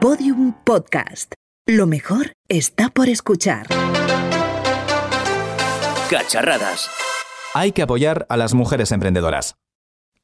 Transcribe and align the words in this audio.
Podium 0.00 0.52
Podcast. 0.64 1.32
Lo 1.66 1.86
mejor 1.86 2.32
está 2.48 2.88
por 2.90 3.08
escuchar. 3.08 3.66
Cacharradas. 6.10 6.88
Hay 7.54 7.72
que 7.72 7.82
apoyar 7.82 8.26
a 8.28 8.36
las 8.36 8.54
mujeres 8.54 8.92
emprendedoras. 8.92 9.56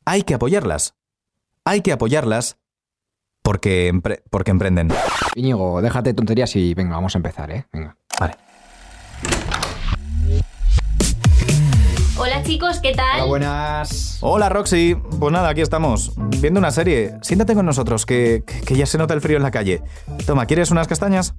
Hay 0.05 0.23
que 0.23 0.35
apoyarlas. 0.35 0.95
Hay 1.65 1.81
que 1.83 1.93
apoyarlas 1.93 2.57
porque, 3.43 3.93
empre- 3.93 4.23
porque 4.31 4.51
emprenden. 4.51 4.89
Íñigo, 5.35 5.83
déjate 5.83 6.11
de 6.11 6.15
tonterías 6.15 6.55
y 6.57 6.75
venga, 6.75 6.95
vamos 6.95 7.15
a 7.15 7.19
empezar, 7.19 7.51
¿eh? 7.51 7.67
Venga. 7.73 7.97
Vale. 8.21 8.37
Chicos, 12.45 12.79
¿qué 12.81 12.93
tal? 12.93 13.21
Hola, 13.21 13.25
buenas. 13.25 14.19
Hola 14.21 14.49
Roxy, 14.49 14.97
pues 15.19 15.33
nada, 15.33 15.49
aquí 15.49 15.63
estamos, 15.63 16.13
viendo 16.41 16.61
una 16.61 16.71
serie. 16.71 17.15
Siéntate 17.23 17.55
con 17.55 17.65
nosotros, 17.65 18.05
que, 18.07 18.45
que 18.67 18.77
ya 18.77 18.87
se 18.87 18.99
nota 18.99 19.15
el 19.15 19.21
frío 19.21 19.37
en 19.37 19.43
la 19.43 19.51
calle. 19.51 19.83
Toma, 20.27 20.47
¿quieres 20.47 20.71
unas 20.71 20.87
castañas? 20.87 21.35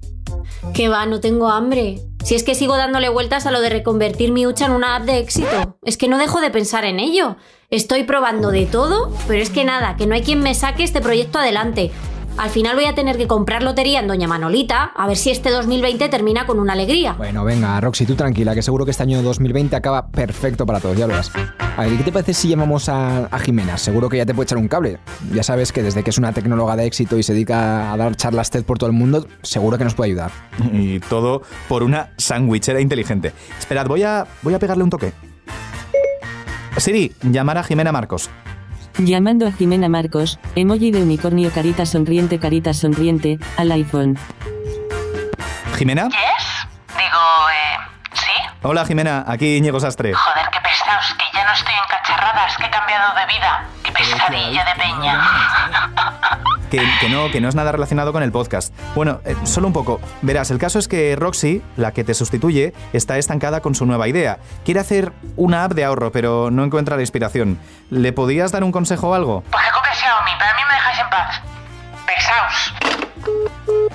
Que 0.74 0.88
va, 0.88 1.06
no 1.06 1.20
tengo 1.20 1.48
hambre. 1.48 2.00
Si 2.24 2.34
es 2.34 2.42
que 2.42 2.54
sigo 2.54 2.76
dándole 2.76 3.08
vueltas 3.08 3.46
a 3.46 3.52
lo 3.52 3.60
de 3.60 3.70
reconvertir 3.70 4.32
mi 4.32 4.46
hucha 4.46 4.66
en 4.66 4.72
una 4.72 4.96
app 4.96 5.04
de 5.04 5.18
éxito. 5.18 5.78
Es 5.84 5.96
que 5.96 6.08
no 6.08 6.18
dejo 6.18 6.40
de 6.40 6.50
pensar 6.50 6.84
en 6.84 6.98
ello. 6.98 7.36
Estoy 7.70 8.02
probando 8.02 8.50
de 8.50 8.66
todo, 8.66 9.12
pero 9.28 9.40
es 9.40 9.50
que 9.50 9.64
nada, 9.64 9.96
que 9.96 10.06
no 10.06 10.14
hay 10.14 10.22
quien 10.22 10.40
me 10.40 10.54
saque 10.54 10.82
este 10.82 11.00
proyecto 11.00 11.38
adelante. 11.38 11.92
Al 12.38 12.50
final 12.50 12.76
voy 12.76 12.84
a 12.84 12.94
tener 12.94 13.16
que 13.16 13.26
comprar 13.26 13.62
lotería 13.62 14.00
en 14.00 14.08
Doña 14.08 14.28
Manolita, 14.28 14.92
a 14.94 15.06
ver 15.06 15.16
si 15.16 15.30
este 15.30 15.50
2020 15.50 16.08
termina 16.10 16.44
con 16.44 16.58
una 16.58 16.74
alegría. 16.74 17.14
Bueno, 17.14 17.44
venga, 17.44 17.80
Roxy, 17.80 18.04
tú 18.04 18.14
tranquila, 18.14 18.54
que 18.54 18.60
seguro 18.60 18.84
que 18.84 18.90
este 18.90 19.02
año 19.02 19.22
2020 19.22 19.74
acaba 19.74 20.08
perfecto 20.08 20.66
para 20.66 20.78
todos, 20.80 20.98
ya 20.98 21.06
lo 21.06 21.14
verás. 21.14 21.32
A 21.76 21.82
ver, 21.82 21.94
¿y 21.94 21.96
¿qué 21.96 22.04
te 22.04 22.12
parece 22.12 22.34
si 22.34 22.48
llamamos 22.48 22.90
a, 22.90 23.24
a 23.26 23.38
Jimena? 23.38 23.78
Seguro 23.78 24.10
que 24.10 24.18
ya 24.18 24.26
te 24.26 24.34
puede 24.34 24.44
echar 24.44 24.58
un 24.58 24.68
cable. 24.68 24.98
Ya 25.32 25.42
sabes 25.42 25.72
que 25.72 25.82
desde 25.82 26.02
que 26.02 26.10
es 26.10 26.18
una 26.18 26.32
tecnóloga 26.32 26.76
de 26.76 26.84
éxito 26.84 27.16
y 27.16 27.22
se 27.22 27.32
dedica 27.32 27.90
a 27.92 27.96
dar 27.96 28.14
charlas 28.16 28.50
TED 28.50 28.64
por 28.64 28.76
todo 28.76 28.90
el 28.90 28.96
mundo, 28.96 29.26
seguro 29.42 29.78
que 29.78 29.84
nos 29.84 29.94
puede 29.94 30.10
ayudar. 30.10 30.30
Y 30.72 31.00
todo 31.00 31.40
por 31.68 31.82
una 31.82 32.10
sandwichera 32.18 32.82
inteligente. 32.82 33.32
Esperad, 33.58 33.86
voy 33.86 34.02
a, 34.02 34.26
voy 34.42 34.52
a 34.52 34.58
pegarle 34.58 34.84
un 34.84 34.90
toque. 34.90 35.12
Siri, 36.76 37.14
llamar 37.22 37.56
a 37.56 37.64
Jimena 37.64 37.92
Marcos. 37.92 38.28
Llamando 38.98 39.46
a 39.46 39.52
Jimena 39.52 39.90
Marcos, 39.90 40.38
emoji 40.54 40.90
de 40.90 41.02
unicornio 41.02 41.50
carita 41.52 41.84
sonriente 41.84 42.38
carita 42.38 42.72
sonriente, 42.72 43.38
al 43.58 43.70
iPhone. 43.72 44.18
¿Jimena? 45.76 46.08
¿Yes? 46.08 46.66
Digo, 46.96 47.50
eh, 47.52 47.76
¿sí? 48.14 48.32
Hola 48.62 48.86
Jimena, 48.86 49.24
aquí 49.26 49.58
Íñigo 49.58 49.80
Sastre. 49.80 50.14
Joder, 50.14 50.48
qué 50.50 50.60
pesados, 50.60 51.14
que 51.18 51.24
ya 51.36 51.44
no 51.44 51.52
estoy 51.52 51.74
en 51.74 51.88
cacharradas, 51.90 52.56
que 52.56 52.64
he 52.64 52.70
cambiado 52.70 53.14
de 53.14 53.26
vida. 53.26 53.66
Qué 53.84 53.92
pesadilla 53.92 54.64
de 54.64 54.74
peña. 54.80 56.40
Que, 56.70 57.08
no, 57.08 57.30
que 57.30 57.40
no 57.40 57.48
es 57.48 57.54
nada 57.54 57.72
relacionado 57.72 58.12
con 58.12 58.22
el 58.22 58.32
podcast. 58.32 58.74
Bueno, 58.94 59.20
eh, 59.24 59.36
solo 59.44 59.68
un 59.68 59.72
poco. 59.72 60.00
Verás, 60.22 60.50
el 60.50 60.58
caso 60.58 60.78
es 60.78 60.88
que 60.88 61.16
Roxy, 61.16 61.62
la 61.76 61.92
que 61.92 62.04
te 62.04 62.14
sustituye, 62.14 62.72
está 62.92 63.18
estancada 63.18 63.60
con 63.60 63.74
su 63.74 63.86
nueva 63.86 64.08
idea. 64.08 64.38
Quiere 64.64 64.80
hacer 64.80 65.12
una 65.36 65.64
app 65.64 65.72
de 65.72 65.84
ahorro, 65.84 66.12
pero 66.12 66.50
no 66.50 66.64
encuentra 66.64 66.96
la 66.96 67.02
inspiración. 67.02 67.58
¿Le 67.90 68.12
podías 68.12 68.52
dar 68.52 68.64
un 68.64 68.72
consejo 68.72 69.10
o 69.10 69.14
algo? 69.14 69.42
Pues 69.50 69.62
que 69.62 70.44
a 70.44 70.54
mí 70.54 70.62
me 70.68 70.74
dejáis 70.74 70.98
en 71.00 71.10
paz. 71.10 71.40
Pesaos. 72.06 72.85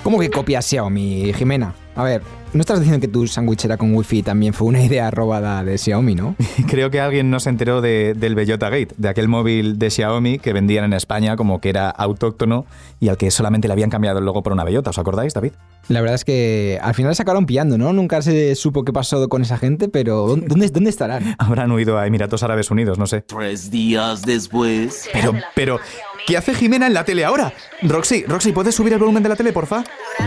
¿Cómo 0.02 0.18
que 0.18 0.30
copias 0.30 0.66
Xiaomi, 0.66 1.32
Jimena? 1.32 1.74
A 1.94 2.02
ver, 2.02 2.22
¿no 2.54 2.60
estás 2.60 2.80
diciendo 2.80 3.00
que 3.00 3.06
tu 3.06 3.26
sandwichera 3.28 3.76
con 3.76 3.94
wifi 3.94 4.22
también 4.22 4.52
fue 4.54 4.66
una 4.66 4.82
idea 4.82 5.10
robada 5.12 5.62
de 5.62 5.78
Xiaomi, 5.78 6.14
no? 6.16 6.34
Creo 6.68 6.90
que 6.90 7.00
alguien 7.00 7.30
no 7.30 7.38
se 7.38 7.50
enteró 7.50 7.80
de- 7.80 8.14
del 8.14 8.34
Bellota 8.34 8.68
Gate, 8.70 8.94
de 8.96 9.08
aquel 9.08 9.28
móvil 9.28 9.78
de 9.78 9.90
Xiaomi 9.90 10.38
que 10.40 10.52
vendían 10.52 10.84
en 10.86 10.94
España 10.94 11.36
como 11.36 11.60
que 11.60 11.68
era 11.68 11.88
autóctono 11.90 12.66
y 12.98 13.10
al 13.10 13.16
que 13.16 13.30
solamente 13.30 13.68
le 13.68 13.72
habían 13.74 13.90
cambiado 13.90 14.18
el 14.18 14.24
logo 14.24 14.42
por 14.42 14.52
una 14.54 14.64
bellota. 14.64 14.90
¿Os 14.90 14.98
acordáis, 14.98 15.34
David? 15.34 15.52
La 15.88 16.00
verdad 16.00 16.14
es 16.16 16.24
que 16.24 16.80
al 16.82 16.94
final 16.94 17.14
se 17.14 17.22
acabaron 17.22 17.46
pillando, 17.46 17.78
¿no? 17.78 17.92
Nunca 17.92 18.22
se 18.22 18.54
supo 18.56 18.84
qué 18.84 18.92
pasó 18.92 19.28
con 19.28 19.42
esa 19.42 19.58
gente, 19.58 19.88
pero 19.88 20.26
¿dónde, 20.26 20.46
dónde, 20.48 20.68
dónde 20.70 20.90
estarán? 20.90 21.34
Habrán 21.38 21.70
huido 21.70 21.96
a 21.98 22.06
Emiratos 22.08 22.42
Árabes 22.42 22.70
Unidos, 22.72 22.98
no 22.98 23.06
sé. 23.06 23.20
Tres 23.20 23.70
días 23.70 24.22
después. 24.22 25.08
Pero, 25.12 25.32
pero, 25.54 25.78
¿qué 26.26 26.36
hace 26.36 26.54
Jimena 26.54 26.86
en 26.86 26.94
la 26.94 27.04
tele 27.04 27.24
ahora? 27.24 27.52
Roxy, 27.82 28.24
Roxy, 28.26 28.52
¿puedes 28.52 28.74
subir 28.74 28.92
el 28.92 28.98
volumen 28.98 29.22
de 29.22 29.28
la 29.28 29.36
tele, 29.36 29.52
porfa? 29.52 29.84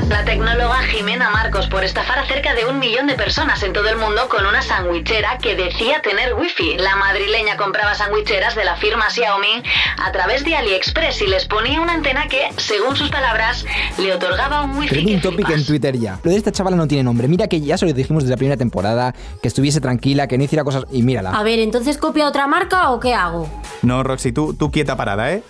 La 0.09 0.25
tecnóloga 0.25 0.81
Jimena 0.83 1.29
Marcos 1.29 1.67
por 1.67 1.83
estafar 1.83 2.19
a 2.19 2.25
cerca 2.25 2.53
de 2.53 2.65
un 2.65 2.79
millón 2.79 3.07
de 3.07 3.15
personas 3.15 3.63
en 3.63 3.71
todo 3.71 3.87
el 3.87 3.97
mundo 3.97 4.27
con 4.29 4.45
una 4.45 4.61
sandwichera 4.61 5.37
que 5.37 5.55
decía 5.55 6.01
tener 6.01 6.33
wifi. 6.33 6.77
La 6.77 6.95
madrileña 6.95 7.55
compraba 7.55 7.95
sandwicheras 7.95 8.55
de 8.55 8.65
la 8.65 8.75
firma 8.75 9.09
Xiaomi 9.09 9.63
a 9.97 10.11
través 10.11 10.43
de 10.43 10.55
AliExpress 10.55 11.21
y 11.21 11.27
les 11.27 11.45
ponía 11.45 11.79
una 11.79 11.93
antena 11.93 12.27
que, 12.27 12.49
según 12.57 12.95
sus 12.95 13.09
palabras, 13.09 13.65
le 13.97 14.13
otorgaba 14.13 14.63
un 14.63 14.77
wifi. 14.77 14.89
Trending 14.89 15.17
que 15.17 15.21
topic 15.21 15.45
flipas. 15.45 15.61
en 15.61 15.65
Twitter 15.65 15.97
ya. 15.97 16.19
Lo 16.23 16.31
de 16.31 16.37
esta 16.37 16.51
chavala 16.51 16.75
no 16.75 16.87
tiene 16.87 17.03
nombre. 17.03 17.27
Mira 17.27 17.47
que 17.47 17.61
ya 17.61 17.77
se 17.77 17.85
lo 17.85 17.93
dijimos 17.93 18.23
desde 18.23 18.33
la 18.33 18.37
primera 18.37 18.57
temporada, 18.57 19.13
que 19.41 19.47
estuviese 19.47 19.79
tranquila, 19.79 20.27
que 20.27 20.37
no 20.37 20.43
hiciera 20.43 20.63
cosas... 20.63 20.85
Y 20.91 21.03
mírala. 21.03 21.31
A 21.31 21.43
ver, 21.43 21.59
¿entonces 21.59 21.97
copia 21.97 22.27
otra 22.27 22.47
marca 22.47 22.91
o 22.91 22.99
qué 22.99 23.13
hago? 23.13 23.47
No, 23.81 24.03
Roxy, 24.03 24.31
tú, 24.31 24.53
tú 24.53 24.71
quieta 24.71 24.95
parada, 24.95 25.31
¿eh? 25.31 25.43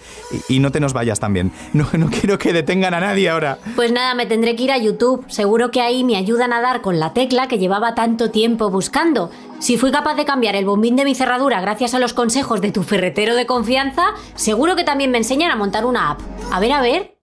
Y, 0.49 0.59
no 0.59 0.71
te 0.71 0.79
nos 0.79 0.93
vayas 0.93 1.19
también. 1.19 1.51
No, 1.73 1.87
no 1.93 2.07
quiero 2.07 2.37
que 2.37 2.53
detengan 2.53 2.93
a 2.93 2.99
nadie 2.99 3.29
ahora. 3.29 3.59
Pues 3.75 3.91
nada, 3.91 4.15
me 4.15 4.25
tendré 4.25 4.55
que 4.55 4.63
ir 4.63 4.71
a 4.71 4.77
YouTube. 4.77 5.25
Seguro 5.27 5.71
que 5.71 5.81
ahí 5.81 6.03
me 6.03 6.15
ayudan 6.15 6.53
a 6.53 6.61
dar 6.61 6.81
con 6.81 6.99
la 6.99 7.13
tecla 7.13 7.47
que 7.47 7.57
llevaba 7.57 7.95
tanto 7.95 8.31
tiempo 8.31 8.69
buscando. 8.69 9.29
Si 9.59 9.77
fui 9.77 9.91
capaz 9.91 10.15
de 10.15 10.25
cambiar 10.25 10.55
el 10.55 10.65
bombín 10.65 10.95
de 10.95 11.05
mi 11.05 11.15
cerradura 11.15 11.61
gracias 11.61 11.93
a 11.93 11.99
los 11.99 12.13
consejos 12.13 12.61
de 12.61 12.71
tu 12.71 12.83
ferretero 12.83 13.35
de 13.35 13.45
confianza, 13.45 14.13
seguro 14.35 14.75
que 14.75 14.83
también 14.83 15.11
me 15.11 15.17
enseñan 15.17 15.51
a 15.51 15.55
montar 15.55 15.85
una 15.85 16.11
app. 16.11 16.21
A 16.51 16.59
ver, 16.59 16.71
a 16.71 16.81
ver. 16.81 17.15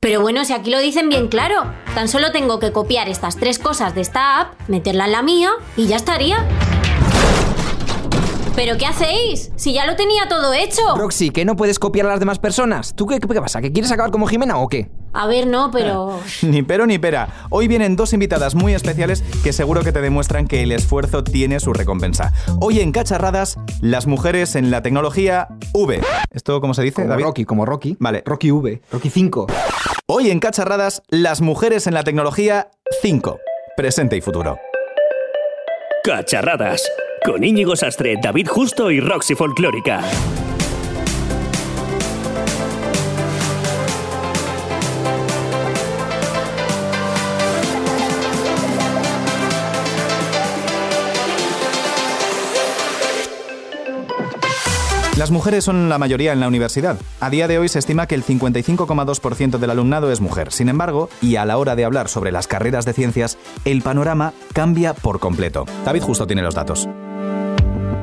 Pero 0.00 0.20
bueno, 0.20 0.44
si 0.44 0.52
aquí 0.52 0.70
lo 0.70 0.78
dicen 0.78 1.08
bien 1.08 1.28
claro, 1.28 1.72
tan 1.94 2.06
solo 2.06 2.30
tengo 2.30 2.60
que 2.60 2.70
copiar 2.70 3.08
estas 3.08 3.36
tres 3.36 3.58
cosas 3.58 3.94
de 3.94 4.00
esta 4.00 4.40
app, 4.40 4.68
meterla 4.68 5.06
en 5.06 5.12
la 5.12 5.22
mía 5.22 5.50
y 5.76 5.88
ya 5.88 5.96
estaría. 5.96 6.46
¿Pero 8.58 8.76
qué 8.76 8.86
hacéis? 8.86 9.52
Si 9.54 9.72
ya 9.72 9.86
lo 9.86 9.94
tenía 9.94 10.28
todo 10.28 10.52
hecho. 10.52 10.82
Roxy, 10.96 11.30
que 11.30 11.44
no 11.44 11.54
puedes 11.54 11.78
copiar 11.78 12.06
a 12.06 12.08
las 12.08 12.18
demás 12.18 12.40
personas. 12.40 12.92
¿Tú 12.96 13.06
qué, 13.06 13.20
qué 13.20 13.40
pasa? 13.40 13.60
¿Que 13.60 13.70
quieres 13.70 13.92
acabar 13.92 14.10
como 14.10 14.26
Jimena 14.26 14.58
o 14.58 14.66
qué? 14.66 14.90
A 15.12 15.28
ver, 15.28 15.46
no, 15.46 15.70
pero... 15.70 16.18
Ni 16.42 16.64
pero 16.64 16.84
ni 16.84 16.98
pera. 16.98 17.28
Hoy 17.50 17.68
vienen 17.68 17.94
dos 17.94 18.12
invitadas 18.12 18.56
muy 18.56 18.74
especiales 18.74 19.22
que 19.44 19.52
seguro 19.52 19.84
que 19.84 19.92
te 19.92 20.00
demuestran 20.00 20.48
que 20.48 20.64
el 20.64 20.72
esfuerzo 20.72 21.22
tiene 21.22 21.60
su 21.60 21.72
recompensa. 21.72 22.32
Hoy 22.60 22.80
en 22.80 22.90
Cacharradas, 22.90 23.60
las 23.80 24.08
mujeres 24.08 24.56
en 24.56 24.72
la 24.72 24.82
tecnología 24.82 25.46
V. 25.72 26.00
¿Esto 26.32 26.60
cómo 26.60 26.74
se 26.74 26.82
dice, 26.82 26.96
Como 26.96 27.10
David? 27.10 27.24
Rocky, 27.26 27.44
como 27.44 27.64
Rocky. 27.64 27.96
Vale. 28.00 28.24
Rocky 28.26 28.50
V. 28.50 28.82
Rocky 28.90 29.08
5. 29.08 29.46
Hoy 30.06 30.32
en 30.32 30.40
Cacharradas, 30.40 31.04
las 31.10 31.40
mujeres 31.40 31.86
en 31.86 31.94
la 31.94 32.02
tecnología 32.02 32.72
5. 33.02 33.38
Presente 33.76 34.16
y 34.16 34.20
futuro. 34.20 34.58
Cacharradas. 36.02 36.82
Con 37.28 37.44
Íñigo 37.44 37.76
Sastre, 37.76 38.16
David 38.22 38.48
Justo 38.48 38.90
y 38.90 39.00
Roxy 39.00 39.34
Folclórica. 39.34 40.00
Las 55.18 55.30
mujeres 55.30 55.64
son 55.64 55.90
la 55.90 55.98
mayoría 55.98 56.32
en 56.32 56.40
la 56.40 56.48
universidad. 56.48 56.96
A 57.20 57.28
día 57.28 57.46
de 57.46 57.58
hoy 57.58 57.68
se 57.68 57.78
estima 57.78 58.06
que 58.06 58.14
el 58.14 58.24
55,2% 58.24 59.58
del 59.58 59.68
alumnado 59.68 60.10
es 60.10 60.22
mujer. 60.22 60.50
Sin 60.50 60.70
embargo, 60.70 61.10
y 61.20 61.36
a 61.36 61.44
la 61.44 61.58
hora 61.58 61.76
de 61.76 61.84
hablar 61.84 62.08
sobre 62.08 62.32
las 62.32 62.46
carreras 62.46 62.86
de 62.86 62.94
ciencias, 62.94 63.36
el 63.66 63.82
panorama 63.82 64.32
cambia 64.54 64.94
por 64.94 65.20
completo. 65.20 65.66
David 65.84 66.04
justo 66.04 66.26
tiene 66.26 66.40
los 66.40 66.54
datos. 66.54 66.88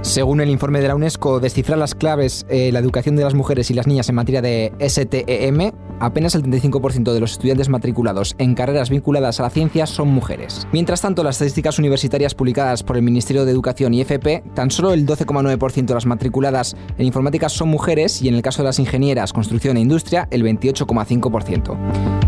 Según 0.05 0.39
el 0.39 0.51
informe 0.51 0.81
de 0.81 0.87
la 0.87 0.95
UNESCO, 0.95 1.39
descifrar 1.39 1.79
las 1.79 1.95
claves, 1.95 2.45
eh, 2.47 2.71
la 2.71 2.77
educación 2.77 3.15
de 3.15 3.23
las 3.23 3.33
mujeres 3.33 3.71
y 3.71 3.73
las 3.73 3.87
niñas 3.87 4.07
en 4.07 4.15
materia 4.15 4.39
de 4.39 4.71
STEM, 4.79 5.71
apenas 5.99 6.35
el 6.35 6.43
35% 6.43 7.13
de 7.13 7.19
los 7.19 7.31
estudiantes 7.31 7.69
matriculados 7.69 8.35
en 8.37 8.55
carreras 8.55 8.89
vinculadas 8.89 9.39
a 9.39 9.43
la 9.43 9.49
ciencia 9.49 9.85
son 9.85 10.09
mujeres. 10.09 10.67
Mientras 10.71 11.01
tanto, 11.01 11.23
las 11.23 11.35
estadísticas 11.35 11.79
universitarias 11.79 12.35
publicadas 12.35 12.83
por 12.83 12.97
el 12.97 13.03
Ministerio 13.03 13.45
de 13.45 13.51
Educación 13.51 13.93
y 13.93 14.01
FP, 14.01 14.43
tan 14.53 14.71
solo 14.71 14.91
el 14.91 15.05
12,9% 15.05 15.85
de 15.85 15.93
las 15.93 16.05
matriculadas 16.05 16.75
en 16.97 17.05
informática 17.05 17.49
son 17.49 17.69
mujeres 17.69 18.21
y 18.21 18.27
en 18.27 18.35
el 18.35 18.41
caso 18.41 18.61
de 18.61 18.65
las 18.65 18.79
ingenieras, 18.79 19.33
construcción 19.33 19.77
e 19.77 19.81
industria, 19.81 20.27
el 20.31 20.43
28,5%. 20.43 21.77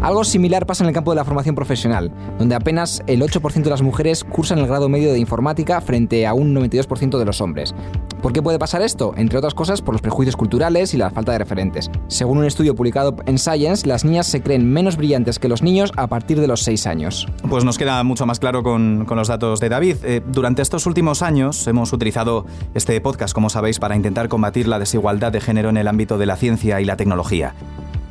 Algo 0.02 0.24
similar 0.24 0.66
pasa 0.66 0.84
en 0.84 0.90
el 0.90 0.94
campo 0.94 1.12
de 1.12 1.16
la 1.16 1.26
formación 1.26 1.56
profesional, 1.56 2.12
donde 2.40 2.56
apenas 2.56 3.02
el 3.08 3.22
8% 3.22 3.64
de 3.64 3.70
las 3.70 3.82
mujeres 3.82 4.24
cursan 4.24 4.60
el 4.60 4.68
grado 4.68 4.90
medio 4.90 5.12
de 5.12 5.20
informática 5.20 5.82
frente 5.82 6.26
a 6.26 6.34
un 6.34 6.56
92% 6.56 7.18
de 7.18 7.26
los 7.26 7.42
hombres. 7.42 7.76
¿Por 8.22 8.34
qué 8.34 8.42
puede 8.42 8.60
pasar 8.60 8.82
esto? 8.82 9.14
Entre 9.18 9.38
otras 9.38 9.54
cosas 9.54 9.82
por 9.82 9.94
los 9.94 10.02
prejuicios 10.02 10.36
culturales 10.36 10.94
y 10.94 10.98
la 10.98 11.12
falta 11.12 11.32
de 11.32 11.40
referentes. 11.40 11.92
Según 12.08 12.40
un 12.40 12.46
estudio 12.46 12.76
publicado 12.76 13.16
en 13.26 13.38
Science, 13.38 13.57
las 13.58 14.06
niñas 14.06 14.28
se 14.28 14.42
creen 14.42 14.72
menos 14.72 14.98
brillantes 14.98 15.40
que 15.40 15.48
los 15.48 15.64
niños 15.64 15.92
a 15.98 16.08
partir 16.08 16.40
de 16.40 16.48
los 16.48 16.62
6 16.62 16.86
años. 16.86 17.28
Pues 17.50 17.64
nos 17.64 17.78
queda 17.78 18.04
mucho 18.04 18.26
más 18.26 18.40
claro 18.40 18.62
con, 18.62 19.06
con 19.06 19.18
los 19.18 19.28
datos 19.28 19.60
de 19.60 19.70
David. 19.70 19.98
Eh, 20.04 20.22
durante 20.28 20.62
estos 20.62 20.86
últimos 20.86 21.24
años 21.24 21.66
hemos 21.68 21.92
utilizado 21.92 22.46
este 22.76 23.02
podcast, 23.02 23.34
como 23.34 23.50
sabéis, 23.50 23.80
para 23.80 23.96
intentar 23.96 24.30
combatir 24.30 24.68
la 24.68 24.78
desigualdad 24.78 25.32
de 25.32 25.42
género 25.42 25.70
en 25.70 25.78
el 25.78 25.88
ámbito 25.88 26.18
de 26.18 26.28
la 26.28 26.36
ciencia 26.36 26.80
y 26.82 26.86
la 26.86 26.98
tecnología. 26.98 27.56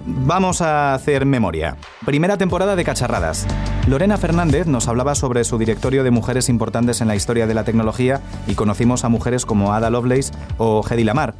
Vamos 0.05 0.63
a 0.63 0.95
hacer 0.95 1.27
memoria. 1.27 1.77
Primera 2.05 2.37
temporada 2.37 2.77
de 2.77 2.85
Cacharradas. 2.85 3.47
Lorena 3.89 4.17
Fernández 4.17 4.67
nos 4.67 4.89
hablaba 4.89 5.15
sobre 5.15 5.45
su 5.45 5.59
directorio 5.59 6.03
de 6.05 6.11
mujeres 6.11 6.49
importantes 6.49 7.01
en 7.01 7.09
la 7.09 7.17
historia 7.17 7.47
de 7.47 7.55
la 7.55 7.65
tecnología 7.65 8.21
y 8.49 8.55
conocimos 8.55 9.05
a 9.05 9.09
mujeres 9.09 9.47
como 9.47 9.73
Ada 9.73 9.91
Lovelace 9.91 10.33
o 10.59 10.85
Hedy 10.89 11.05
Lamar. 11.05 11.35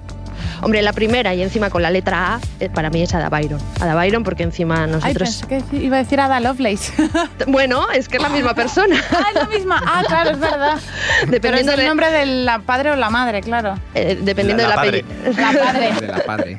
Hombre, 0.63 0.83
la 0.83 0.93
primera 0.93 1.35
y 1.35 1.43
encima 1.43 1.71
con 1.71 1.83
la 1.83 1.91
letra 1.91 2.35
A, 2.37 2.41
eh, 2.61 2.69
para 2.71 2.91
mí 2.91 3.03
es 3.03 3.15
Ada 3.15 3.29
Byron. 3.29 3.61
Ada 3.81 3.95
Byron 3.95 4.23
porque 4.25 4.43
encima 4.43 4.87
nosotros... 4.87 5.41
Ay, 5.43 5.49
pensé 5.49 5.67
que 5.71 5.77
iba 5.77 5.97
a 5.97 6.03
decir 6.03 6.21
Ada 6.21 6.41
Lovelace. 6.41 6.93
bueno, 7.47 7.87
es 7.95 8.09
que 8.09 8.17
es 8.17 8.23
la 8.23 8.29
misma 8.29 8.55
persona. 8.55 8.97
ah, 9.13 9.25
es 9.29 9.35
la 9.35 9.49
misma. 9.49 9.83
Ah, 9.87 10.03
claro, 10.07 10.31
es 10.31 10.41
verdad. 10.41 10.79
Dependiendo 11.29 11.73
del 11.77 11.87
nombre 11.87 12.11
de 12.11 12.27
la 12.27 12.59
padre 12.61 12.91
o 12.93 12.97
la 12.97 13.11
madre, 13.11 13.41
claro. 13.43 13.75
Eh, 13.95 14.19
dependiendo 14.23 14.63
La- 14.63 14.77
la 14.77 14.83
de 14.83 15.03
la, 15.03 15.03
padre. 15.03 15.05
La 15.37 15.53
padre. 15.65 16.01
De 16.01 16.07
la 16.07 16.19
padre. 16.25 16.59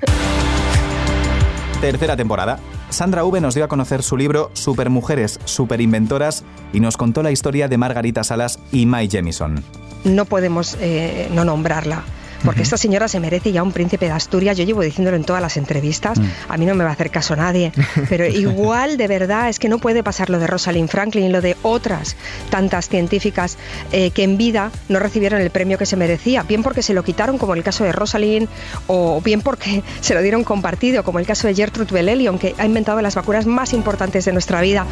Tercera 1.81 2.15
temporada. 2.15 2.59
Sandra 2.89 3.23
V 3.23 3.41
nos 3.41 3.53
dio 3.53 3.65
a 3.65 3.67
conocer 3.67 4.01
su 4.01 4.15
libro 4.17 4.49
Supermujeres, 4.53 5.39
Superinventoras 5.45 6.44
y 6.73 6.79
nos 6.79 6.97
contó 6.97 7.21
la 7.21 7.31
historia 7.31 7.67
de 7.67 7.77
Margarita 7.77 8.23
Salas 8.23 8.59
y 8.71 8.85
Mai 8.85 9.09
Jemison. 9.09 9.63
no 10.05 10.25
podemos 10.25 10.77
eh, 10.79 11.27
no 11.33 11.44
nombrarla. 11.45 12.03
Porque 12.44 12.62
esta 12.62 12.78
señora 12.78 13.07
se 13.07 13.19
merece 13.19 13.51
ya 13.51 13.63
un 13.63 13.72
príncipe 13.72 14.06
de 14.06 14.12
Asturias. 14.12 14.57
Yo 14.57 14.63
llevo 14.63 14.81
diciéndolo 14.81 15.18
en 15.18 15.24
todas 15.24 15.42
las 15.42 15.57
entrevistas. 15.57 16.19
A 16.48 16.57
mí 16.57 16.66
no 16.66 16.75
me 16.75 16.84
va 16.84 16.92
a 16.92 16.94
hacer 16.94 17.10
caso 17.10 17.36
nadie. 17.36 17.72
Pero 18.10 18.25
igual, 18.25 18.98
de 18.98 19.07
verdad, 19.07 19.50
es 19.50 19.60
que 19.60 19.69
no 19.69 19.80
puede 19.80 20.04
pasar 20.04 20.30
lo 20.30 20.39
de 20.39 20.48
Rosalind 20.48 20.89
Franklin 20.89 21.25
y 21.25 21.30
lo 21.30 21.42
de 21.42 21.57
otras 21.63 22.16
tantas 22.50 22.89
científicas 22.89 23.57
eh, 23.92 24.12
que 24.12 24.24
en 24.24 24.38
vida 24.38 24.72
no 24.89 25.00
recibieron 25.00 25.42
el 25.42 25.50
premio 25.50 25.78
que 25.78 25.86
se 25.86 25.95
merecía. 25.95 26.44
Bien 26.44 26.63
porque 26.63 26.81
se 26.81 26.94
lo 26.94 27.04
quitaron, 27.04 27.38
como 27.38 27.54
el 27.54 27.63
caso 27.63 27.84
de 27.84 27.92
Rosalind, 27.92 28.48
o 28.88 29.22
bien 29.22 29.42
porque 29.42 29.83
se 30.01 30.13
lo 30.13 30.22
dieron 30.22 30.44
compartido, 30.44 31.04
como 31.04 31.19
el 31.19 31.25
caso 31.25 31.48
de 31.48 31.56
Gertrude 31.56 31.94
Bellelion, 31.94 32.40
que 32.40 32.56
ha 32.57 32.66
inventado 32.66 33.01
las 33.01 33.16
vacunas 33.16 33.45
más 33.45 33.74
importantes 33.74 34.25
de 34.25 34.33
nuestra 34.33 34.62
vida. 34.62 34.86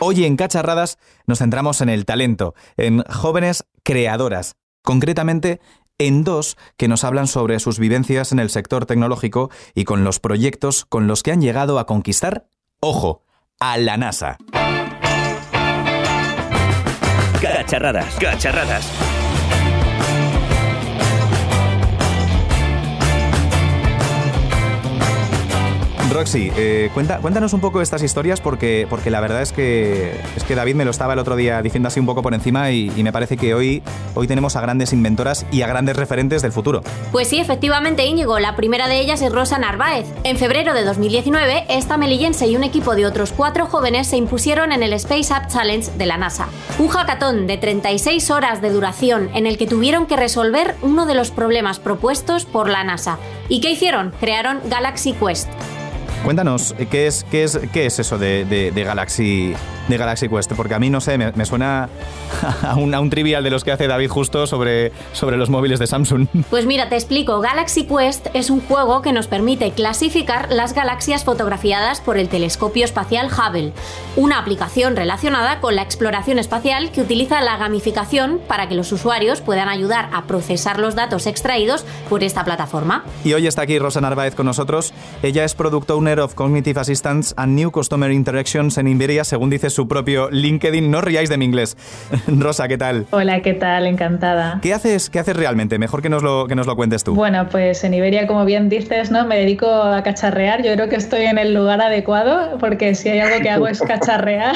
Hoy 0.00 0.24
en 0.24 0.36
Cacharradas 0.36 0.98
nos 1.26 1.38
centramos 1.38 1.80
en 1.80 1.88
el 1.88 2.04
talento, 2.04 2.54
en 2.76 3.02
jóvenes 3.04 3.64
creadoras, 3.82 4.56
concretamente 4.84 5.60
en 5.98 6.22
dos 6.22 6.56
que 6.76 6.86
nos 6.86 7.02
hablan 7.02 7.26
sobre 7.26 7.58
sus 7.58 7.78
vivencias 7.78 8.30
en 8.30 8.38
el 8.38 8.50
sector 8.50 8.86
tecnológico 8.86 9.50
y 9.74 9.84
con 9.84 10.04
los 10.04 10.20
proyectos 10.20 10.84
con 10.84 11.08
los 11.08 11.22
que 11.22 11.32
han 11.32 11.40
llegado 11.40 11.78
a 11.78 11.86
conquistar, 11.86 12.46
ojo, 12.80 13.24
a 13.58 13.78
la 13.78 13.96
NASA. 13.96 14.36
Cacharradas, 17.40 18.14
cacharradas. 18.20 19.13
Roxy, 26.10 26.52
eh, 26.56 26.90
cuenta- 26.94 27.18
cuéntanos 27.18 27.54
un 27.54 27.60
poco 27.60 27.80
estas 27.80 28.02
historias 28.02 28.40
porque, 28.40 28.86
porque 28.90 29.10
la 29.10 29.20
verdad 29.20 29.42
es 29.42 29.52
que, 29.52 30.12
es 30.36 30.44
que 30.44 30.54
David 30.54 30.74
me 30.76 30.84
lo 30.84 30.90
estaba 30.90 31.14
el 31.14 31.18
otro 31.18 31.34
día 31.34 31.60
diciendo 31.62 31.88
así 31.88 31.98
un 31.98 32.06
poco 32.06 32.22
por 32.22 32.34
encima 32.34 32.70
y, 32.70 32.92
y 32.94 33.02
me 33.02 33.10
parece 33.12 33.36
que 33.36 33.54
hoy, 33.54 33.82
hoy 34.14 34.26
tenemos 34.28 34.54
a 34.54 34.60
grandes 34.60 34.92
inventoras 34.92 35.44
y 35.50 35.62
a 35.62 35.66
grandes 35.66 35.96
referentes 35.96 36.42
del 36.42 36.52
futuro. 36.52 36.82
Pues 37.10 37.28
sí, 37.28 37.40
efectivamente, 37.40 38.04
Íñigo. 38.06 38.38
La 38.38 38.54
primera 38.54 38.86
de 38.86 39.00
ellas 39.00 39.22
es 39.22 39.32
Rosa 39.32 39.58
Narváez. 39.58 40.06
En 40.24 40.36
febrero 40.36 40.72
de 40.74 40.84
2019, 40.84 41.64
esta 41.70 41.96
melillense 41.96 42.46
y 42.46 42.54
un 42.56 42.64
equipo 42.64 42.94
de 42.94 43.06
otros 43.06 43.32
cuatro 43.32 43.66
jóvenes 43.66 44.06
se 44.06 44.16
impusieron 44.16 44.72
en 44.72 44.82
el 44.82 44.92
Space 44.92 45.32
App 45.34 45.48
Challenge 45.50 45.90
de 45.96 46.06
la 46.06 46.16
NASA. 46.18 46.46
Un 46.78 46.88
hackathon 46.88 47.46
de 47.46 47.56
36 47.56 48.30
horas 48.30 48.60
de 48.62 48.70
duración 48.70 49.30
en 49.34 49.46
el 49.46 49.56
que 49.58 49.66
tuvieron 49.66 50.06
que 50.06 50.16
resolver 50.16 50.76
uno 50.82 51.06
de 51.06 51.14
los 51.14 51.30
problemas 51.30 51.80
propuestos 51.80 52.44
por 52.44 52.68
la 52.68 52.84
NASA. 52.84 53.18
¿Y 53.48 53.60
qué 53.60 53.70
hicieron? 53.72 54.12
Crearon 54.20 54.60
Galaxy 54.68 55.12
Quest. 55.14 55.48
Cuéntanos, 56.24 56.74
eh, 56.78 56.86
¿qué 56.90 57.06
es, 57.06 57.22
qué 57.30 57.44
es, 57.44 57.60
qué 57.70 57.84
es 57.84 57.98
eso 57.98 58.16
de, 58.16 58.46
de- 58.46 58.70
de 58.70 58.82
Galaxy, 58.84 59.54
de 59.88 59.96
Galaxy 59.98 60.26
Quest? 60.30 60.52
Porque 60.54 60.72
a 60.72 60.78
mí, 60.78 60.88
no 60.88 61.02
sé, 61.02 61.18
me, 61.18 61.32
me 61.32 61.44
suena 61.44 61.90
a 62.62 62.76
un, 62.76 62.94
a 62.94 63.00
un 63.00 63.10
trivial 63.10 63.44
de 63.44 63.50
los 63.50 63.62
que 63.62 63.72
hace 63.72 63.86
David 63.86 64.08
justo 64.08 64.46
sobre, 64.46 64.90
sobre 65.12 65.36
los 65.36 65.50
móviles 65.50 65.78
de 65.78 65.86
Samsung. 65.86 66.26
Pues 66.48 66.64
mira, 66.64 66.88
te 66.88 66.94
explico. 66.94 67.40
Galaxy 67.40 67.84
Quest 67.86 68.28
es 68.32 68.48
un 68.48 68.62
juego 68.62 69.02
que 69.02 69.12
nos 69.12 69.26
permite 69.26 69.72
clasificar 69.72 70.50
las 70.50 70.72
galaxias 70.72 71.24
fotografiadas 71.24 72.00
por 72.00 72.16
el 72.16 72.30
telescopio 72.30 72.86
espacial 72.86 73.28
Hubble, 73.30 73.72
una 74.16 74.38
aplicación 74.38 74.96
relacionada 74.96 75.60
con 75.60 75.76
la 75.76 75.82
exploración 75.82 76.38
espacial 76.38 76.90
que 76.90 77.02
utiliza 77.02 77.42
la 77.42 77.58
gamificación 77.58 78.40
para 78.48 78.66
que 78.66 78.74
los 78.74 78.90
usuarios 78.92 79.42
puedan 79.42 79.68
ayudar 79.68 80.08
a 80.14 80.22
procesar 80.22 80.78
los 80.78 80.94
datos 80.94 81.26
extraídos 81.26 81.84
por 82.08 82.24
esta 82.24 82.44
plataforma. 82.44 83.04
Y 83.24 83.34
hoy 83.34 83.46
está 83.46 83.60
aquí 83.60 83.78
Rosa 83.78 84.00
Narváez 84.00 84.34
con 84.34 84.46
nosotros. 84.46 84.94
Ella 85.22 85.44
es 85.44 85.54
Product 85.54 85.90
Owner 85.90 86.13
of 86.18 86.34
Cognitive 86.34 86.80
Assistance 86.80 87.34
and 87.36 87.54
New 87.54 87.70
Customer 87.70 88.10
Interactions 88.10 88.78
en 88.78 88.88
Iberia, 88.88 89.24
según 89.24 89.50
dice 89.50 89.70
su 89.70 89.88
propio 89.88 90.30
LinkedIn. 90.30 90.90
No 90.90 91.00
ríais 91.00 91.28
de 91.28 91.36
mi 91.36 91.44
inglés. 91.44 91.76
Rosa, 92.26 92.68
¿qué 92.68 92.78
tal? 92.78 93.06
Hola, 93.10 93.40
¿qué 93.42 93.54
tal? 93.54 93.86
Encantada. 93.86 94.58
¿Qué 94.62 94.72
haces, 94.72 95.10
¿Qué 95.10 95.18
haces 95.18 95.36
realmente? 95.36 95.78
Mejor 95.78 96.02
que 96.02 96.08
nos 96.08 96.22
lo, 96.22 96.46
que 96.46 96.54
nos 96.54 96.66
lo 96.66 96.76
cuentes 96.76 97.04
tú. 97.04 97.14
Bueno, 97.14 97.48
pues 97.50 97.84
en 97.84 97.94
Iberia, 97.94 98.26
como 98.26 98.44
bien 98.44 98.68
dices, 98.68 99.10
¿no? 99.10 99.26
Me 99.26 99.36
dedico 99.36 99.66
a 99.66 100.02
cacharrear. 100.02 100.62
Yo 100.62 100.72
creo 100.74 100.88
que 100.88 100.96
estoy 100.96 101.22
en 101.22 101.38
el 101.38 101.54
lugar 101.54 101.80
adecuado, 101.80 102.58
porque 102.58 102.94
si 102.94 103.08
hay 103.08 103.20
algo 103.20 103.40
que 103.40 103.50
hago 103.50 103.68
es 103.68 103.80
cacharrear. 103.86 104.54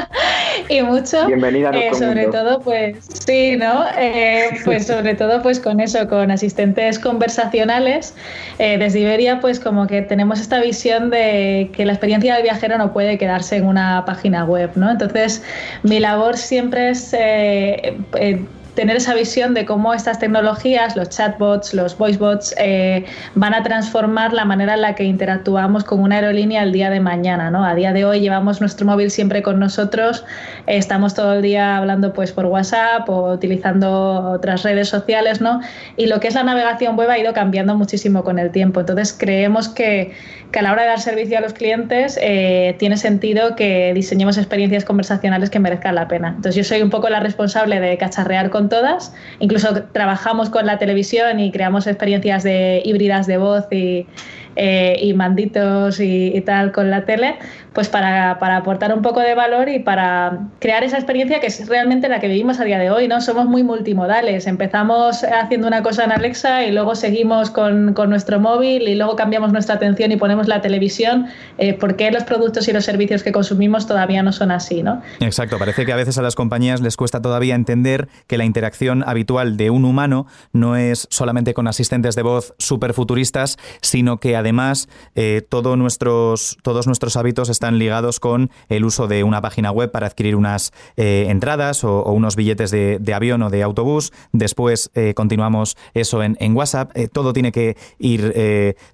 y 0.68 0.82
mucho. 0.82 1.26
Bienvenida 1.26 1.70
a 1.70 1.76
Eh, 1.76 1.90
sobre 1.94 2.22
mundo. 2.22 2.38
todo, 2.38 2.60
pues 2.60 2.96
sí, 3.26 3.56
¿no? 3.56 3.84
Eh, 3.98 4.60
pues 4.64 4.86
sobre 4.86 5.14
todo, 5.14 5.42
pues 5.42 5.60
con 5.60 5.80
eso, 5.80 6.08
con 6.08 6.30
asistentes 6.30 6.98
conversacionales. 6.98 8.14
Eh, 8.58 8.78
desde 8.78 9.00
Iberia, 9.00 9.40
pues 9.40 9.60
como 9.60 9.86
que 9.86 10.02
tenemos 10.02 10.40
esta 10.40 10.60
visión 10.60 10.81
de 10.84 11.70
que 11.72 11.84
la 11.84 11.92
experiencia 11.92 12.34
del 12.34 12.42
viajero 12.42 12.76
no 12.78 12.92
puede 12.92 13.18
quedarse 13.18 13.56
en 13.56 13.66
una 13.66 14.04
página 14.04 14.44
web, 14.44 14.70
¿no? 14.74 14.90
Entonces, 14.90 15.42
mi 15.82 16.00
labor 16.00 16.36
siempre 16.36 16.90
es 16.90 17.14
eh, 17.14 17.96
eh, 18.18 18.44
tener 18.74 18.96
esa 18.96 19.14
visión 19.14 19.52
de 19.54 19.66
cómo 19.66 19.92
estas 19.92 20.18
tecnologías, 20.18 20.96
los 20.96 21.10
chatbots, 21.10 21.74
los 21.74 21.96
voicebots, 21.98 22.54
eh, 22.58 23.04
van 23.34 23.54
a 23.54 23.62
transformar 23.62 24.32
la 24.32 24.44
manera 24.44 24.74
en 24.74 24.82
la 24.82 24.94
que 24.94 25.04
interactuamos 25.04 25.84
con 25.84 26.00
una 26.00 26.16
aerolínea 26.16 26.62
el 26.62 26.72
día 26.72 26.88
de 26.88 27.00
mañana. 27.00 27.50
¿no? 27.50 27.64
A 27.64 27.74
día 27.74 27.92
de 27.92 28.04
hoy 28.04 28.20
llevamos 28.20 28.60
nuestro 28.60 28.86
móvil 28.86 29.10
siempre 29.10 29.42
con 29.42 29.58
nosotros, 29.58 30.24
eh, 30.66 30.76
estamos 30.78 31.14
todo 31.14 31.34
el 31.34 31.42
día 31.42 31.76
hablando 31.76 32.12
pues, 32.12 32.32
por 32.32 32.46
WhatsApp 32.46 33.08
o 33.08 33.32
utilizando 33.32 34.32
otras 34.32 34.62
redes 34.62 34.88
sociales, 34.88 35.40
¿no? 35.40 35.60
y 35.96 36.06
lo 36.06 36.20
que 36.20 36.28
es 36.28 36.34
la 36.34 36.42
navegación 36.42 36.96
web 36.96 37.10
ha 37.10 37.18
ido 37.18 37.32
cambiando 37.34 37.76
muchísimo 37.76 38.24
con 38.24 38.38
el 38.38 38.50
tiempo. 38.50 38.80
Entonces 38.80 39.14
creemos 39.18 39.68
que, 39.68 40.12
que 40.50 40.58
a 40.58 40.62
la 40.62 40.72
hora 40.72 40.82
de 40.82 40.88
dar 40.88 41.00
servicio 41.00 41.36
a 41.36 41.40
los 41.42 41.52
clientes 41.52 42.18
eh, 42.22 42.74
tiene 42.78 42.96
sentido 42.96 43.54
que 43.54 43.92
diseñemos 43.94 44.38
experiencias 44.38 44.84
conversacionales 44.84 45.50
que 45.50 45.58
merezcan 45.58 45.94
la 45.94 46.08
pena. 46.08 46.28
Entonces 46.28 46.54
yo 46.54 46.64
soy 46.64 46.82
un 46.82 46.90
poco 46.90 47.10
la 47.10 47.20
responsable 47.20 47.78
de 47.80 47.98
cacharrear 47.98 48.50
con 48.50 48.61
todas, 48.68 49.14
incluso 49.38 49.74
trabajamos 49.92 50.50
con 50.50 50.66
la 50.66 50.78
televisión 50.78 51.40
y 51.40 51.50
creamos 51.52 51.86
experiencias 51.86 52.42
de 52.42 52.82
híbridas 52.84 53.26
de 53.26 53.38
voz 53.38 53.66
y, 53.70 54.06
eh, 54.56 54.96
y 55.00 55.14
manditos 55.14 56.00
y, 56.00 56.40
tal 56.42 56.72
con 56.72 56.90
la 56.90 57.04
tele, 57.04 57.36
pues 57.72 57.88
para, 57.88 58.38
para 58.38 58.56
aportar 58.56 58.92
un 58.92 59.02
poco 59.02 59.20
de 59.20 59.34
valor 59.34 59.68
y 59.68 59.78
para 59.78 60.48
crear 60.58 60.82
esa 60.84 60.96
experiencia 60.96 61.40
que 61.40 61.46
es 61.46 61.68
realmente 61.68 62.08
la 62.08 62.20
que 62.20 62.28
vivimos 62.28 62.60
a 62.60 62.64
día 62.64 62.78
de 62.78 62.90
hoy, 62.90 63.08
¿no? 63.08 63.20
Somos 63.20 63.46
muy 63.46 63.62
multimodales, 63.62 64.46
empezamos 64.46 65.24
haciendo 65.24 65.68
una 65.68 65.82
cosa 65.82 66.04
en 66.04 66.12
Alexa 66.12 66.64
y 66.64 66.72
luego 66.72 66.94
seguimos 66.94 67.50
con, 67.50 67.94
con 67.94 68.10
nuestro 68.10 68.40
móvil 68.40 68.88
y 68.88 68.94
luego 68.94 69.16
cambiamos 69.16 69.52
nuestra 69.52 69.76
atención 69.76 70.12
y 70.12 70.16
ponemos 70.16 70.48
la 70.48 70.60
televisión, 70.60 71.26
eh, 71.58 71.74
¿por 71.74 71.96
qué 71.96 72.10
los 72.10 72.24
productos 72.24 72.68
y 72.68 72.72
los 72.72 72.84
servicios 72.84 73.22
que 73.22 73.32
consumimos 73.32 73.86
todavía 73.86 74.22
no 74.22 74.32
son 74.32 74.50
así, 74.50 74.82
¿no? 74.82 75.02
Exacto, 75.20 75.58
parece 75.58 75.86
que 75.86 75.92
a 75.92 75.96
veces 75.96 76.18
a 76.18 76.22
las 76.22 76.34
compañías 76.34 76.80
les 76.80 76.96
cuesta 76.96 77.22
todavía 77.22 77.54
entender 77.54 78.08
que 78.26 78.38
la 78.38 78.44
interacción 78.44 79.04
habitual 79.06 79.56
de 79.56 79.70
un 79.70 79.84
humano 79.84 80.26
no 80.52 80.76
es 80.76 81.06
solamente 81.10 81.54
con 81.54 81.68
asistentes 81.68 82.14
de 82.16 82.22
voz 82.22 82.54
súper 82.58 82.94
futuristas, 82.94 83.58
sino 83.80 84.18
que 84.18 84.36
además 84.42 84.88
eh, 85.14 85.42
nuestros, 85.76 86.58
todos 86.62 86.86
nuestros 86.86 87.16
hábitos 87.16 87.48
están 87.48 87.78
ligados 87.78 88.20
con 88.20 88.50
el 88.68 88.84
uso 88.84 89.06
de 89.08 89.24
una 89.24 89.40
página 89.40 89.70
web 89.70 89.90
para 89.90 90.06
adquirir 90.06 90.36
unas 90.36 90.72
eh, 90.96 91.26
entradas 91.28 91.84
o, 91.84 92.04
unos 92.12 92.36
billetes 92.36 92.70
de, 92.70 93.14
avión 93.14 93.42
o 93.42 93.50
de 93.50 93.62
autobús. 93.62 94.12
Después 94.32 94.90
eh, 94.94 95.14
continuamos 95.14 95.76
eso 95.94 96.22
en, 96.22 96.36
en 96.40 96.56
WhatsApp. 96.56 96.90
Todo 97.12 97.32
tiene 97.32 97.52
que 97.52 97.76
ir 97.98 98.34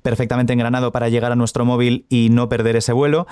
perfectamente 0.02 0.52
engranado 0.52 0.92
para 0.92 1.08
llegar 1.08 1.32
a 1.32 1.36
nuestro 1.36 1.64
móvil 1.64 2.06
y 2.08 2.28
no 2.30 2.48
perder 2.48 2.76
ese 2.76 2.92
vuelo. 2.92 3.26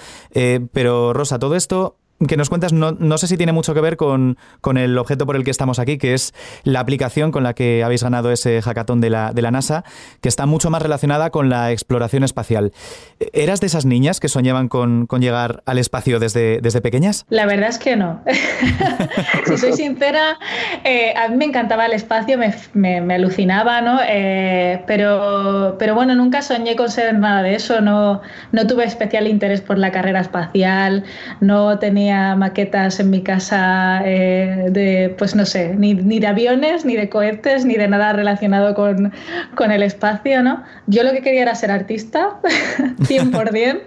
Pero 0.73 1.13
Rosa, 1.13 1.39
todo 1.39 1.55
esto 1.57 1.97
que 2.27 2.37
nos 2.37 2.49
cuentas 2.49 2.73
no, 2.73 2.93
no, 2.93 3.19
sé 3.19 3.27
si 3.27 3.37
tiene 3.37 3.53
mucho 3.53 3.75
que 3.75 3.81
ver 3.81 3.97
con, 3.97 4.39
con, 4.61 4.79
el 4.79 4.97
objeto 4.97 5.27
por 5.27 5.37
el 5.37 5.45
que 5.45 5.51
estamos 5.51 5.79
aquí, 5.79 5.99
que 5.99 6.15
es 6.15 6.33
la 6.65 6.81
aplicación 6.81 7.31
con 7.31 7.43
la 7.43 7.55
que 7.55 7.85
habéis 7.85 8.03
ganado 8.03 8.33
ese 8.33 8.63
hackathon 8.63 9.01
de 9.01 9.11
la, 9.11 9.33
de 9.33 9.43
la 9.43 9.51
NASA, 9.51 9.85
que 10.23 10.29
está 10.29 10.47
mucho 10.47 10.71
más 10.71 10.81
relacionada 10.81 11.31
con 11.31 11.51
la 11.51 11.73
exploración 11.73 12.25
espacial. 12.25 12.73
¿Eras 13.33 13.61
de 13.61 13.67
esas 13.67 13.85
niñas 13.85 14.19
que 14.19 14.29
soñaban 14.29 14.69
con, 14.69 15.07
con 15.07 15.21
llegar 15.21 15.63
al 15.67 15.79
espacio 15.79 16.19
desde, 16.19 16.61
desde 16.63 16.81
pequeñas? 16.81 17.27
La 17.29 17.45
verdad 17.45 17.69
es 17.69 17.79
que 17.79 17.97
no. 17.97 18.23
si 19.47 19.59
soy 19.59 19.75
sincera, 19.75 20.39
eh, 20.85 21.13
a 21.17 21.29
mí 21.29 21.37
me 21.37 21.45
encantaba 21.45 21.85
el 21.85 21.93
espacio, 21.93 22.39
me, 22.39 22.55
me, 22.73 23.03
me 23.03 23.15
alucinaba, 23.15 23.83
¿no? 23.83 24.01
Eh, 24.07 24.83
pero, 24.87 25.77
pero 25.79 25.95
bueno, 25.95 26.15
nunca 26.15 26.41
soñé 26.41 26.77
con 26.77 26.91
ser 26.91 27.19
nada 27.19 27.43
de 27.43 27.57
eso, 27.57 27.83
no, 27.83 28.23
no 28.53 28.67
tuve 28.67 28.85
especial 28.85 29.27
interés 29.27 29.61
por 29.61 29.77
la 29.77 29.93
carrera 29.93 30.21
espacial, 30.21 31.05
no 31.41 31.79
tenía 31.79 32.06
maquetas 32.13 33.01
en 33.01 33.11
mi 33.11 33.23
casa 33.23 34.03
eh, 34.05 34.67
de, 34.71 35.15
pues 35.17 35.35
no 35.35 35.47
sé, 35.47 35.75
ni, 35.77 35.95
ni, 35.95 36.19
de 36.19 36.27
aviones, 36.27 36.85
ni 36.85 36.97
de 36.97 37.09
cohetes, 37.09 37.65
ni 37.65 37.75
de 37.75 37.89
nada 37.89 38.13
relacionado 38.13 38.75
con, 38.75 39.13
con 39.55 39.71
el 39.73 39.83
espacio, 39.83 40.43
¿no? 40.43 40.63
Yo 40.87 41.03
lo 41.03 41.13
que 41.13 41.23
quería 41.23 41.43
era 41.43 41.55
ser 41.55 41.71
artista, 41.71 42.41
100%, 43.01 43.81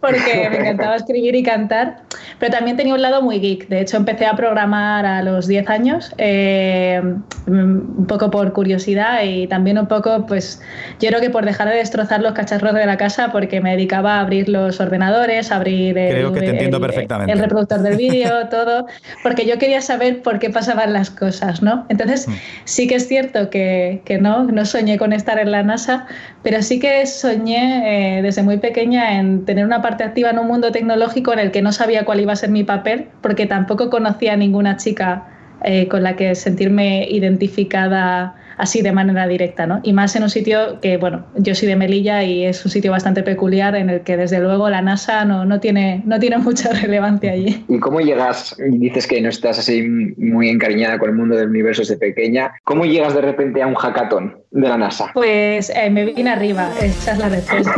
porque 0.00 0.48
me 0.50 0.58
encantaba 0.58 0.96
escribir 0.96 1.34
y 1.34 1.42
cantar, 1.42 2.02
pero 2.38 2.52
también 2.52 2.76
tenía 2.76 2.94
un 2.94 3.02
lado 3.02 3.22
muy 3.22 3.38
geek. 3.40 3.68
De 3.68 3.80
hecho, 3.80 3.96
empecé 3.96 4.26
a 4.26 4.34
programar 4.34 5.06
a 5.06 5.22
los 5.22 5.46
10 5.46 5.68
años, 5.68 6.14
eh, 6.18 7.00
un 7.46 8.06
poco 8.06 8.30
por 8.30 8.52
curiosidad 8.52 9.22
y 9.24 9.46
también 9.46 9.78
un 9.78 9.86
poco, 9.86 10.26
pues, 10.26 10.62
yo 11.00 11.08
creo 11.08 11.20
que 11.20 11.30
por 11.30 11.44
dejar 11.44 11.68
de 11.68 11.76
destrozar 11.76 12.20
los 12.20 12.32
cacharros 12.32 12.74
de 12.74 12.86
la 12.86 12.96
casa, 12.96 13.30
porque 13.32 13.60
me 13.60 13.72
dedicaba 13.72 14.16
a 14.16 14.20
abrir 14.20 14.48
los 14.48 14.80
ordenadores, 14.80 15.52
a 15.52 15.56
abrir 15.56 15.96
el, 15.98 16.10
Creo 16.10 16.32
que 16.32 16.40
te 16.40 16.50
entiendo 16.50 16.80
perfectamente. 16.80 17.32
el 17.32 17.38
reproductor 17.60 17.82
del 17.82 17.96
vídeo, 17.96 18.48
todo, 18.50 18.86
porque 19.22 19.46
yo 19.46 19.58
quería 19.58 19.80
saber 19.80 20.22
por 20.22 20.38
qué 20.38 20.50
pasaban 20.50 20.92
las 20.92 21.10
cosas, 21.10 21.62
¿no? 21.62 21.86
Entonces, 21.88 22.28
mm. 22.28 22.32
sí 22.64 22.86
que 22.86 22.96
es 22.96 23.08
cierto 23.08 23.50
que, 23.50 24.02
que 24.04 24.18
no, 24.18 24.44
no 24.44 24.64
soñé 24.64 24.98
con 24.98 25.12
estar 25.12 25.38
en 25.38 25.50
la 25.50 25.62
NASA, 25.62 26.06
pero 26.42 26.62
sí 26.62 26.78
que 26.78 27.06
soñé 27.06 28.18
eh, 28.18 28.22
desde 28.22 28.42
muy 28.42 28.58
pequeña 28.58 29.18
en 29.18 29.44
tener 29.44 29.64
una 29.64 29.82
parte 29.82 30.04
activa 30.04 30.30
en 30.30 30.38
un 30.38 30.46
mundo 30.46 30.72
tecnológico 30.72 31.32
en 31.32 31.38
el 31.38 31.50
que 31.50 31.62
no 31.62 31.72
sabía 31.72 32.04
cuál 32.04 32.20
iba 32.20 32.32
a 32.32 32.36
ser 32.36 32.50
mi 32.50 32.64
papel, 32.64 33.08
porque 33.20 33.46
tampoco 33.46 33.90
conocía 33.90 34.34
a 34.34 34.36
ninguna 34.36 34.76
chica 34.76 35.26
eh, 35.62 35.88
con 35.88 36.02
la 36.02 36.16
que 36.16 36.34
sentirme 36.34 37.06
identificada 37.10 38.34
así 38.60 38.82
de 38.82 38.92
manera 38.92 39.26
directa, 39.26 39.66
¿no? 39.66 39.80
Y 39.82 39.92
más 39.92 40.14
en 40.16 40.22
un 40.22 40.30
sitio 40.30 40.80
que, 40.80 40.96
bueno, 40.96 41.26
yo 41.36 41.54
soy 41.54 41.68
de 41.68 41.76
Melilla 41.76 42.22
y 42.22 42.44
es 42.44 42.64
un 42.64 42.70
sitio 42.70 42.90
bastante 42.90 43.22
peculiar 43.22 43.74
en 43.74 43.90
el 43.90 44.00
que 44.02 44.16
desde 44.16 44.38
luego 44.40 44.68
la 44.68 44.82
NASA 44.82 45.24
no, 45.24 45.44
no, 45.44 45.60
tiene, 45.60 46.02
no 46.04 46.18
tiene 46.18 46.38
mucha 46.50 46.72
relevancia 46.72 47.32
allí. 47.32 47.64
¿Y 47.68 47.78
cómo 47.78 48.00
llegas? 48.00 48.56
Dices 48.58 49.06
que 49.06 49.20
no 49.20 49.28
estás 49.28 49.58
así 49.58 49.82
muy 49.82 50.48
encariñada 50.48 50.98
con 50.98 51.10
el 51.10 51.16
mundo 51.16 51.36
del 51.36 51.48
universo 51.48 51.82
desde 51.82 51.96
pequeña. 51.96 52.52
¿Cómo 52.64 52.84
llegas 52.84 53.14
de 53.14 53.22
repente 53.22 53.62
a 53.62 53.66
un 53.66 53.74
hackathon 53.74 54.36
de 54.50 54.68
la 54.68 54.76
NASA? 54.76 55.10
Pues 55.14 55.70
eh, 55.70 55.90
me 55.90 56.04
vine 56.06 56.30
arriba, 56.30 56.70
esa 56.80 57.12
es 57.12 57.18
la 57.18 57.28
respuesta. 57.28 57.72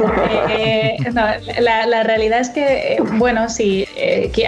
Eh, 0.49 0.97
eh, 1.05 1.11
no, 1.13 1.23
la, 1.61 1.87
la, 1.87 2.03
realidad 2.03 2.41
es 2.41 2.49
que, 2.49 3.03
bueno, 3.15 3.49
sí, 3.49 3.87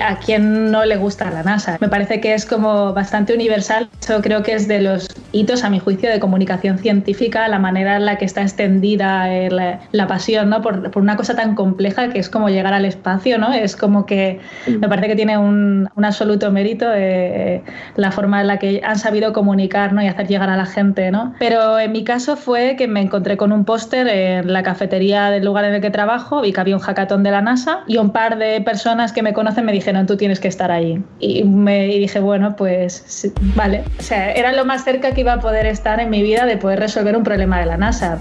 a 0.00 0.18
quien 0.18 0.70
no 0.70 0.84
le 0.84 0.96
gusta 0.96 1.30
la 1.30 1.42
NASA. 1.42 1.76
Me 1.80 1.88
parece 1.88 2.20
que 2.20 2.34
es 2.34 2.46
como 2.46 2.94
bastante 2.94 3.34
universal. 3.34 3.90
Yo 4.08 4.22
creo 4.22 4.42
que 4.42 4.54
es 4.54 4.66
de 4.68 4.80
los 4.80 5.08
hitos, 5.32 5.64
a 5.64 5.70
mi 5.70 5.78
juicio, 5.78 6.10
de 6.10 6.18
comunicación 6.18 6.78
científica, 6.78 7.46
la 7.48 7.58
manera 7.58 7.96
en 7.96 8.06
la 8.06 8.16
que 8.16 8.24
está 8.24 8.42
extendida 8.42 9.26
la, 9.50 9.80
la, 9.92 10.06
pasión, 10.06 10.48
¿no? 10.48 10.62
Por, 10.62 10.90
por, 10.90 11.02
una 11.02 11.16
cosa 11.16 11.36
tan 11.36 11.54
compleja 11.54 12.08
que 12.08 12.18
es 12.18 12.30
como 12.30 12.48
llegar 12.48 12.72
al 12.72 12.86
espacio, 12.86 13.38
¿no? 13.38 13.52
Es 13.52 13.76
como 13.76 14.06
que 14.06 14.40
me 14.66 14.88
parece 14.88 15.08
que 15.08 15.16
tiene 15.16 15.36
un, 15.36 15.90
un 15.94 16.04
absoluto 16.04 16.50
mérito 16.50 16.86
eh, 16.94 17.62
la 17.96 18.10
forma 18.12 18.40
en 18.40 18.46
la 18.46 18.58
que 18.58 18.80
han 18.82 18.98
sabido 18.98 19.32
comunicar, 19.32 19.92
¿no? 19.92 20.02
Y 20.02 20.06
hacer 20.06 20.26
llegar 20.26 20.48
a 20.48 20.56
la 20.56 20.66
gente, 20.66 21.10
¿no? 21.10 21.34
Pero 21.38 21.78
en 21.78 21.92
mi 21.92 22.04
caso 22.04 22.13
fue 22.36 22.76
que 22.76 22.86
me 22.86 23.00
encontré 23.00 23.36
con 23.36 23.52
un 23.52 23.64
póster 23.64 24.06
en 24.08 24.52
la 24.52 24.62
cafetería 24.62 25.30
del 25.30 25.44
lugar 25.44 25.64
en 25.64 25.74
el 25.74 25.80
que 25.80 25.90
trabajo, 25.90 26.40
vi 26.40 26.52
que 26.52 26.60
había 26.60 26.76
un 26.76 26.82
hackathon 26.82 27.22
de 27.22 27.30
la 27.30 27.40
NASA 27.40 27.80
y 27.86 27.96
un 27.98 28.10
par 28.10 28.38
de 28.38 28.60
personas 28.60 29.12
que 29.12 29.22
me 29.22 29.32
conocen 29.32 29.64
me 29.64 29.72
dijeron, 29.72 30.06
tú 30.06 30.16
tienes 30.16 30.40
que 30.40 30.48
estar 30.48 30.70
ahí. 30.70 31.02
Y, 31.18 31.44
me, 31.44 31.88
y 31.88 31.98
dije, 31.98 32.20
bueno, 32.20 32.56
pues 32.56 33.02
sí, 33.06 33.32
vale. 33.54 33.84
O 33.98 34.02
sea, 34.02 34.32
era 34.32 34.52
lo 34.52 34.64
más 34.64 34.84
cerca 34.84 35.12
que 35.12 35.22
iba 35.22 35.34
a 35.34 35.40
poder 35.40 35.66
estar 35.66 36.00
en 36.00 36.10
mi 36.10 36.22
vida 36.22 36.46
de 36.46 36.56
poder 36.56 36.78
resolver 36.78 37.16
un 37.16 37.24
problema 37.24 37.58
de 37.58 37.66
la 37.66 37.76
NASA 37.76 38.18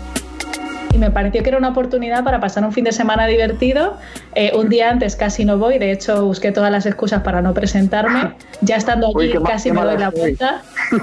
y 0.94 0.98
me 0.98 1.12
pareció 1.12 1.44
que 1.44 1.50
era 1.50 1.58
una 1.58 1.70
oportunidad 1.70 2.24
para 2.24 2.40
pasar 2.40 2.64
un 2.64 2.72
fin 2.72 2.84
de 2.84 2.92
semana 2.92 3.26
divertido. 3.28 3.98
Eh, 4.36 4.52
un 4.56 4.70
día 4.70 4.90
antes 4.90 5.16
casi 5.16 5.44
no 5.44 5.58
voy, 5.58 5.80
de 5.80 5.92
hecho 5.92 6.26
busqué 6.26 6.52
todas 6.52 6.72
las 6.72 6.86
excusas 6.86 7.24
para 7.24 7.42
no 7.42 7.54
presentarme. 7.54 8.34
Ya 8.62 8.78
estando 8.78 9.08
allí 9.08 9.38
Uy, 9.38 9.44
casi 9.44 9.74
me 9.74 9.82
doy 9.82 9.98
la 9.98 10.10
vuelta. 10.10 10.62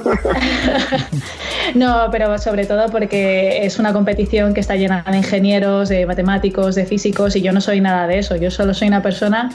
no, 1.74 2.08
pero 2.10 2.38
sobre 2.38 2.64
todo 2.64 2.86
porque 2.88 3.66
es 3.66 3.78
una 3.78 3.92
competición 3.92 4.54
que 4.54 4.60
está 4.60 4.76
llena 4.76 5.04
de 5.06 5.18
ingenieros, 5.18 5.90
de 5.90 6.06
matemáticos, 6.06 6.74
de 6.74 6.86
físicos 6.86 7.36
y 7.36 7.42
yo 7.42 7.52
no 7.52 7.60
soy 7.60 7.82
nada 7.82 8.06
de 8.06 8.18
eso. 8.18 8.36
Yo 8.36 8.50
solo 8.50 8.72
soy 8.72 8.88
una 8.88 9.02
persona 9.02 9.50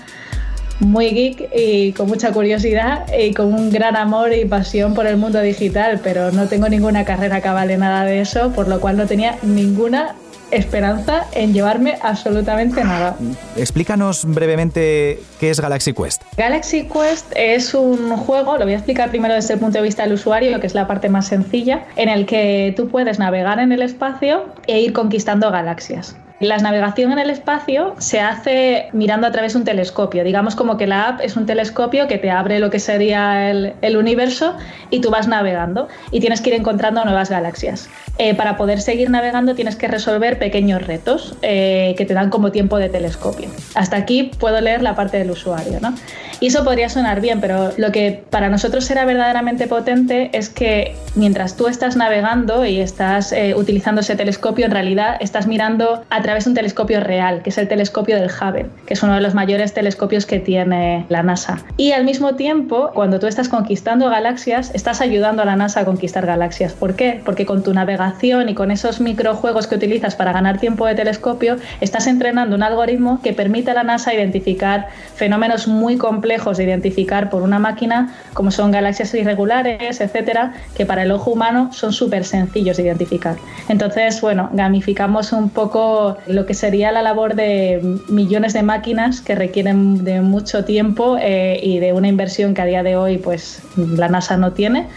muy 0.79 1.09
geek 1.09 1.49
y 1.55 1.93
con 1.93 2.07
mucha 2.07 2.31
curiosidad 2.31 3.05
y 3.17 3.33
con 3.33 3.53
un 3.53 3.71
gran 3.71 3.95
amor 3.95 4.33
y 4.33 4.45
pasión 4.45 4.93
por 4.93 5.07
el 5.07 5.17
mundo 5.17 5.41
digital, 5.41 6.01
pero 6.03 6.31
no 6.31 6.47
tengo 6.47 6.67
ninguna 6.69 7.05
carrera 7.05 7.41
que 7.41 7.49
vale 7.49 7.77
nada 7.77 8.03
de 8.05 8.21
eso, 8.21 8.51
por 8.51 8.67
lo 8.67 8.79
cual 8.79 8.97
no 8.97 9.05
tenía 9.05 9.37
ninguna 9.41 10.15
esperanza 10.51 11.25
en 11.33 11.53
llevarme 11.53 11.97
absolutamente 12.01 12.83
nada. 12.83 13.15
Explícanos 13.55 14.25
brevemente 14.25 15.19
qué 15.39 15.49
es 15.49 15.59
Galaxy 15.59 15.93
Quest. 15.93 16.23
Galaxy 16.37 16.87
Quest 16.87 17.31
es 17.35 17.73
un 17.73 18.15
juego, 18.17 18.57
lo 18.57 18.65
voy 18.65 18.73
a 18.73 18.77
explicar 18.77 19.09
primero 19.09 19.33
desde 19.33 19.55
el 19.55 19.59
punto 19.59 19.77
de 19.77 19.83
vista 19.83 20.03
del 20.03 20.13
usuario, 20.13 20.59
que 20.59 20.67
es 20.67 20.75
la 20.75 20.87
parte 20.87 21.09
más 21.09 21.27
sencilla, 21.27 21.85
en 21.95 22.09
el 22.09 22.25
que 22.25 22.73
tú 22.75 22.89
puedes 22.89 23.19
navegar 23.19 23.59
en 23.59 23.71
el 23.71 23.81
espacio 23.81 24.45
e 24.67 24.79
ir 24.79 24.93
conquistando 24.93 25.51
galaxias. 25.51 26.15
La 26.45 26.57
navegación 26.59 27.11
en 27.11 27.17
el 27.17 27.31
espacio 27.31 27.95
se 27.97 28.19
hace 28.19 28.89
mirando 28.93 29.25
a 29.25 29.31
través 29.31 29.53
de 29.53 29.59
un 29.59 29.65
telescopio. 29.65 30.23
Digamos 30.23 30.55
como 30.55 30.77
que 30.77 30.85
la 30.85 31.07
app 31.07 31.21
es 31.21 31.35
un 31.35 31.47
telescopio 31.47 32.07
que 32.07 32.19
te 32.19 32.29
abre 32.29 32.59
lo 32.59 32.69
que 32.69 32.79
sería 32.79 33.49
el, 33.49 33.97
universo 33.97 34.55
y 34.91 34.99
tú 35.01 35.09
vas 35.09 35.27
navegando 35.27 35.87
y 36.11 36.19
tienes 36.19 36.41
que 36.41 36.49
ir 36.51 36.55
encontrando 36.55 37.03
nuevas 37.03 37.31
galaxias. 37.31 37.89
Eh, 38.17 38.35
para 38.35 38.57
poder 38.57 38.79
seguir 38.79 39.09
navegando 39.09 39.55
tienes 39.55 39.75
que 39.75 39.87
resolver 39.87 40.37
pequeños 40.37 40.85
retos 40.85 41.35
eh, 41.41 41.95
que 41.97 42.05
te 42.05 42.13
dan 42.13 42.29
como 42.29 42.51
tiempo 42.51 42.77
de 42.77 42.89
telescopio. 42.89 43.49
Hasta 43.73 43.97
aquí 43.97 44.31
puedo 44.39 44.61
leer 44.61 44.83
la 44.83 44.95
parte 44.95 45.17
del 45.17 45.31
usuario. 45.31 45.79
¿no? 45.81 45.95
Y 46.39 46.47
eso 46.47 46.63
podría 46.63 46.89
sonar 46.89 47.21
bien, 47.21 47.39
pero 47.39 47.71
lo 47.77 47.91
que 47.91 48.23
para 48.29 48.49
nosotros 48.49 48.89
era 48.91 49.05
verdaderamente 49.05 49.67
potente 49.67 50.29
es 50.33 50.49
que 50.49 50.95
mientras 51.15 51.55
tú 51.55 51.67
estás 51.67 51.95
navegando 51.95 52.65
y 52.65 52.81
estás 52.81 53.31
eh, 53.31 53.55
utilizando 53.55 54.01
ese 54.01 54.15
telescopio, 54.15 54.65
en 54.65 54.71
realidad 54.71 55.15
estás 55.21 55.47
mirando 55.47 56.03
a 56.09 56.21
través 56.21 56.34
de 56.43 56.49
un 56.49 56.55
telescopio 56.55 56.99
real, 56.99 57.41
que 57.41 57.49
es 57.49 57.57
el 57.57 57.67
telescopio 57.67 58.17
del 58.17 58.29
Hubble, 58.29 58.67
que 58.85 58.93
es 58.93 59.03
uno 59.03 59.13
de 59.13 59.21
los 59.21 59.33
mayores 59.33 59.73
telescopios 59.73 60.25
que 60.25 60.39
tiene 60.39 61.05
la 61.09 61.23
NASA. 61.23 61.63
Y 61.77 61.93
al 61.93 62.03
mismo 62.03 62.35
tiempo, 62.35 62.91
cuando 62.93 63.19
tú 63.19 63.27
estás 63.27 63.47
conquistando 63.47 64.09
galaxias, 64.09 64.71
estás 64.73 65.01
ayudando 65.01 65.41
a 65.41 65.45
la 65.45 65.55
NASA 65.55 65.81
a 65.81 65.85
conquistar 65.85 66.25
galaxias. 66.25 66.73
¿Por 66.73 66.95
qué? 66.95 67.21
Porque 67.23 67.45
con 67.45 67.63
tu 67.63 67.73
navegación 67.73 68.49
y 68.49 68.55
con 68.55 68.71
esos 68.71 68.99
microjuegos 68.99 69.67
que 69.67 69.75
utilizas 69.75 70.15
para 70.15 70.33
ganar 70.33 70.59
tiempo 70.59 70.85
de 70.85 70.95
telescopio, 70.95 71.55
estás 71.79 72.07
entrenando 72.07 72.55
un 72.55 72.63
algoritmo 72.63 73.21
que 73.21 73.33
permite 73.33 73.71
a 73.71 73.75
la 73.75 73.83
NASA 73.83 74.13
identificar 74.13 74.89
fenómenos 75.15 75.67
muy 75.67 75.97
complejos 75.97 76.57
de 76.57 76.65
identificar 76.65 77.29
por 77.29 77.41
una 77.41 77.59
máquina, 77.59 78.13
como 78.33 78.51
son 78.51 78.71
galaxias 78.71 79.13
irregulares, 79.13 80.01
etcétera, 80.01 80.53
que 80.75 80.85
para 80.85 81.03
el 81.03 81.11
ojo 81.11 81.31
humano 81.31 81.71
son 81.71 81.93
súper 81.93 82.25
sencillos 82.25 82.77
de 82.77 82.83
identificar. 82.83 83.37
Entonces, 83.69 84.19
bueno, 84.21 84.49
gamificamos 84.53 85.31
un 85.31 85.49
poco 85.49 86.14
lo 86.27 86.45
que 86.45 86.53
sería 86.53 86.91
la 86.91 87.01
labor 87.01 87.35
de 87.35 87.99
millones 88.09 88.53
de 88.53 88.63
máquinas 88.63 89.21
que 89.21 89.35
requieren 89.35 90.03
de 90.03 90.21
mucho 90.21 90.65
tiempo 90.65 91.17
eh, 91.19 91.59
y 91.61 91.79
de 91.79 91.93
una 91.93 92.07
inversión 92.07 92.53
que 92.53 92.61
a 92.61 92.65
día 92.65 92.83
de 92.83 92.95
hoy 92.95 93.17
pues 93.17 93.61
la 93.75 94.07
NASA 94.07 94.37
no 94.37 94.53
tiene 94.53 94.87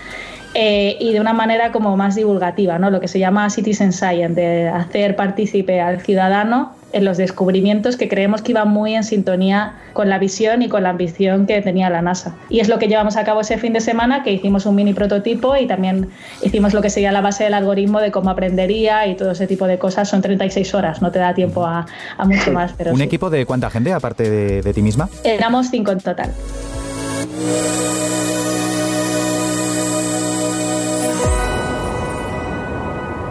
eh, 0.54 0.96
y 1.00 1.12
de 1.12 1.20
una 1.20 1.32
manera 1.32 1.72
como 1.72 1.96
más 1.96 2.14
divulgativa, 2.14 2.78
¿no? 2.78 2.90
lo 2.90 3.00
que 3.00 3.08
se 3.08 3.18
llama 3.18 3.50
citizen 3.50 3.92
science, 3.92 4.40
de 4.40 4.68
hacer 4.68 5.14
partícipe 5.14 5.80
al 5.80 6.00
ciudadano 6.00 6.77
en 6.92 7.04
los 7.04 7.16
descubrimientos 7.16 7.96
que 7.96 8.08
creemos 8.08 8.42
que 8.42 8.52
iban 8.52 8.68
muy 8.68 8.94
en 8.94 9.04
sintonía 9.04 9.74
con 9.92 10.08
la 10.08 10.18
visión 10.18 10.62
y 10.62 10.68
con 10.68 10.82
la 10.82 10.90
ambición 10.90 11.46
que 11.46 11.60
tenía 11.60 11.90
la 11.90 12.02
NASA. 12.02 12.36
Y 12.48 12.60
es 12.60 12.68
lo 12.68 12.78
que 12.78 12.88
llevamos 12.88 13.16
a 13.16 13.24
cabo 13.24 13.40
ese 13.40 13.58
fin 13.58 13.72
de 13.72 13.80
semana, 13.80 14.22
que 14.22 14.32
hicimos 14.32 14.66
un 14.66 14.74
mini 14.74 14.94
prototipo 14.94 15.56
y 15.56 15.66
también 15.66 16.08
hicimos 16.42 16.72
lo 16.74 16.82
que 16.82 16.90
sería 16.90 17.12
la 17.12 17.20
base 17.20 17.44
del 17.44 17.54
algoritmo 17.54 18.00
de 18.00 18.10
cómo 18.10 18.30
aprendería 18.30 19.06
y 19.06 19.16
todo 19.16 19.32
ese 19.32 19.46
tipo 19.46 19.66
de 19.66 19.78
cosas. 19.78 20.08
Son 20.08 20.22
36 20.22 20.74
horas, 20.74 21.02
no 21.02 21.10
te 21.10 21.18
da 21.18 21.34
tiempo 21.34 21.64
a, 21.66 21.86
a 22.16 22.24
mucho 22.24 22.52
más. 22.52 22.72
Pero 22.76 22.92
¿Un 22.92 22.98
sí. 22.98 23.02
equipo 23.04 23.30
de 23.30 23.44
cuánta 23.44 23.70
gente, 23.70 23.92
aparte 23.92 24.28
de, 24.30 24.62
de 24.62 24.74
ti 24.74 24.82
misma? 24.82 25.08
Éramos 25.24 25.68
cinco 25.70 25.92
en 25.92 25.98
total. 26.00 26.32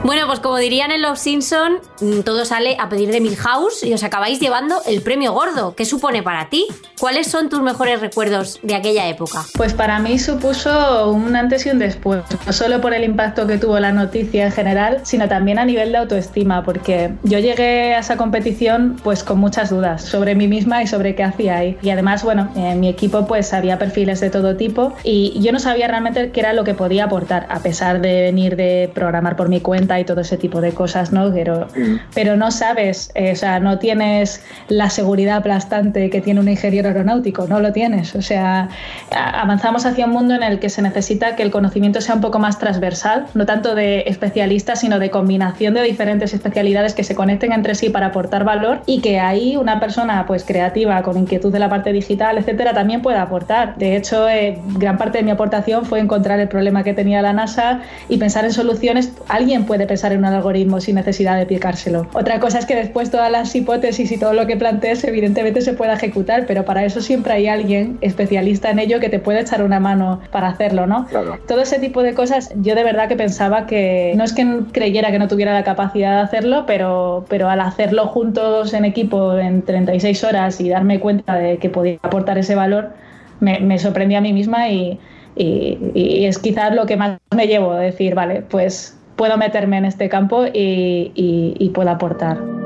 Bueno, 0.03 0.25
pues 0.27 0.39
como 0.39 0.57
dirían 0.57 0.91
en 0.91 1.01
Los 1.01 1.19
Simpson, 1.19 1.79
mm, 1.99 2.21
todo 2.21 2.45
sale 2.45 2.77
a 2.79 2.87
pedir 2.87 3.11
de 3.11 3.19
Milhouse 3.19 3.83
y 3.83 3.93
os 3.93 4.03
acabáis 4.03 4.39
llevando 4.39 4.77
el 4.87 5.01
premio 5.01 5.33
gordo. 5.33 5.75
¿Qué 5.75 5.85
supone 5.85 6.23
para 6.23 6.49
ti? 6.49 6.65
¿Cuáles 6.99 7.27
son 7.27 7.49
tus 7.49 7.61
mejores 7.61 7.99
recuerdos 7.99 8.59
de 8.61 8.75
aquella 8.75 9.07
época? 9.07 9.43
Pues 9.55 9.73
para 9.73 9.99
mí 9.99 10.17
supuso 10.17 11.11
un 11.11 11.35
antes 11.35 11.65
y 11.65 11.71
un 11.71 11.79
después, 11.79 12.23
no 12.45 12.53
solo 12.53 12.79
por 12.79 12.93
el 12.93 13.03
impacto 13.03 13.47
que 13.47 13.57
tuvo 13.57 13.79
la 13.79 13.91
noticia 13.91 14.45
en 14.45 14.51
general, 14.51 15.01
sino 15.03 15.27
también 15.27 15.59
a 15.59 15.65
nivel 15.65 15.91
de 15.91 15.97
autoestima, 15.97 16.63
porque 16.63 17.11
yo 17.23 17.39
llegué 17.39 17.95
a 17.95 17.99
esa 17.99 18.17
competición 18.17 18.97
pues 19.03 19.23
con 19.23 19.39
muchas 19.39 19.69
dudas 19.69 20.03
sobre 20.03 20.35
mí 20.35 20.47
misma 20.47 20.83
y 20.83 20.87
sobre 20.87 21.15
qué 21.15 21.23
hacía 21.23 21.57
ahí. 21.57 21.77
Y 21.81 21.89
además, 21.89 22.23
bueno, 22.23 22.49
en 22.55 22.79
mi 22.79 22.87
equipo 22.87 23.27
pues 23.27 23.53
había 23.53 23.77
perfiles 23.77 24.19
de 24.19 24.29
todo 24.29 24.55
tipo 24.55 24.93
y 25.03 25.39
yo 25.41 25.51
no 25.51 25.59
sabía 25.59 25.87
realmente 25.87 26.31
qué 26.31 26.39
era 26.39 26.53
lo 26.53 26.63
que 26.63 26.75
podía 26.75 27.05
aportar, 27.05 27.47
a 27.49 27.59
pesar 27.59 27.99
de 27.99 28.21
venir 28.21 28.55
de 28.55 28.89
programar 28.93 29.35
por 29.35 29.49
mi 29.49 29.59
cuenta 29.59 29.86
y 29.99 30.03
todo 30.03 30.21
ese 30.21 30.37
tipo 30.37 30.61
de 30.61 30.71
cosas, 30.71 31.11
¿no? 31.11 31.31
Pero, 31.33 31.67
pero 32.13 32.35
no 32.35 32.51
sabes, 32.51 33.11
eh, 33.15 33.31
o 33.31 33.35
sea, 33.35 33.59
no 33.59 33.79
tienes 33.79 34.43
la 34.67 34.89
seguridad 34.89 35.37
aplastante 35.37 36.09
que 36.09 36.21
tiene 36.21 36.39
un 36.39 36.49
ingeniero 36.49 36.89
aeronáutico, 36.89 37.47
no 37.47 37.59
lo 37.59 37.71
tienes. 37.71 38.15
O 38.15 38.21
sea, 38.21 38.69
avanzamos 39.11 39.85
hacia 39.85 40.05
un 40.05 40.11
mundo 40.11 40.35
en 40.35 40.43
el 40.43 40.59
que 40.59 40.69
se 40.69 40.81
necesita 40.81 41.35
que 41.35 41.43
el 41.43 41.51
conocimiento 41.51 42.01
sea 42.01 42.15
un 42.15 42.21
poco 42.21 42.39
más 42.39 42.59
transversal, 42.59 43.27
no 43.33 43.45
tanto 43.45 43.75
de 43.75 44.03
especialistas, 44.07 44.81
sino 44.81 44.99
de 44.99 45.09
combinación 45.09 45.73
de 45.73 45.83
diferentes 45.83 46.33
especialidades 46.33 46.93
que 46.93 47.03
se 47.03 47.15
conecten 47.15 47.51
entre 47.51 47.75
sí 47.75 47.89
para 47.89 48.07
aportar 48.07 48.43
valor 48.43 48.81
y 48.85 49.01
que 49.01 49.19
ahí 49.19 49.57
una 49.57 49.79
persona 49.79 50.25
pues 50.25 50.43
creativa, 50.43 51.01
con 51.03 51.17
inquietud 51.17 51.51
de 51.51 51.59
la 51.59 51.69
parte 51.69 51.93
digital, 51.93 52.37
etcétera, 52.37 52.73
también 52.73 53.01
pueda 53.01 53.21
aportar. 53.21 53.75
De 53.77 53.95
hecho, 53.95 54.27
eh, 54.27 54.59
gran 54.77 54.97
parte 54.97 55.19
de 55.19 55.23
mi 55.23 55.31
aportación 55.31 55.85
fue 55.85 55.99
encontrar 55.99 56.39
el 56.39 56.47
problema 56.47 56.83
que 56.83 56.93
tenía 56.93 57.21
la 57.21 57.33
NASA 57.33 57.81
y 58.09 58.17
pensar 58.17 58.45
en 58.45 58.51
soluciones. 58.51 59.11
Alguien 59.27 59.65
puede 59.65 59.76
pensar 59.85 60.11
en 60.13 60.19
un 60.19 60.25
algoritmo 60.25 60.79
sin 60.79 60.95
necesidad 60.95 61.37
de 61.37 61.45
picárselo. 61.45 62.07
Otra 62.13 62.39
cosa 62.39 62.59
es 62.59 62.65
que 62.65 62.75
después 62.75 63.11
todas 63.11 63.31
las 63.31 63.53
hipótesis 63.55 64.11
y 64.11 64.17
todo 64.17 64.33
lo 64.33 64.47
que 64.47 64.57
plantees 64.57 65.03
evidentemente 65.03 65.61
se 65.61 65.73
pueda 65.73 65.93
ejecutar, 65.93 66.45
pero 66.47 66.65
para 66.65 66.85
eso 66.85 67.01
siempre 67.01 67.33
hay 67.33 67.47
alguien 67.47 67.97
especialista 68.01 68.71
en 68.71 68.79
ello 68.79 68.99
que 68.99 69.09
te 69.09 69.19
puede 69.19 69.41
echar 69.41 69.63
una 69.63 69.79
mano 69.79 70.21
para 70.31 70.47
hacerlo, 70.47 70.87
¿no? 70.87 71.07
Todo 71.47 71.61
ese 71.61 71.79
tipo 71.79 72.01
de 72.01 72.13
cosas 72.13 72.51
yo 72.55 72.75
de 72.75 72.83
verdad 72.83 73.07
que 73.07 73.15
pensaba 73.15 73.65
que 73.65 74.13
no 74.15 74.23
es 74.23 74.33
que 74.33 74.45
creyera 74.71 75.11
que 75.11 75.19
no 75.19 75.27
tuviera 75.27 75.53
la 75.53 75.63
capacidad 75.63 76.15
de 76.17 76.21
hacerlo, 76.21 76.63
pero, 76.65 77.25
pero 77.29 77.49
al 77.49 77.61
hacerlo 77.61 78.07
juntos 78.07 78.73
en 78.73 78.85
equipo 78.85 79.37
en 79.37 79.61
36 79.61 80.23
horas 80.23 80.59
y 80.61 80.69
darme 80.69 80.99
cuenta 80.99 81.35
de 81.35 81.57
que 81.57 81.69
podía 81.69 81.97
aportar 82.01 82.37
ese 82.37 82.55
valor, 82.55 82.93
me, 83.39 83.59
me 83.59 83.77
sorprendí 83.79 84.15
a 84.15 84.21
mí 84.21 84.33
misma 84.33 84.69
y, 84.69 84.99
y, 85.35 85.77
y, 85.93 86.25
es 86.25 86.39
quizás 86.39 86.73
lo 86.73 86.85
que 86.85 86.97
más 86.97 87.19
me 87.35 87.47
llevo, 87.47 87.75
decir, 87.75 88.15
vale, 88.15 88.41
pues 88.41 88.96
puedo 89.17 89.37
meterme 89.37 89.77
en 89.77 89.85
este 89.85 90.07
campo 90.07 90.45
y, 90.45 91.11
y 91.13 91.69
puedo 91.69 91.89
aportar. 91.89 92.56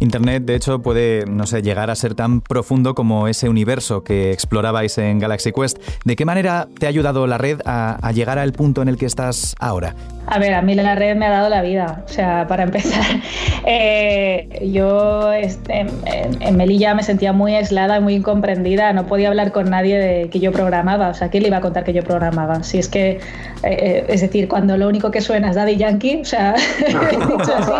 Internet, 0.00 0.44
de 0.44 0.54
hecho, 0.54 0.80
puede, 0.80 1.24
no 1.26 1.46
sé, 1.46 1.60
llegar 1.60 1.90
a 1.90 1.96
ser 1.96 2.14
tan 2.14 2.40
profundo 2.40 2.94
como 2.94 3.26
ese 3.26 3.48
universo 3.48 4.04
que 4.04 4.32
explorabais 4.32 4.96
en 4.98 5.18
Galaxy 5.18 5.50
Quest. 5.50 5.78
¿De 6.04 6.14
qué 6.14 6.24
manera 6.24 6.68
te 6.78 6.86
ha 6.86 6.88
ayudado 6.88 7.26
la 7.26 7.36
red 7.36 7.60
a, 7.64 7.98
llegar 8.12 8.38
al 8.38 8.52
punto 8.52 8.80
en 8.80 8.88
el 8.88 8.96
que 8.96 9.06
estás 9.06 9.56
ahora? 9.58 9.94
A 10.26 10.38
ver, 10.38 10.54
a 10.54 10.62
mí 10.62 10.74
la 10.74 10.94
red 10.94 11.16
me 11.16 11.26
ha 11.26 11.30
dado 11.30 11.48
la 11.48 11.62
vida. 11.62 12.04
O 12.04 12.08
sea, 12.08 12.46
para 12.46 12.62
empezar, 12.62 13.02
eh, 13.66 14.68
yo 14.72 15.32
este, 15.32 15.86
en, 16.04 16.56
Melilla 16.56 16.94
me 16.94 17.02
sentía 17.02 17.32
muy 17.32 17.54
aislada 17.54 18.00
muy 18.00 18.14
incomprendida. 18.14 18.92
No 18.92 19.06
podía 19.06 19.28
hablar 19.28 19.52
con 19.52 19.70
nadie 19.70 19.98
de 19.98 20.30
que 20.30 20.38
yo 20.38 20.52
programaba. 20.52 21.08
O 21.08 21.14
sea, 21.14 21.28
¿quién 21.28 21.42
le 21.42 21.48
iba 21.48 21.56
a 21.56 21.60
contar 21.60 21.82
que 21.84 21.92
yo 21.92 22.04
programaba? 22.04 22.62
Si 22.62 22.78
es 22.78 22.88
que, 22.88 23.10
eh, 23.10 23.20
eh, 23.62 24.04
es 24.08 24.20
decir, 24.20 24.48
cuando 24.48 24.76
lo 24.76 24.86
único 24.86 25.10
que 25.10 25.20
suena 25.20 25.50
es 25.50 25.56
Daddy 25.56 25.76
Yankee, 25.76 26.20
o 26.20 26.24
sea, 26.24 26.54
dicho 26.86 27.54
así, 27.56 27.72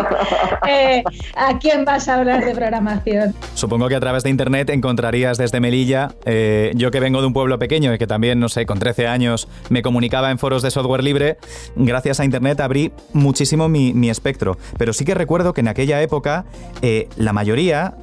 ¿a 1.35 1.59
quién 1.59 1.85
vas 1.85 2.08
de 2.17 2.55
programación. 2.55 3.35
Supongo 3.53 3.87
que 3.87 3.95
a 3.95 3.99
través 3.99 4.23
de 4.23 4.31
internet 4.31 4.71
encontrarías 4.71 5.37
desde 5.37 5.59
Melilla, 5.59 6.09
eh, 6.25 6.71
yo 6.75 6.89
que 6.89 6.99
vengo 6.99 7.21
de 7.21 7.27
un 7.27 7.33
pueblo 7.33 7.59
pequeño 7.59 7.93
y 7.93 7.99
que 7.99 8.07
también, 8.07 8.39
no 8.39 8.49
sé, 8.49 8.65
con 8.65 8.79
13 8.79 9.07
años 9.07 9.47
me 9.69 9.83
comunicaba 9.83 10.31
en 10.31 10.39
foros 10.39 10.63
de 10.63 10.71
software 10.71 11.03
libre, 11.03 11.37
gracias 11.75 12.19
a 12.19 12.25
internet 12.25 12.61
abrí 12.61 12.91
muchísimo 13.13 13.69
mi, 13.69 14.09
espectro. 14.09 14.57
Pero 14.79 14.91
sí 14.91 15.05
que 15.05 15.13
recuerdo 15.13 15.53
que 15.53 15.61
en 15.61 15.67
aquella 15.67 16.01
época 16.01 16.45
eh, 16.81 17.07
la 17.15 17.31
mayoría, 17.31 17.93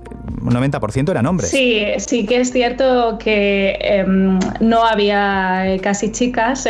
un 0.43 0.53
90% 0.53 1.11
eran 1.11 1.27
hombres. 1.27 1.51
Sí, 1.51 1.85
sí 1.99 2.27
que 2.27 2.41
es 2.41 2.53
cierto 2.53 3.19
que 3.19 3.79
em, 3.81 4.39
no 4.61 4.85
había 4.85 5.73
eh, 5.73 5.81
casi 5.81 6.13
chicas 6.13 6.69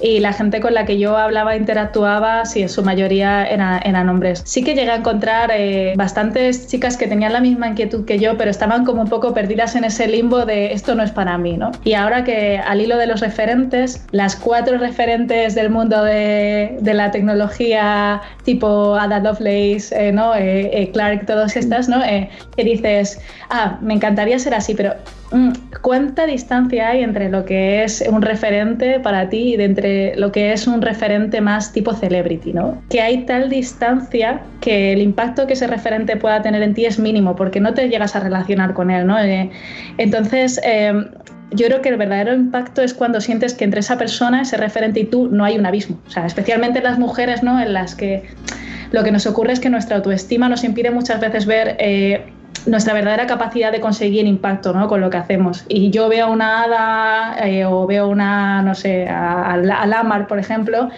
y 0.00 0.20
la 0.20 0.32
gente 0.32 0.60
con 0.60 0.74
la 0.74 0.84
que 0.84 0.98
yo 0.98 1.16
hablaba, 1.16 1.56
interactuaba, 1.56 2.44
sí, 2.44 2.62
en 2.62 2.68
su 2.68 2.82
mayoría 2.82 3.46
eran 3.46 4.08
hombres. 4.08 4.42
Sí 4.44 4.62
que 4.62 4.74
llegué 4.74 4.90
a 4.90 4.96
encontrar 4.96 5.50
bastantes 5.96 6.68
chicas 6.68 6.96
que 6.96 7.06
tenían 7.06 7.32
la 7.32 7.40
misma 7.40 7.68
inquietud 7.68 8.04
que 8.04 8.18
yo, 8.18 8.36
pero 8.36 8.50
estaban 8.50 8.84
como 8.84 9.02
un 9.02 9.08
poco 9.08 9.34
perdidas 9.34 9.74
en 9.74 9.84
ese 9.84 10.06
limbo 10.06 10.44
de 10.44 10.72
esto 10.72 10.94
no 10.94 11.02
es 11.02 11.10
para 11.10 11.38
mí, 11.38 11.56
¿no? 11.56 11.70
Y 11.84 11.94
ahora 11.94 12.24
que 12.24 12.58
al 12.58 12.80
hilo 12.80 12.96
de 12.96 13.06
los 13.06 13.20
referentes, 13.20 14.04
las 14.10 14.36
cuatro 14.36 14.78
referentes 14.78 15.54
del 15.54 15.70
mundo 15.70 16.02
de, 16.04 16.76
de 16.80 16.94
la 16.94 17.10
tecnología, 17.10 18.20
tipo 18.44 18.94
Ada 18.94 19.20
Lovelace, 19.20 19.88
eh, 19.92 20.12
¿no? 20.12 20.34
Eh, 20.34 20.70
eh, 20.72 20.90
Clark, 20.92 21.26
todas 21.26 21.56
estas, 21.56 21.88
¿no? 21.88 22.02
Dices, 22.74 23.20
ah, 23.50 23.78
me 23.80 23.94
encantaría 23.94 24.38
ser 24.38 24.54
así, 24.54 24.74
pero 24.74 24.94
mm, 25.32 25.50
¿cuánta 25.82 26.26
distancia 26.26 26.88
hay 26.88 27.02
entre 27.02 27.28
lo 27.28 27.44
que 27.44 27.84
es 27.84 28.04
un 28.08 28.22
referente 28.22 29.00
para 29.00 29.28
ti 29.28 29.54
y 29.54 29.62
entre 29.62 30.16
lo 30.16 30.32
que 30.32 30.52
es 30.52 30.66
un 30.66 30.82
referente 30.82 31.40
más 31.40 31.72
tipo 31.72 31.92
celebrity, 31.94 32.52
¿no? 32.52 32.82
Que 32.88 33.00
hay 33.00 33.24
tal 33.24 33.48
distancia 33.48 34.40
que 34.60 34.92
el 34.92 35.02
impacto 35.02 35.46
que 35.46 35.54
ese 35.54 35.66
referente 35.66 36.16
pueda 36.16 36.42
tener 36.42 36.62
en 36.62 36.74
ti 36.74 36.86
es 36.86 36.98
mínimo 36.98 37.36
porque 37.36 37.60
no 37.60 37.74
te 37.74 37.88
llegas 37.88 38.16
a 38.16 38.20
relacionar 38.20 38.74
con 38.74 38.90
él, 38.90 39.06
¿no? 39.06 39.18
Eh, 39.18 39.50
entonces, 39.98 40.60
eh, 40.64 40.92
yo 41.50 41.66
creo 41.66 41.80
que 41.80 41.88
el 41.88 41.96
verdadero 41.96 42.34
impacto 42.34 42.82
es 42.82 42.92
cuando 42.92 43.20
sientes 43.20 43.54
que 43.54 43.64
entre 43.64 43.80
esa 43.80 43.96
persona, 43.96 44.42
ese 44.42 44.56
referente 44.56 45.00
y 45.00 45.04
tú 45.04 45.28
no 45.28 45.44
hay 45.44 45.58
un 45.58 45.64
abismo. 45.64 45.98
O 46.06 46.10
sea, 46.10 46.26
especialmente 46.26 46.82
las 46.82 46.98
mujeres, 46.98 47.42
¿no? 47.42 47.60
En 47.60 47.72
las 47.72 47.94
que 47.94 48.24
lo 48.92 49.04
que 49.04 49.10
nos 49.10 49.26
ocurre 49.26 49.52
es 49.52 49.60
que 49.60 49.70
nuestra 49.70 49.96
autoestima 49.96 50.48
nos 50.48 50.64
impide 50.64 50.90
muchas 50.90 51.20
veces 51.20 51.46
ver 51.46 51.76
eh, 51.78 52.24
nuestra 52.68 52.94
verdadera 52.94 53.26
capacidad 53.26 53.72
de 53.72 53.80
conseguir 53.80 54.26
impacto 54.26 54.72
¿no? 54.72 54.88
con 54.88 55.00
lo 55.00 55.10
que 55.10 55.16
hacemos. 55.16 55.64
Y 55.68 55.90
yo 55.90 56.08
veo 56.08 56.30
una 56.30 56.62
hada 56.62 57.68
o 57.68 57.86
veo 57.86 58.08
una, 58.08 58.62
no 58.62 58.74
sé, 58.74 59.08
a, 59.08 59.54
a, 59.54 59.86
Lamar, 59.86 60.26
por 60.26 60.38
ejemplo, 60.38 60.90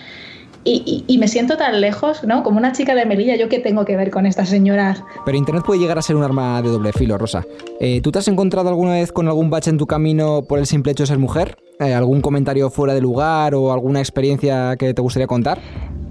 y, 0.62 1.16
me 1.18 1.26
siento 1.26 1.56
tan 1.56 1.80
lejos, 1.80 2.22
¿no? 2.24 2.42
Como 2.42 2.58
una 2.58 2.72
chica 2.72 2.94
de 2.94 3.06
Melilla, 3.06 3.34
¿yo 3.36 3.48
qué 3.48 3.60
tengo 3.60 3.84
que 3.86 3.96
ver 3.96 4.10
con 4.10 4.26
estas 4.26 4.50
señoras? 4.50 5.02
Pero 5.24 5.38
Internet 5.38 5.64
puede 5.64 5.80
llegar 5.80 5.98
a 5.98 6.02
ser 6.02 6.16
un 6.16 6.22
arma 6.22 6.60
de 6.60 6.68
doble 6.68 6.92
filo, 6.92 7.16
Rosa. 7.16 7.44
Eh, 7.80 8.00
¿Tú 8.02 8.12
te 8.12 8.18
has 8.18 8.28
encontrado 8.28 8.68
alguna 8.68 8.92
vez 8.92 9.10
con 9.10 9.26
algún 9.26 9.48
bache 9.48 9.70
en 9.70 9.78
tu 9.78 9.86
camino 9.86 10.42
por 10.46 10.58
el 10.58 10.66
simple 10.66 10.92
hecho 10.92 11.04
de 11.04 11.06
ser 11.06 11.18
mujer? 11.18 11.56
Eh, 11.78 11.94
¿Algún 11.94 12.20
comentario 12.20 12.68
fuera 12.68 12.92
de 12.92 13.00
lugar 13.00 13.54
o 13.54 13.72
alguna 13.72 14.00
experiencia 14.00 14.76
que 14.76 14.92
te 14.92 15.00
gustaría 15.00 15.26
contar? 15.26 15.60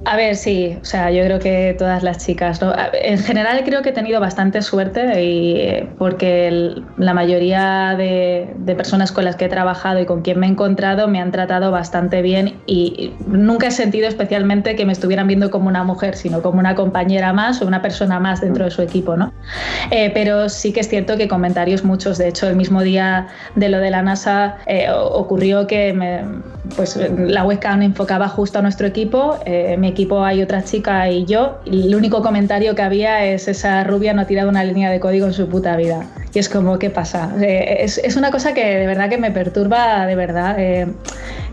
A 0.05 0.15
ver, 0.15 0.37
sí, 0.37 0.77
o 0.81 0.85
sea, 0.85 1.11
yo 1.11 1.23
creo 1.25 1.39
que 1.39 1.75
todas 1.77 2.03
las 2.03 2.25
chicas, 2.25 2.61
en 2.93 3.17
general 3.19 3.61
creo 3.65 3.81
que 3.81 3.89
he 3.89 3.91
tenido 3.91 4.21
bastante 4.21 4.61
suerte 4.61 5.21
y 5.21 5.89
porque 5.97 6.73
la 6.97 7.13
mayoría 7.13 7.95
de, 7.97 8.55
personas 8.77 9.11
con 9.11 9.25
las 9.25 9.35
que 9.35 9.45
he 9.45 9.49
trabajado 9.49 9.99
y 9.99 10.05
con 10.05 10.21
quien 10.21 10.39
me 10.39 10.47
he 10.47 10.49
encontrado 10.49 11.09
me 11.09 11.19
han 11.19 11.31
tratado 11.31 11.69
bastante 11.71 12.21
bien 12.21 12.59
y 12.65 13.13
nunca 13.27 13.67
he 13.67 13.71
sentido 13.71 14.07
especialmente 14.07 14.75
que 14.77 14.85
me 14.85 14.93
estuvieran 14.93 15.27
viendo 15.27 15.51
como 15.51 15.67
una 15.67 15.83
mujer, 15.83 16.15
sino 16.15 16.41
como 16.41 16.59
una 16.59 16.75
compañera 16.75 17.33
más 17.33 17.61
o 17.61 17.67
una 17.67 17.81
persona 17.81 18.21
más 18.21 18.39
dentro 18.39 18.65
de 18.65 18.71
su 18.71 18.81
equipo, 18.81 19.17
¿no? 19.17 19.33
Eh, 19.91 20.11
pero 20.13 20.47
sí 20.47 20.71
que 20.71 20.79
es 20.79 20.87
cierto 20.87 21.17
que 21.17 21.27
comentarios 21.27 21.83
muchos, 21.83 22.17
de 22.17 22.29
hecho 22.29 22.47
el 22.47 22.55
mismo 22.55 22.83
día 22.83 23.27
de 23.55 23.67
lo 23.67 23.79
de 23.79 23.91
la 23.91 24.01
NASA 24.01 24.57
eh, 24.65 24.87
ocurrió 24.89 25.67
que 25.67 25.91
me, 25.93 26.23
pues, 26.75 26.97
la 27.17 27.43
webcam 27.43 27.81
enfocaba 27.81 28.27
justo 28.27 28.59
a 28.59 28.61
nuestro 28.61 28.87
equipo, 28.87 29.37
eh, 29.45 29.75
equipo 29.89 30.23
hay 30.23 30.41
otra 30.41 30.63
chica 30.63 31.09
y 31.09 31.25
yo, 31.25 31.59
y 31.65 31.87
el 31.87 31.95
único 31.95 32.21
comentario 32.21 32.75
que 32.75 32.81
había 32.81 33.25
es 33.25 33.47
esa 33.47 33.83
rubia 33.83 34.13
no 34.13 34.21
ha 34.21 34.25
tirado 34.25 34.49
una 34.49 34.63
línea 34.63 34.89
de 34.89 34.99
código 34.99 35.25
en 35.27 35.33
su 35.33 35.47
puta 35.47 35.75
vida. 35.75 36.07
Y 36.33 36.39
es 36.39 36.47
como, 36.47 36.79
¿qué 36.79 36.89
pasa? 36.89 37.33
Eh, 37.41 37.77
es, 37.81 37.97
es, 37.97 38.15
una 38.15 38.31
cosa 38.31 38.53
que 38.53 38.63
de 38.63 38.87
verdad 38.87 39.09
que 39.09 39.17
me 39.17 39.31
perturba, 39.31 40.05
de 40.05 40.15
verdad. 40.15 40.55
Eh, 40.59 40.87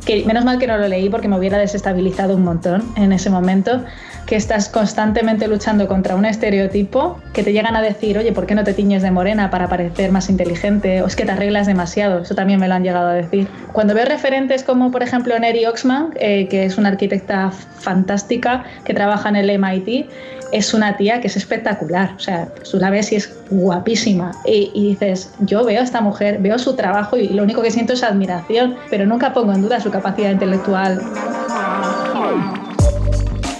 que 0.06 0.24
menos 0.24 0.44
mal 0.44 0.58
que 0.58 0.66
no 0.66 0.78
lo 0.78 0.88
leí 0.88 1.10
porque 1.10 1.28
me 1.28 1.36
hubiera 1.36 1.58
desestabilizado 1.58 2.36
un 2.36 2.44
montón 2.44 2.84
en 2.96 3.12
ese 3.12 3.28
momento, 3.28 3.84
que 4.24 4.36
estás 4.36 4.68
constantemente 4.68 5.46
luchando 5.48 5.86
contra 5.88 6.14
un 6.14 6.24
estereotipo, 6.24 7.20
que 7.32 7.42
te 7.42 7.52
llegan 7.52 7.76
a 7.76 7.82
decir, 7.82 8.16
oye, 8.16 8.32
¿por 8.32 8.46
qué 8.46 8.54
no 8.54 8.64
te 8.64 8.72
tiñes 8.72 9.02
de 9.02 9.10
morena 9.10 9.50
para 9.50 9.68
parecer 9.68 10.12
más 10.12 10.30
inteligente? 10.30 11.02
O 11.02 11.06
es 11.06 11.16
que 11.16 11.24
te 11.24 11.32
arreglas 11.32 11.66
demasiado, 11.66 12.22
eso 12.22 12.34
también 12.34 12.60
me 12.60 12.68
lo 12.68 12.74
han 12.74 12.84
llegado 12.84 13.08
a 13.08 13.14
decir. 13.14 13.48
Cuando 13.72 13.94
veo 13.94 14.04
referentes 14.04 14.62
como 14.62 14.90
por 14.90 15.02
ejemplo 15.02 15.38
Neri 15.38 15.66
Oxman, 15.66 16.10
eh, 16.16 16.46
que 16.48 16.64
es 16.64 16.78
una 16.78 16.88
arquitecta 16.88 17.50
fantástica 17.50 18.64
que 18.84 18.94
trabaja 18.94 19.28
en 19.28 19.36
el 19.36 19.50
MIT, 19.58 20.08
es 20.52 20.74
una 20.74 20.96
tía 20.96 21.20
que 21.20 21.26
es 21.26 21.36
espectacular. 21.36 22.12
O 22.16 22.20
sea, 22.20 22.48
tú 22.70 22.78
la 22.78 22.90
ves 22.90 23.12
y 23.12 23.16
es 23.16 23.34
guapísima. 23.50 24.32
Y, 24.44 24.70
y, 24.74 24.88
dices, 24.90 25.30
yo 25.40 25.64
veo 25.64 25.80
a 25.80 25.84
esta 25.84 26.00
mujer, 26.00 26.38
veo 26.40 26.58
su 26.58 26.74
trabajo 26.74 27.16
y 27.16 27.28
lo 27.28 27.42
único 27.42 27.62
que 27.62 27.70
siento 27.70 27.92
es 27.92 28.02
admiración, 28.02 28.76
pero 28.90 29.06
nunca 29.06 29.32
pongo 29.32 29.52
en 29.52 29.62
duda 29.62 29.80
su 29.80 29.90
capacidad 29.90 30.30
intelectual. 30.30 31.00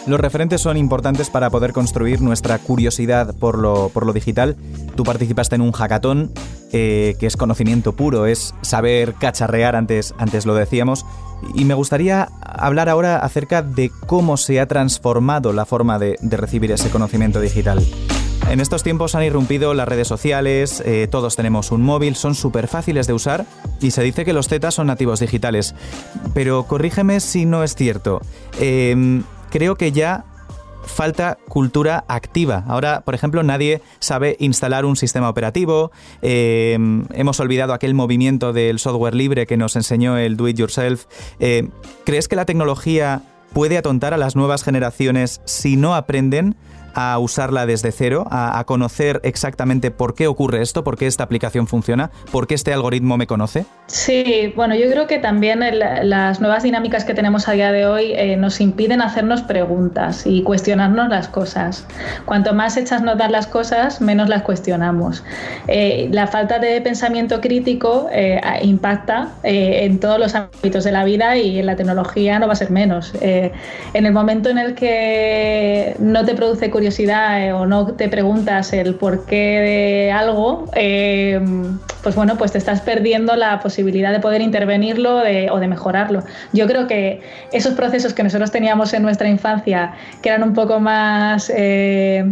Los 0.07 0.21
referentes 0.21 0.61
son 0.61 0.77
importantes 0.77 1.31
para 1.31 1.51
poder 1.51 1.73
construir 1.73 2.21
nuestra 2.21 2.59
curiosidad 2.59 3.35
por 3.35 3.59
lo, 3.59 3.91
por 3.93 4.07
lo 4.07 4.13
digital. 4.13 4.57
Tú 4.95 5.03
participaste 5.03 5.57
en 5.57 5.63
un 5.63 5.73
hackathon 5.73 6.31
eh, 6.73 7.17
que 7.19 7.27
es 7.27 7.37
conocimiento 7.37 7.97
puro, 7.97 8.27
es 8.27 8.55
saber 8.63 9.15
cacharrear, 9.15 9.75
antes, 9.75 10.15
antes 10.17 10.47
lo 10.47 10.55
decíamos. 10.55 11.05
Y 11.55 11.65
me 11.65 11.75
gustaría 11.75 12.29
hablar 12.41 12.89
ahora 12.89 13.19
acerca 13.19 13.63
de 13.63 13.91
cómo 14.07 14.37
se 14.37 14.61
ha 14.61 14.67
transformado 14.67 15.53
la 15.53 15.67
forma 15.67 15.99
de, 15.99 16.17
de 16.21 16.37
recibir 16.37 16.71
ese 16.71 16.89
conocimiento 16.89 17.41
digital. 17.41 17.85
En 18.49 18.61
estos 18.61 18.85
tiempos 18.85 19.17
han 19.17 19.25
irrumpido 19.25 19.75
las 19.75 19.89
redes 19.89 20.07
sociales, 20.07 20.81
eh, 20.87 21.09
todos 21.11 21.35
tenemos 21.35 21.73
un 21.73 21.83
móvil, 21.83 22.15
son 22.15 22.37
súper 22.37 22.69
fáciles 22.69 23.09
de 23.09 23.13
usar 23.13 23.45
y 23.81 23.91
se 23.91 24.05
dice 24.05 24.25
que 24.25 24.33
los 24.33 24.47
tetas 24.47 24.75
son 24.75 24.87
nativos 24.87 25.19
digitales. 25.19 25.75
Pero 26.33 26.63
corrígeme 26.63 27.19
si 27.19 27.45
no 27.45 27.65
es 27.65 27.75
cierto. 27.75 28.21
Eh, 28.61 29.23
creo 29.51 29.77
que 29.77 29.93
ya 29.93 30.25
falta 30.87 31.39
cultura 31.49 32.05
activa. 32.09 32.65
Ahora, 32.69 33.03
por 33.03 33.15
ejemplo, 33.15 33.43
nadie 33.43 33.83
sabe 33.99 34.37
instalar 34.39 34.85
un 34.85 34.97
sistema 34.97 35.29
operativo. 35.29 35.91
Eh, 36.23 36.79
hemos 37.13 37.41
olvidado 37.41 37.75
aquel 37.75 37.95
movimiento 37.95 38.53
del 38.53 38.79
software 38.79 39.15
libre 39.15 39.47
que 39.47 39.57
nos 39.57 39.77
enseñó 39.77 40.17
el 40.17 40.37
do 40.37 40.49
it 40.49 40.57
yourself. 40.57 41.05
Eh, 41.41 41.69
¿Crees 42.05 42.29
que 42.29 42.37
la 42.37 42.45
tecnología 42.45 43.23
puede 43.53 43.79
atontar 43.79 44.15
a 44.15 44.17
las 44.17 44.37
nuevas 44.37 44.63
generaciones 44.63 45.41
si 45.45 45.77
no 45.77 45.95
aprenden 45.95 46.57
a 46.97 47.19
usarla 47.19 47.67
desde 47.67 47.93
cero, 47.93 48.27
a, 48.31 48.59
a, 48.59 48.65
conocer 48.65 49.21
exactamente 49.23 49.91
por 49.91 50.15
qué 50.15 50.27
ocurre 50.27 50.63
esto, 50.63 50.83
por 50.83 50.97
qué 50.97 51.07
esta 51.07 51.23
aplicación 51.25 51.67
funciona, 51.67 52.11
por 52.33 52.47
qué 52.47 52.55
este 52.55 52.73
algoritmo 52.73 53.19
me 53.19 53.27
conoce? 53.27 53.67
Sí, 53.87 54.53
bueno, 54.57 54.75
yo 54.75 54.91
creo 54.91 55.07
que 55.07 55.19
también 55.19 55.63
el, 55.63 55.79
las 55.79 56.41
nuevas 56.41 56.63
dinámicas 56.63 57.05
que 57.05 57.15
tenemos 57.15 57.49
a 57.49 57.53
día 57.53 57.71
de 57.71 57.87
hoy 57.87 58.13
eh, 58.15 58.37
nos 58.37 58.61
impiden 58.61 59.03
hacernos 59.03 59.43
preguntas 59.43 60.27
y 60.27 60.43
cuestionarnos 60.43 61.09
las 61.09 61.29
cosas. 61.29 61.87
Cuanto 62.25 62.55
más 62.55 62.77
hechas 62.79 63.03
nos 63.03 63.19
dan 63.19 63.31
las 63.31 63.47
cosas, 63.47 64.01
menos 64.01 64.29
las 64.29 64.43
cuestionamos. 64.43 65.23
Eh, 65.69 66.09
la 66.11 66.27
falta 66.27 66.59
de 66.59 66.81
pensamiento 66.81 67.41
crítico 67.41 68.09
eh, 68.11 68.41
impacta 68.63 69.29
en 69.43 70.01
todos 70.01 70.19
los 70.19 70.35
ámbitos 70.35 70.83
de 70.85 70.93
la 70.93 71.05
vida 71.05 71.37
y 71.37 71.59
en 71.59 71.67
la 71.67 71.77
tecnología 71.77 72.39
no 72.39 72.47
va 72.47 72.55
a 72.55 72.57
ser 72.57 72.71
menos. 72.71 73.13
en 73.21 74.07
el 74.07 74.13
momento 74.13 74.49
en 74.49 74.59
el 74.59 74.75
que 74.75 75.95
no 75.99 76.25
te 76.25 76.35
produce 76.35 76.71
curiosidad, 76.71 76.86
o 77.53 77.67
no 77.67 77.87
te 77.95 78.09
preguntas 78.09 78.73
el 78.73 78.95
porqué 78.95 79.61
de 79.61 80.13
algo, 80.13 80.67
eh, 80.75 81.41
pues 82.03 82.15
bueno, 82.15 82.37
pues 82.37 82.53
te 82.53 82.59
estás 82.59 82.81
perdiendo 82.81 83.37
la 83.37 83.61
posibilidad 83.61 84.13
de 84.13 84.21
poder 84.21 84.41
intervenirlo 84.41 85.23
o 85.51 85.59
de 85.61 85.69
mejorarlo. 85.69 86.23
Yo 86.53 86.67
creo 86.67 86.87
que 86.87 87.21
esos 87.53 87.75
procesos 87.75 88.15
que 88.15 88.23
nosotros 88.23 88.51
teníamos 88.51 88.93
en 88.95 89.03
nuestra 89.03 89.29
infancia, 89.29 89.95
que 90.23 90.29
eran 90.29 90.43
un 90.43 90.55
poco 90.55 90.81
más... 90.81 91.51
Eh, 91.55 92.25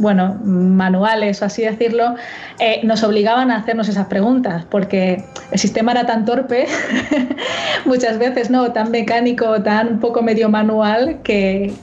bueno, 0.00 0.40
manuales 0.42 1.42
o 1.42 1.44
así 1.44 1.62
decirlo, 1.62 2.14
eh, 2.58 2.80
nos 2.84 3.02
obligaban 3.02 3.50
a 3.50 3.56
hacernos 3.56 3.88
esas 3.88 4.06
preguntas, 4.06 4.64
porque 4.70 5.24
el 5.52 5.58
sistema 5.58 5.92
era 5.92 6.06
tan 6.06 6.24
torpe, 6.24 6.66
muchas 7.84 8.18
veces, 8.18 8.50
¿no? 8.50 8.72
Tan 8.72 8.90
mecánico, 8.90 9.62
tan 9.62 10.00
poco 10.00 10.22
medio 10.22 10.48
manual, 10.48 11.20
que 11.22 11.74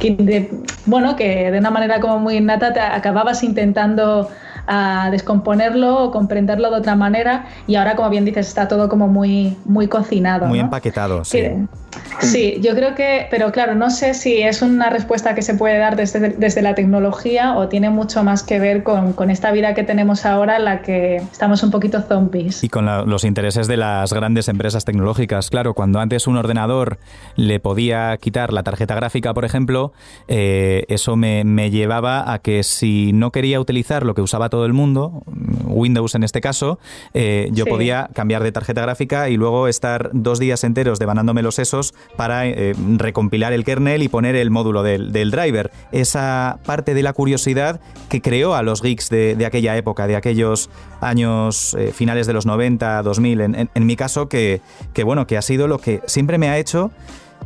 de, 0.00 0.50
bueno, 0.86 1.16
que 1.16 1.50
de 1.50 1.58
una 1.58 1.70
manera 1.70 2.00
como 2.00 2.18
muy 2.18 2.36
innata 2.36 2.72
te 2.72 2.80
acababas 2.80 3.42
intentando 3.42 4.28
a 4.66 5.08
descomponerlo 5.10 6.04
o 6.04 6.10
comprenderlo 6.10 6.70
de 6.70 6.76
otra 6.76 6.94
manera 6.94 7.46
y 7.66 7.74
ahora 7.74 7.96
como 7.96 8.10
bien 8.10 8.24
dices 8.24 8.46
está 8.48 8.68
todo 8.68 8.88
como 8.88 9.08
muy 9.08 9.56
muy 9.64 9.88
cocinado 9.88 10.46
muy 10.46 10.58
¿no? 10.60 10.66
empaquetado 10.66 11.24
sí. 11.24 11.40
sí. 11.40 11.81
Sí, 12.20 12.58
yo 12.60 12.74
creo 12.74 12.94
que, 12.94 13.26
pero 13.30 13.52
claro, 13.52 13.74
no 13.74 13.90
sé 13.90 14.14
si 14.14 14.40
es 14.42 14.62
una 14.62 14.90
respuesta 14.90 15.34
que 15.34 15.42
se 15.42 15.54
puede 15.54 15.78
dar 15.78 15.96
desde, 15.96 16.30
desde 16.30 16.62
la 16.62 16.74
tecnología 16.74 17.56
o 17.56 17.68
tiene 17.68 17.90
mucho 17.90 18.22
más 18.22 18.42
que 18.42 18.58
ver 18.60 18.82
con, 18.82 19.12
con, 19.12 19.30
esta 19.30 19.50
vida 19.50 19.74
que 19.74 19.82
tenemos 19.82 20.24
ahora 20.24 20.56
en 20.56 20.64
la 20.64 20.82
que 20.82 21.16
estamos 21.16 21.62
un 21.62 21.70
poquito 21.70 22.00
zombies. 22.02 22.62
Y 22.62 22.68
con 22.68 22.86
la, 22.86 23.02
los 23.02 23.24
intereses 23.24 23.66
de 23.66 23.76
las 23.76 24.12
grandes 24.12 24.48
empresas 24.48 24.84
tecnológicas. 24.84 25.50
Claro, 25.50 25.74
cuando 25.74 26.00
antes 26.00 26.26
un 26.26 26.36
ordenador 26.36 26.98
le 27.36 27.60
podía 27.60 28.16
quitar 28.18 28.52
la 28.52 28.62
tarjeta 28.62 28.94
gráfica, 28.94 29.34
por 29.34 29.44
ejemplo, 29.44 29.92
eh, 30.28 30.84
eso 30.88 31.16
me, 31.16 31.44
me 31.44 31.70
llevaba 31.70 32.32
a 32.32 32.38
que 32.38 32.62
si 32.62 33.12
no 33.12 33.32
quería 33.32 33.60
utilizar 33.60 34.04
lo 34.04 34.14
que 34.14 34.22
usaba 34.22 34.48
todo 34.48 34.64
el 34.64 34.72
mundo, 34.72 35.22
Windows 35.66 36.14
en 36.14 36.22
este 36.22 36.40
caso, 36.40 36.78
eh, 37.14 37.48
yo 37.52 37.64
sí. 37.64 37.70
podía 37.70 38.10
cambiar 38.14 38.42
de 38.42 38.52
tarjeta 38.52 38.82
gráfica 38.82 39.28
y 39.28 39.36
luego 39.36 39.66
estar 39.66 40.10
dos 40.12 40.38
días 40.38 40.62
enteros 40.64 40.98
devanándome 40.98 41.42
los 41.42 41.56
sesos 41.56 41.81
para 42.16 42.46
eh, 42.46 42.74
recompilar 42.96 43.52
el 43.52 43.64
kernel 43.64 44.02
y 44.02 44.08
poner 44.08 44.36
el 44.36 44.50
módulo 44.50 44.82
del, 44.82 45.12
del, 45.12 45.30
driver. 45.30 45.70
Esa 45.90 46.58
parte 46.64 46.94
de 46.94 47.02
la 47.02 47.12
curiosidad 47.12 47.80
que 48.08 48.20
creó 48.20 48.54
a 48.54 48.62
los 48.62 48.82
geeks 48.82 49.08
de, 49.08 49.34
de 49.34 49.46
aquella 49.46 49.76
época, 49.76 50.06
de 50.06 50.16
aquellos 50.16 50.70
años 51.00 51.74
eh, 51.78 51.92
finales 51.92 52.26
de 52.26 52.32
los 52.32 52.46
90, 52.46 53.02
2000, 53.02 53.40
en, 53.40 53.54
en, 53.54 53.70
en 53.74 53.86
mi 53.86 53.96
caso, 53.96 54.28
que, 54.28 54.60
que, 54.92 55.02
bueno, 55.02 55.26
que 55.26 55.36
ha 55.36 55.42
sido 55.42 55.66
lo 55.66 55.78
que 55.78 56.00
siempre 56.06 56.38
me 56.38 56.48
ha 56.48 56.58
hecho 56.58 56.90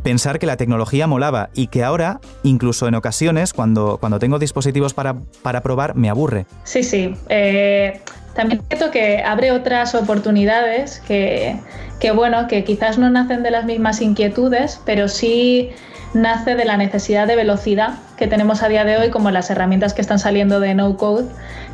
pensar 0.03 0.39
que 0.39 0.47
la 0.47 0.57
tecnología 0.57 1.07
molaba 1.07 1.51
y 1.55 1.69
que 1.69 1.83
ahora, 1.83 2.21
incluso 2.43 2.87
en 2.87 2.95
ocasiones, 2.95 3.53
cuando, 3.53 3.99
cuando 3.99 4.19
tengo 4.19 4.39
dispositivos 4.39 4.95
para, 4.95 5.17
para 5.43 5.63
probar, 5.63 5.97
me 5.97 6.09
aburre. 6.09 6.47
Sí, 6.65 6.83
sí. 6.83 7.15
Eh, 7.29 8.01
también 8.37 8.61
siento 8.69 8.91
que 8.91 9.23
abre 9.25 9.51
otras 9.51 9.95
oportunidades 9.95 11.01
que, 11.01 11.57
que, 12.01 12.11
bueno, 12.11 12.47
que 12.47 12.65
quizás 12.65 12.99
no 12.99 13.11
nacen 13.11 13.43
de 13.43 13.51
las 13.51 13.65
mismas 13.65 14.01
inquietudes, 14.01 14.81
pero 14.85 15.09
sí 15.09 15.71
nace 16.15 16.55
de 16.55 16.65
la 16.65 16.77
necesidad 16.77 17.27
de 17.27 17.37
velocidad 17.37 17.95
que 18.17 18.27
tenemos 18.27 18.63
a 18.63 18.69
día 18.69 18.85
de 18.85 18.97
hoy, 18.97 19.11
como 19.11 19.31
las 19.31 19.51
herramientas 19.51 19.93
que 19.95 20.01
están 20.01 20.19
saliendo 20.19 20.61
de 20.61 20.75
no 20.75 20.97
code, 20.97 21.27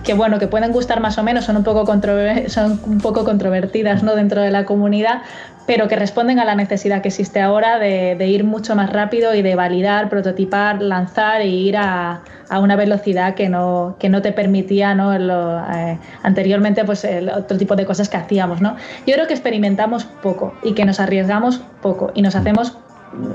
que 0.02 0.14
bueno, 0.14 0.38
que 0.38 0.48
pueden 0.48 0.72
gustar 0.72 1.00
más 1.00 1.18
o 1.18 1.22
menos, 1.22 1.44
son 1.44 1.56
un 1.56 1.64
poco, 1.64 1.86
son 2.48 2.80
un 2.84 2.98
poco 2.98 3.24
controvertidas 3.24 4.02
¿no? 4.02 4.14
dentro 4.16 4.40
de 4.40 4.50
la 4.50 4.64
comunidad, 4.64 5.22
pero 5.66 5.88
que 5.88 5.96
responden 5.96 6.38
a 6.38 6.44
la 6.44 6.54
necesidad 6.54 7.02
que 7.02 7.08
existe 7.08 7.40
ahora 7.40 7.78
de, 7.78 8.16
de 8.16 8.26
ir 8.26 8.44
mucho 8.44 8.74
más 8.74 8.90
rápido 8.92 9.34
y 9.34 9.42
de 9.42 9.54
validar, 9.54 10.08
prototipar, 10.08 10.82
lanzar 10.82 11.40
e 11.40 11.48
ir 11.48 11.76
a, 11.76 12.22
a 12.48 12.60
una 12.60 12.76
velocidad 12.76 13.34
que 13.34 13.48
no, 13.48 13.96
que 13.98 14.08
no 14.08 14.20
te 14.20 14.32
permitía 14.32 14.94
¿no? 14.94 15.14
Eh, 15.14 15.98
anteriormente 16.22 16.84
pues, 16.84 17.04
el 17.04 17.30
otro 17.30 17.56
tipo 17.56 17.76
de 17.76 17.86
cosas 17.86 18.08
que 18.08 18.18
hacíamos. 18.18 18.60
¿no? 18.60 18.76
Yo 19.06 19.14
creo 19.14 19.26
que 19.26 19.32
experimentamos 19.32 20.04
poco 20.04 20.52
y 20.62 20.74
que 20.74 20.84
nos 20.84 21.00
arriesgamos 21.00 21.62
poco 21.80 22.12
y 22.14 22.22
nos 22.22 22.34
hacemos 22.36 22.76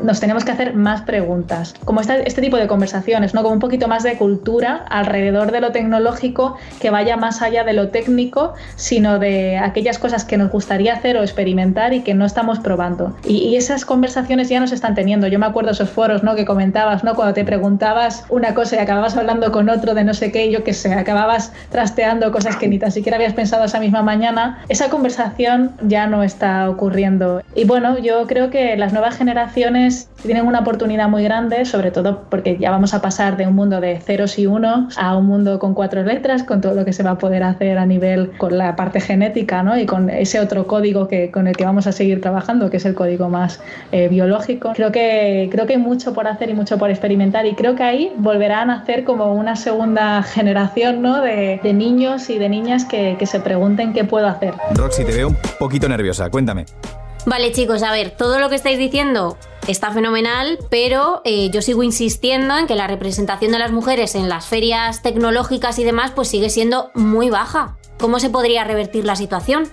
nos 0.04 0.20
tenemos 0.20 0.46
que 0.46 0.52
hacer 0.52 0.74
más 0.74 1.02
preguntas, 1.02 1.74
como 1.86 2.02
este 2.02 2.42
tipo 2.42 2.58
de 2.58 2.68
conversaciones, 2.68 3.34
¿no? 3.34 3.44
como 3.44 3.54
un 3.54 3.60
poquito 3.60 3.88
más 3.88 4.04
de 4.04 4.18
cultura 4.18 4.86
alrededor 4.90 5.52
de 5.52 5.62
lo 5.62 5.72
tecnológico 5.72 6.58
que 6.80 6.90
vaya 6.90 7.18
más 7.18 7.42
allá 7.42 7.64
de 7.64 7.74
lo 7.74 7.90
técnico, 7.90 8.54
sino 8.76 9.20
de 9.20 9.58
aquellas 9.58 10.00
cosas 10.00 10.26
que 10.26 10.38
nos 10.38 10.52
gustaría 10.52 10.94
hacer 10.94 11.18
o 11.18 11.22
experimentar 11.22 11.94
y 11.94 12.02
que 12.02 12.14
no 12.14 12.26
estamos 12.26 12.60
probando. 12.60 13.16
Y, 13.26 13.38
y 13.38 13.56
esas 13.56 13.86
conversaciones 13.86 14.50
ya 14.50 14.60
nos 14.60 14.72
están 14.72 14.96
teniendo. 14.96 15.28
Yo 15.28 15.40
me 15.40 15.46
acuerdo 15.46 15.72
esos 15.72 15.90
foros 15.90 16.24
¿no? 16.24 16.36
que 16.36 16.46
comentabas, 16.46 17.04
¿no? 17.04 17.16
cuando 17.16 17.34
te 17.34 17.46
preguntabas 17.46 18.26
una 18.30 18.54
cosa 18.54 18.78
y 18.78 18.80
acababas 18.80 19.16
hablando 19.16 19.52
con 19.52 19.70
otro 19.70 19.94
de 19.94 20.04
no 20.04 20.14
sé 20.14 20.32
qué, 20.32 20.52
yo 20.52 20.64
qué 20.64 20.74
sé, 20.74 20.94
acababas 20.94 21.54
trasteando 21.70 22.32
cosas 22.32 22.56
que 22.56 22.68
ni 22.68 22.80
tan 22.80 22.92
siquiera 22.92 23.18
habías 23.18 23.34
pensado 23.34 23.66
esa 23.66 23.80
misma 23.80 24.02
mañana. 24.02 24.60
Esa 24.70 24.90
conversación 24.90 25.72
ya 25.82 26.08
no 26.08 26.24
está 26.24 26.70
ocurriendo. 26.70 27.42
Y 27.56 27.66
bueno, 27.66 27.98
yo 28.00 28.26
creo 28.28 28.50
que 28.50 28.76
las 28.78 28.94
nuevas 28.94 29.18
generaciones 29.18 29.67
tienen 30.24 30.48
una 30.48 30.60
oportunidad 30.60 31.10
muy 31.10 31.24
grande, 31.24 31.66
sobre 31.66 31.92
todo 31.92 32.24
porque 32.30 32.58
ya 32.58 32.72
vamos 32.72 32.94
a 32.94 33.02
pasar 33.02 33.38
de 33.38 33.48
un 33.48 33.56
mundo 33.56 33.82
de 33.82 34.00
ceros 34.00 34.38
y 34.40 34.48
unos 34.48 34.98
a 34.98 35.16
un 35.16 35.26
mundo 35.26 35.60
con 35.60 35.74
cuatro 35.74 36.04
letras, 36.04 36.44
con 36.44 36.62
todo 36.62 36.74
lo 36.74 36.86
que 36.86 36.94
se 36.94 37.04
va 37.04 37.12
a 37.12 37.18
poder 37.18 37.44
hacer 37.44 37.78
a 37.78 37.86
nivel 37.86 38.32
con 38.38 38.58
la 38.58 38.76
parte 38.76 39.00
genética 39.00 39.64
¿no? 39.64 39.78
y 39.78 39.86
con 39.86 40.10
ese 40.10 40.40
otro 40.40 40.68
código 40.68 41.08
que, 41.08 41.32
con 41.32 41.48
el 41.48 41.56
que 41.56 41.66
vamos 41.66 41.88
a 41.88 41.92
seguir 41.92 42.22
trabajando, 42.22 42.70
que 42.70 42.78
es 42.78 42.86
el 42.86 42.94
código 42.94 43.30
más 43.30 43.62
eh, 43.92 44.08
biológico. 44.08 44.74
Creo 44.74 44.92
que, 44.92 45.50
creo 45.52 45.66
que 45.66 45.74
hay 45.74 45.80
mucho 45.80 46.14
por 46.14 46.28
hacer 46.28 46.50
y 46.50 46.54
mucho 46.54 46.78
por 46.78 46.90
experimentar 46.90 47.46
y 47.46 47.56
creo 47.56 47.76
que 47.76 47.84
ahí 47.84 48.12
volverán 48.18 48.70
a 48.70 48.82
hacer 48.82 49.04
como 49.04 49.34
una 49.34 49.56
segunda 49.56 50.24
generación 50.24 51.02
¿no? 51.02 51.22
de, 51.22 51.60
niños 51.78 52.30
y 52.30 52.40
de 52.40 52.50
niñas 52.50 52.86
que, 52.86 53.18
que 53.20 53.26
se 53.26 53.40
pregunten 53.40 53.94
qué 53.94 54.04
puedo 54.04 54.28
hacer. 54.28 54.54
Roxy, 54.74 55.04
te 55.04 55.14
veo 55.14 55.28
un 55.28 55.38
poquito 55.60 55.88
nerviosa, 55.88 56.30
cuéntame. 56.30 56.66
Vale 57.28 57.52
chicos, 57.52 57.84
a 57.84 57.92
ver, 57.92 58.12
todo 58.12 58.40
lo 58.40 58.48
que 58.48 58.56
estáis 58.56 58.78
diciendo 58.78 59.38
está 59.68 59.92
fenomenal, 59.92 60.60
pero 60.70 61.22
eh, 61.26 61.50
yo 61.52 61.62
sigo 61.62 61.84
insistiendo 61.84 62.58
en 62.58 62.68
que 62.68 62.76
la 62.76 62.88
representación 62.88 63.52
de 63.52 63.60
las 63.60 63.74
mujeres 63.74 64.16
en 64.16 64.30
las 64.30 64.46
ferias 64.46 65.02
tecnológicas 65.02 65.78
y 65.78 65.84
demás 65.84 66.12
pues 66.16 66.30
sigue 66.30 66.50
siendo 66.50 66.90
muy 66.94 67.30
baja. 67.30 67.76
¿Cómo 68.00 68.22
se 68.22 68.30
podría 68.30 68.64
revertir 68.64 69.04
la 69.04 69.18
situación? 69.18 69.66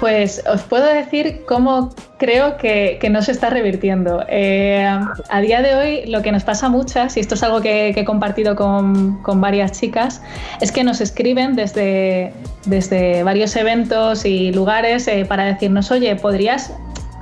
Pues 0.00 0.42
os 0.52 0.62
puedo 0.62 0.84
decir 0.84 1.44
cómo 1.46 1.94
creo 2.18 2.56
que, 2.56 2.98
no 3.08 3.22
se 3.22 3.30
está 3.30 3.50
revirtiendo. 3.50 4.24
Eh, 4.28 4.84
a 5.28 5.40
día 5.40 5.62
de 5.62 5.76
hoy 5.76 6.06
lo 6.06 6.22
que 6.22 6.32
nos 6.32 6.42
pasa 6.42 6.68
muchas, 6.68 7.16
y 7.16 7.20
esto 7.20 7.36
es 7.36 7.42
algo 7.44 7.60
que, 7.60 7.90
he 7.90 8.04
compartido 8.04 8.56
con, 8.56 9.22
varias 9.40 9.78
chicas, 9.78 10.20
es 10.60 10.72
que 10.72 10.82
nos 10.82 11.00
escriben 11.00 11.54
desde, 11.54 12.32
desde 12.64 13.22
varios 13.22 13.54
eventos 13.54 14.24
y 14.24 14.50
lugares 14.50 15.06
eh, 15.06 15.24
para 15.24 15.44
decirnos, 15.44 15.92
oye, 15.92 16.16
¿podrías 16.16 16.72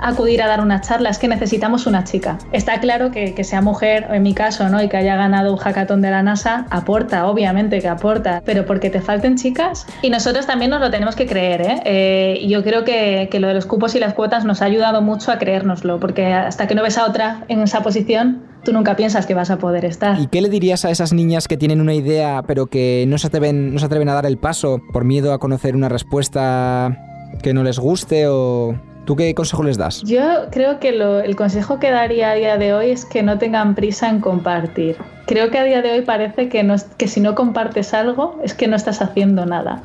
acudir 0.01 0.41
a 0.41 0.47
dar 0.47 0.61
una 0.61 0.81
charla, 0.81 1.09
es 1.09 1.17
que 1.17 1.27
necesitamos 1.27 1.87
una 1.87 2.03
chica. 2.03 2.37
Está 2.51 2.79
claro 2.79 3.11
que, 3.11 3.33
que 3.33 3.43
sea 3.43 3.61
mujer, 3.61 4.07
en 4.11 4.23
mi 4.23 4.33
caso, 4.33 4.69
¿no? 4.69 4.81
y 4.81 4.89
que 4.89 4.97
haya 4.97 5.15
ganado 5.15 5.51
un 5.51 5.57
hackathon 5.57 6.01
de 6.01 6.11
la 6.11 6.23
NASA, 6.23 6.65
aporta, 6.69 7.27
obviamente 7.27 7.79
que 7.79 7.87
aporta, 7.87 8.41
pero 8.45 8.65
porque 8.65 8.89
te 8.89 9.01
falten 9.01 9.35
chicas. 9.35 9.85
Y 10.01 10.09
nosotros 10.09 10.45
también 10.45 10.71
nos 10.71 10.81
lo 10.81 10.91
tenemos 10.91 11.15
que 11.15 11.25
creer. 11.25 11.61
¿eh? 11.61 11.81
eh 11.85 12.47
yo 12.47 12.63
creo 12.63 12.83
que, 12.83 13.27
que 13.31 13.39
lo 13.39 13.47
de 13.47 13.53
los 13.53 13.65
cupos 13.65 13.95
y 13.95 13.99
las 13.99 14.13
cuotas 14.13 14.45
nos 14.45 14.61
ha 14.61 14.65
ayudado 14.65 15.01
mucho 15.01 15.31
a 15.31 15.37
creérnoslo, 15.37 15.99
porque 15.99 16.33
hasta 16.33 16.67
que 16.67 16.75
no 16.75 16.83
ves 16.83 16.97
a 16.97 17.05
otra 17.05 17.43
en 17.47 17.61
esa 17.61 17.81
posición, 17.81 18.43
tú 18.63 18.73
nunca 18.73 18.95
piensas 18.95 19.25
que 19.25 19.33
vas 19.33 19.49
a 19.49 19.57
poder 19.57 19.85
estar. 19.85 20.19
¿Y 20.19 20.27
qué 20.27 20.41
le 20.41 20.49
dirías 20.49 20.85
a 20.85 20.91
esas 20.91 21.13
niñas 21.13 21.47
que 21.47 21.57
tienen 21.57 21.81
una 21.81 21.93
idea 21.93 22.43
pero 22.47 22.67
que 22.67 23.05
no 23.07 23.17
se 23.17 23.27
atreven, 23.27 23.73
no 23.73 23.79
se 23.79 23.85
atreven 23.85 24.09
a 24.09 24.13
dar 24.13 24.25
el 24.25 24.37
paso 24.37 24.81
por 24.91 25.05
miedo 25.05 25.33
a 25.33 25.39
conocer 25.39 25.75
una 25.75 25.89
respuesta 25.89 26.97
que 27.41 27.53
no 27.53 27.63
les 27.63 27.79
guste 27.79 28.27
o 28.27 28.75
¿Tú 29.05 29.15
qué 29.15 29.33
consejo 29.35 29.63
les 29.63 29.77
das? 29.77 30.01
Yo 30.03 30.49
creo 30.51 30.79
que 30.79 30.89
el 30.89 31.35
consejo 31.35 31.79
que 31.79 31.91
daría 31.91 32.31
a 32.31 32.35
día 32.35 32.57
de 32.57 32.73
hoy 32.73 32.89
es 32.91 33.05
que 33.05 33.23
no 33.23 33.37
tengan 33.37 33.75
prisa 33.75 34.09
en 34.09 34.19
compartir. 34.19 34.97
Creo 35.27 35.51
que 35.51 35.59
a 35.59 35.63
día 35.63 35.81
de 35.81 35.91
hoy 35.91 36.01
parece 36.01 36.49
que, 36.49 36.63
no, 36.63 36.75
que 36.97 37.07
si 37.07 37.21
no 37.21 37.35
compartes 37.35 37.93
algo 37.93 38.39
es 38.43 38.53
que 38.53 38.67
no 38.67 38.75
estás 38.75 39.01
haciendo 39.01 39.45
nada. 39.45 39.81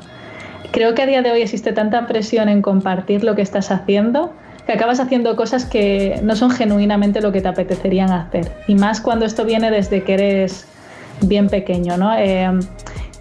Creo 0.71 0.95
que 0.95 1.03
a 1.03 1.05
día 1.05 1.21
de 1.21 1.31
hoy 1.31 1.41
existe 1.41 1.71
tanta 1.71 2.07
presión 2.07 2.49
en 2.49 2.61
compartir 2.61 3.23
lo 3.23 3.35
que 3.35 3.41
estás 3.41 3.71
haciendo 3.71 4.33
que 4.65 4.73
acabas 4.73 4.99
haciendo 4.99 5.35
cosas 5.35 5.65
que 5.65 6.19
no 6.23 6.35
son 6.35 6.51
genuinamente 6.51 7.21
lo 7.21 7.31
que 7.31 7.41
te 7.41 7.47
apetecerían 7.47 8.11
hacer. 8.11 8.51
Y 8.67 8.75
más 8.75 9.01
cuando 9.01 9.25
esto 9.25 9.43
viene 9.43 9.71
desde 9.71 10.03
que 10.03 10.13
eres 10.13 10.67
bien 11.21 11.47
pequeño, 11.49 11.97
¿no? 11.97 12.15
Eh, 12.15 12.49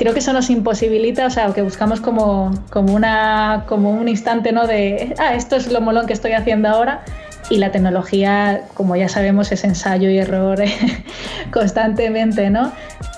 creo 0.01 0.15
que 0.15 0.21
eso 0.21 0.33
nos 0.33 0.49
imposibilita, 0.49 1.27
o 1.27 1.31
sea, 1.31 1.53
que 1.53 1.61
buscamos 1.61 2.01
como, 2.01 2.51
como, 2.71 2.95
una, 2.95 3.65
como 3.69 3.91
un 3.91 4.09
instante, 4.09 4.51
¿no? 4.51 4.67
De, 4.67 5.15
ah, 5.19 5.35
esto 5.35 5.57
es 5.57 5.71
lo 5.71 5.83
molón 5.83 6.07
que 6.07 6.15
estoy 6.15 6.33
haciendo 6.33 6.71
ahora. 6.71 7.05
Y 7.51 7.59
la 7.59 7.71
tecnología, 7.71 8.63
como 8.73 8.97
ya 8.97 9.11
sabemos, 9.11 9.53
es 9.53 9.63
ensayo 9.63 10.09
y 10.09 10.17
error 10.17 10.59
constantemente, 11.53 12.49
¿no? 12.49 12.73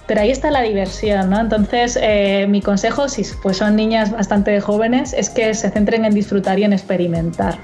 Pero 0.08 0.22
ahí 0.22 0.32
está 0.32 0.50
la 0.50 0.62
diversión, 0.62 1.30
¿no? 1.30 1.38
Entonces, 1.38 1.96
eh, 2.02 2.46
mi 2.48 2.60
consejo, 2.60 3.08
si 3.08 3.24
pues 3.40 3.58
son 3.58 3.76
niñas 3.76 4.10
bastante 4.10 4.60
jóvenes, 4.60 5.12
es 5.12 5.30
que 5.30 5.54
se 5.54 5.70
centren 5.70 6.04
en 6.04 6.12
disfrutar 6.12 6.58
y 6.58 6.64
en 6.64 6.72
experimentar. 6.72 7.58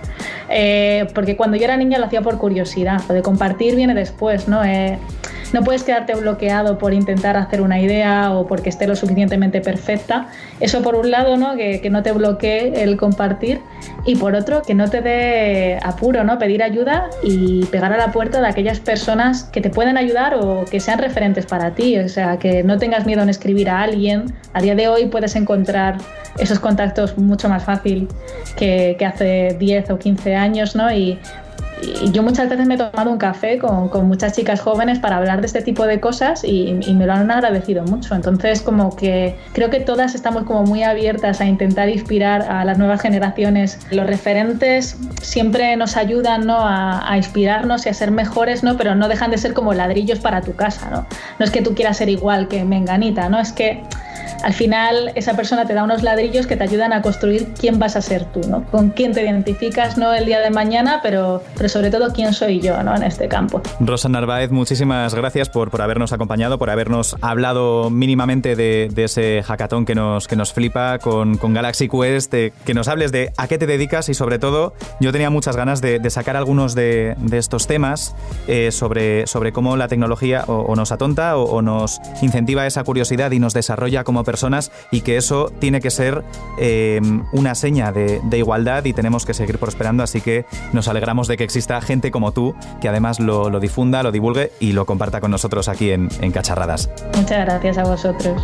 Eh, 0.49 1.09
porque 1.13 1.37
cuando 1.37 1.57
yo 1.57 1.65
era 1.65 1.77
niña 1.77 1.99
lo 1.99 2.05
hacía 2.05 2.23
por 2.23 2.39
curiosidad, 2.39 3.01
lo 3.09 3.15
de 3.15 3.23
compartir 3.23 3.75
viene 3.75 3.95
después, 3.95 4.47
¿no? 4.47 4.65
Eh, 4.65 4.97
no 5.53 5.63
puedes 5.63 5.83
quedarte 5.83 6.15
bloqueado 6.15 6.79
por 6.79 6.93
intentar 6.93 7.37
hacer 7.37 7.61
una 7.61 7.81
idea 7.81 8.33
o 8.33 8.47
porque 8.47 8.69
esté 8.69 8.87
lo 8.87 8.97
suficientemente 8.97 9.61
perfecta. 9.61 10.29
Eso 10.61 10.83
por 10.83 10.95
un 10.95 11.11
lado, 11.11 11.37
¿no? 11.37 11.57
Que, 11.57 11.81
que 11.81 11.91
no 11.91 12.03
te 12.03 12.13
bloquee 12.13 12.83
el 12.83 12.97
compartir 12.97 13.61
y 14.05 14.17
por 14.17 14.35
otro, 14.35 14.63
que 14.63 14.75
no 14.75 14.89
te 14.89 15.01
dé 15.01 15.79
apuro, 15.83 16.25
¿no? 16.25 16.39
Pedir 16.39 16.63
ayuda 16.63 17.11
y 17.23 17.65
pegar 17.67 17.93
a 17.93 17.97
la 17.97 18.13
puerta 18.13 18.41
de 18.41 18.49
aquellas 18.49 18.81
personas 18.81 19.45
que 19.45 19.61
te 19.61 19.71
pueden 19.71 19.97
ayudar 19.97 20.35
o 20.35 20.65
que 20.65 20.81
sean 20.81 20.99
referentes 20.99 21.47
para 21.47 21.75
ti. 21.75 21.99
O 21.99 22.09
sea, 22.09 22.39
que 22.39 22.63
no 22.63 22.79
tengas 22.79 23.07
miedo 23.07 23.23
en 23.23 23.29
escribir 23.29 23.69
a 23.71 23.83
alguien. 23.83 24.35
A 24.53 24.61
día 24.61 24.75
de 24.75 24.89
hoy 24.89 25.07
puedes 25.07 25.37
encontrar 25.37 25.99
esos 26.39 26.59
contactos 26.59 27.19
mucho 27.19 27.49
más 27.49 27.65
fácil 27.65 28.09
que, 28.57 28.97
hace 29.05 29.57
10 29.59 29.91
o 29.91 29.99
15 29.99 30.37
años, 30.37 30.77
¿no? 30.77 30.93
Y 30.93 31.19
yo 32.13 32.23
muchas 32.23 32.49
veces 32.49 32.67
me 32.67 32.75
he 32.75 32.79
tomado 32.79 33.11
un 33.11 33.19
café 33.19 33.59
con, 33.59 33.89
muchas 34.09 34.33
chicas 34.35 34.61
jóvenes 34.61 34.99
para 34.99 35.17
hablar 35.17 35.41
de 35.41 35.47
este 35.47 35.63
tipo 35.63 35.87
de 35.87 36.01
cosas 36.01 36.45
y, 36.45 36.79
y, 36.87 36.95
me 36.95 37.07
lo 37.07 37.13
han 37.13 37.31
agradecido 37.31 37.83
mucho. 37.85 38.15
Entonces, 38.15 38.63
como 38.63 38.95
que 38.95 39.37
creo 39.53 39.71
que 39.71 39.81
todas 39.81 40.15
estamos 40.15 40.45
como 40.45 40.65
muy 40.65 40.83
abiertas 40.83 41.41
a 41.41 41.47
intentar 41.47 41.89
inspirar 41.89 42.43
a 42.43 42.65
las 42.65 42.79
nuevas 42.79 43.01
generaciones. 43.01 43.79
Los 43.91 44.07
referentes 44.07 44.97
siempre 45.23 45.77
nos 45.77 45.97
ayudan 45.97 46.47
¿no? 46.47 46.59
a, 46.59 47.11
a, 47.11 47.17
inspirarnos 47.17 47.87
y 47.87 47.89
a 47.89 47.95
ser 47.95 48.11
mejores, 48.11 48.63
¿no? 48.63 48.77
pero 48.77 48.95
no 48.95 49.09
dejan 49.09 49.31
de 49.31 49.39
ser 49.39 49.55
como 49.55 49.75
ladrillos 49.75 50.21
para 50.21 50.41
tu 50.41 50.55
casa. 50.55 50.91
No, 50.91 51.07
no 51.39 51.45
es 51.45 51.51
que 51.51 51.63
tú 51.63 51.75
quieras 51.75 51.97
ser 51.97 52.09
igual 52.09 52.49
que 52.49 52.65
Menganita, 52.65 53.29
¿no? 53.29 53.39
es 53.39 53.53
que 53.53 53.83
al 54.43 54.55
final 54.55 55.13
esa 55.15 55.35
persona 55.35 55.67
te 55.67 55.75
da 55.75 55.85
unos 55.85 56.03
ladrillos 56.03 56.47
que 56.47 56.57
te 56.57 56.65
ayudan 56.65 56.93
a 56.93 57.03
construir 57.03 57.49
quién 57.59 57.79
vas 57.79 57.97
a 57.97 58.03
ser 58.03 58.25
tú, 58.27 58.41
¿no? 58.49 58.65
Con 58.65 58.91
quién 58.91 59.13
te 59.13 59.23
identificas, 59.23 59.99
no 59.99 60.13
el 60.13 60.27
día 60.27 60.41
de 60.41 60.51
mañana, 60.51 61.01
pero, 61.03 61.43
pero 61.57 61.69
sobre 61.69 61.91
todo 61.91 62.13
quién 62.13 62.33
soy 62.33 62.61
yo, 62.61 62.83
¿no? 62.83 62.95
En 62.95 63.03
este 63.03 63.29
campo. 63.29 63.63
Rosa 63.81 64.09
Narváez, 64.09 64.51
muchísimas 64.51 65.15
gracias 65.15 65.49
por, 65.49 65.71
por 65.71 65.83
habernos 65.83 66.13
acompañado, 66.13 66.59
por 66.59 66.71
habernos 66.71 67.17
hablado 67.21 67.91
mínimamente 67.91 68.57
de, 68.57 68.89
ese 68.97 69.43
hackathon 69.43 69.87
que 69.87 69.95
nos, 69.95 70.27
que 70.27 70.37
nos 70.37 70.53
flipa 70.53 70.99
con, 70.99 71.39
con 71.39 71.55
Galaxy 71.55 71.89
Quest, 71.89 72.33
que 72.33 72.75
nos 72.75 72.89
hables 72.89 73.13
de 73.13 73.33
a 73.37 73.49
qué 73.49 73.59
te 73.59 73.67
dedicas 73.67 74.09
y 74.09 74.15
sobre 74.15 74.39
todo 74.39 74.75
yo 75.01 75.13
tenía 75.13 75.31
muchas 75.31 75.57
ganas 75.57 75.81
de, 75.81 76.09
sacar 76.11 76.37
algunos 76.37 76.75
de, 76.75 77.17
estos 77.33 77.67
temas 77.67 78.15
eh, 78.47 78.73
sobre, 78.73 79.27
sobre 79.27 79.53
cómo 79.53 79.77
la 79.77 79.89
tecnología 79.89 80.45
o, 80.47 80.75
nos 80.75 80.91
atonta 80.91 81.37
o, 81.37 81.45
o 81.45 81.63
nos 81.63 82.01
incentiva 82.23 82.67
esa 82.67 82.83
curiosidad 82.83 83.31
y 83.33 83.39
nos 83.39 83.55
desarrolla 83.55 84.05
como 84.05 84.25
personas 84.29 84.71
y 84.91 85.01
que 85.01 85.17
eso 85.17 85.51
tiene 85.59 85.81
que 85.81 85.91
ser 85.91 86.23
eh, 86.59 87.01
una 87.33 87.55
seña 87.55 87.93
de, 87.93 88.21
igualdad 88.37 88.85
y 88.85 88.93
tenemos 88.93 89.25
que 89.25 89.33
seguir 89.33 89.57
prosperando, 89.59 90.03
así 90.03 90.21
que 90.21 90.45
nos 90.75 90.87
alegramos 90.87 91.29
de 91.29 91.39
que 91.39 91.45
exista 91.45 91.81
gente 91.81 92.11
como 92.11 92.33
tú 92.33 92.55
que 92.83 92.91
además 92.91 93.21
lo, 93.21 93.59
difunda, 93.59 94.03
lo 94.03 94.13
divulgue 94.13 94.53
y 94.61 94.73
lo 94.73 94.85
comparta 94.85 95.23
con 95.23 95.31
nosotros 95.31 95.69
aquí 95.69 95.93
en, 95.93 96.11
en 96.21 96.31
Cacharradas. 96.31 96.91
Muchas 97.17 97.47
gracias 97.47 97.79
a 97.79 97.85
vosotros. 97.85 98.43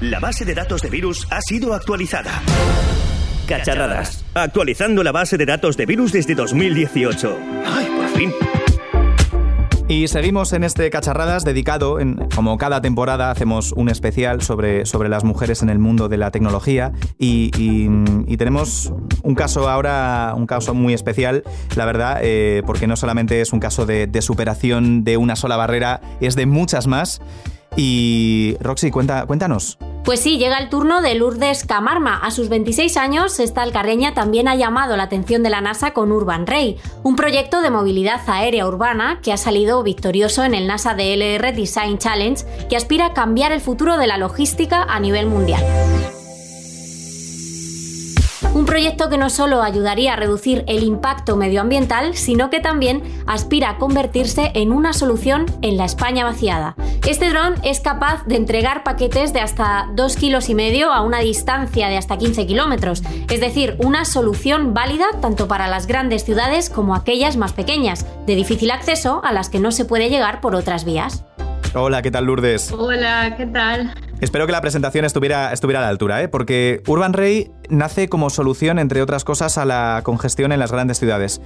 La 0.00 0.20
base 0.20 0.44
de 0.44 0.54
datos 0.54 0.82
de 0.82 0.90
virus 0.90 1.26
ha 1.30 1.40
sido 1.40 1.72
actualizada. 1.72 2.42
Cacharradas. 3.48 4.26
Actualizando 4.34 5.02
la 5.02 5.12
base 5.12 5.38
de 5.38 5.46
datos 5.46 5.78
de 5.78 5.86
virus 5.86 6.12
desde 6.12 6.34
2018. 6.34 7.38
¡Ay, 7.64 7.86
por 7.86 8.08
fin! 8.10 8.45
Y 9.88 10.08
seguimos 10.08 10.52
en 10.52 10.64
este 10.64 10.90
Cacharradas 10.90 11.44
dedicado, 11.44 12.00
en, 12.00 12.16
como 12.34 12.58
cada 12.58 12.80
temporada 12.80 13.30
hacemos 13.30 13.70
un 13.70 13.88
especial 13.88 14.42
sobre, 14.42 14.84
sobre 14.84 15.08
las 15.08 15.22
mujeres 15.22 15.62
en 15.62 15.68
el 15.68 15.78
mundo 15.78 16.08
de 16.08 16.16
la 16.16 16.32
tecnología 16.32 16.92
y, 17.18 17.86
tenemos 18.36 18.92
un 19.22 19.34
caso 19.34 19.68
ahora, 19.68 20.34
un 20.36 20.46
caso 20.46 20.74
muy 20.74 20.92
especial, 20.92 21.44
la 21.76 21.86
verdad, 21.86 22.18
eh, 22.20 22.62
porque 22.66 22.86
no 22.86 22.96
solamente 22.96 23.40
es 23.40 23.52
un 23.52 23.60
caso 23.60 23.86
de, 23.86 24.10
superación 24.20 25.04
de 25.04 25.16
una 25.16 25.36
sola 25.36 25.56
barrera, 25.56 26.00
es 26.20 26.34
de 26.34 26.46
muchas 26.46 26.86
más. 26.86 27.22
Y 27.76 28.56
Roxy, 28.60 28.90
cuéntanos. 28.90 29.78
Pues 30.06 30.20
sí, 30.20 30.38
llega 30.38 30.58
el 30.58 30.68
turno 30.68 31.02
de 31.02 31.16
Lourdes 31.16 31.64
Camarma. 31.64 32.16
A 32.16 32.30
sus 32.30 32.48
26 32.48 32.96
años, 32.96 33.40
esta 33.40 33.62
alcarreña 33.62 34.14
también 34.14 34.46
ha 34.46 34.54
llamado 34.54 34.96
la 34.96 35.02
atención 35.02 35.42
de 35.42 35.50
la 35.50 35.60
NASA 35.60 35.94
con 35.94 36.12
Urban 36.12 36.46
Ray, 36.46 36.76
un 37.02 37.16
proyecto 37.16 37.60
de 37.60 37.70
movilidad 37.70 38.20
aérea 38.28 38.68
urbana 38.68 39.18
que 39.20 39.32
ha 39.32 39.36
salido 39.36 39.82
victorioso 39.82 40.44
en 40.44 40.54
el 40.54 40.68
NASA 40.68 40.94
DLR 40.94 41.52
Design 41.52 41.98
Challenge, 41.98 42.40
que 42.68 42.76
aspira 42.76 43.06
a 43.06 43.14
cambiar 43.14 43.50
el 43.50 43.60
futuro 43.60 43.98
de 43.98 44.06
la 44.06 44.16
logística 44.16 44.84
a 44.84 45.00
nivel 45.00 45.26
mundial. 45.26 45.64
Un 48.56 48.64
proyecto 48.64 49.10
que 49.10 49.18
no 49.18 49.28
solo 49.28 49.62
ayudaría 49.62 50.14
a 50.14 50.16
reducir 50.16 50.64
el 50.66 50.82
impacto 50.82 51.36
medioambiental, 51.36 52.14
sino 52.16 52.48
que 52.48 52.58
también 52.58 53.02
aspira 53.26 53.68
a 53.68 53.76
convertirse 53.76 54.50
en 54.54 54.72
una 54.72 54.94
solución 54.94 55.44
en 55.60 55.76
la 55.76 55.84
España 55.84 56.24
vaciada. 56.24 56.74
Este 57.06 57.28
dron 57.28 57.56
es 57.64 57.80
capaz 57.80 58.24
de 58.24 58.36
entregar 58.36 58.82
paquetes 58.82 59.34
de 59.34 59.40
hasta 59.40 59.90
2 59.92 60.16
kilos 60.16 60.48
y 60.48 60.54
medio 60.54 60.90
a 60.90 61.02
una 61.02 61.18
distancia 61.18 61.88
de 61.88 61.98
hasta 61.98 62.16
15 62.16 62.46
kilómetros, 62.46 63.02
es 63.28 63.40
decir, 63.42 63.76
una 63.78 64.06
solución 64.06 64.72
válida 64.72 65.04
tanto 65.20 65.48
para 65.48 65.68
las 65.68 65.86
grandes 65.86 66.24
ciudades 66.24 66.70
como 66.70 66.94
aquellas 66.94 67.36
más 67.36 67.52
pequeñas, 67.52 68.06
de 68.24 68.36
difícil 68.36 68.70
acceso 68.70 69.20
a 69.22 69.32
las 69.32 69.50
que 69.50 69.60
no 69.60 69.70
se 69.70 69.84
puede 69.84 70.08
llegar 70.08 70.40
por 70.40 70.54
otras 70.54 70.86
vías. 70.86 71.24
Hola, 71.74 72.02
¿qué 72.02 72.10
tal 72.10 72.24
Lourdes? 72.24 72.72
Hola, 72.72 73.34
¿qué 73.36 73.46
tal? 73.46 73.94
Espero 74.20 74.46
que 74.46 74.52
la 74.52 74.60
presentación 74.60 75.04
estuviera, 75.04 75.52
estuviera 75.52 75.80
a 75.80 75.82
la 75.82 75.88
altura, 75.88 76.22
¿eh? 76.22 76.28
porque 76.28 76.82
Urban 76.86 77.12
Ray 77.12 77.50
nace 77.68 78.08
como 78.08 78.30
solución, 78.30 78.78
entre 78.78 79.02
otras 79.02 79.24
cosas, 79.24 79.58
a 79.58 79.64
la 79.64 80.00
congestión 80.04 80.52
en 80.52 80.58
las 80.58 80.72
grandes 80.72 80.98
ciudades. 80.98 81.40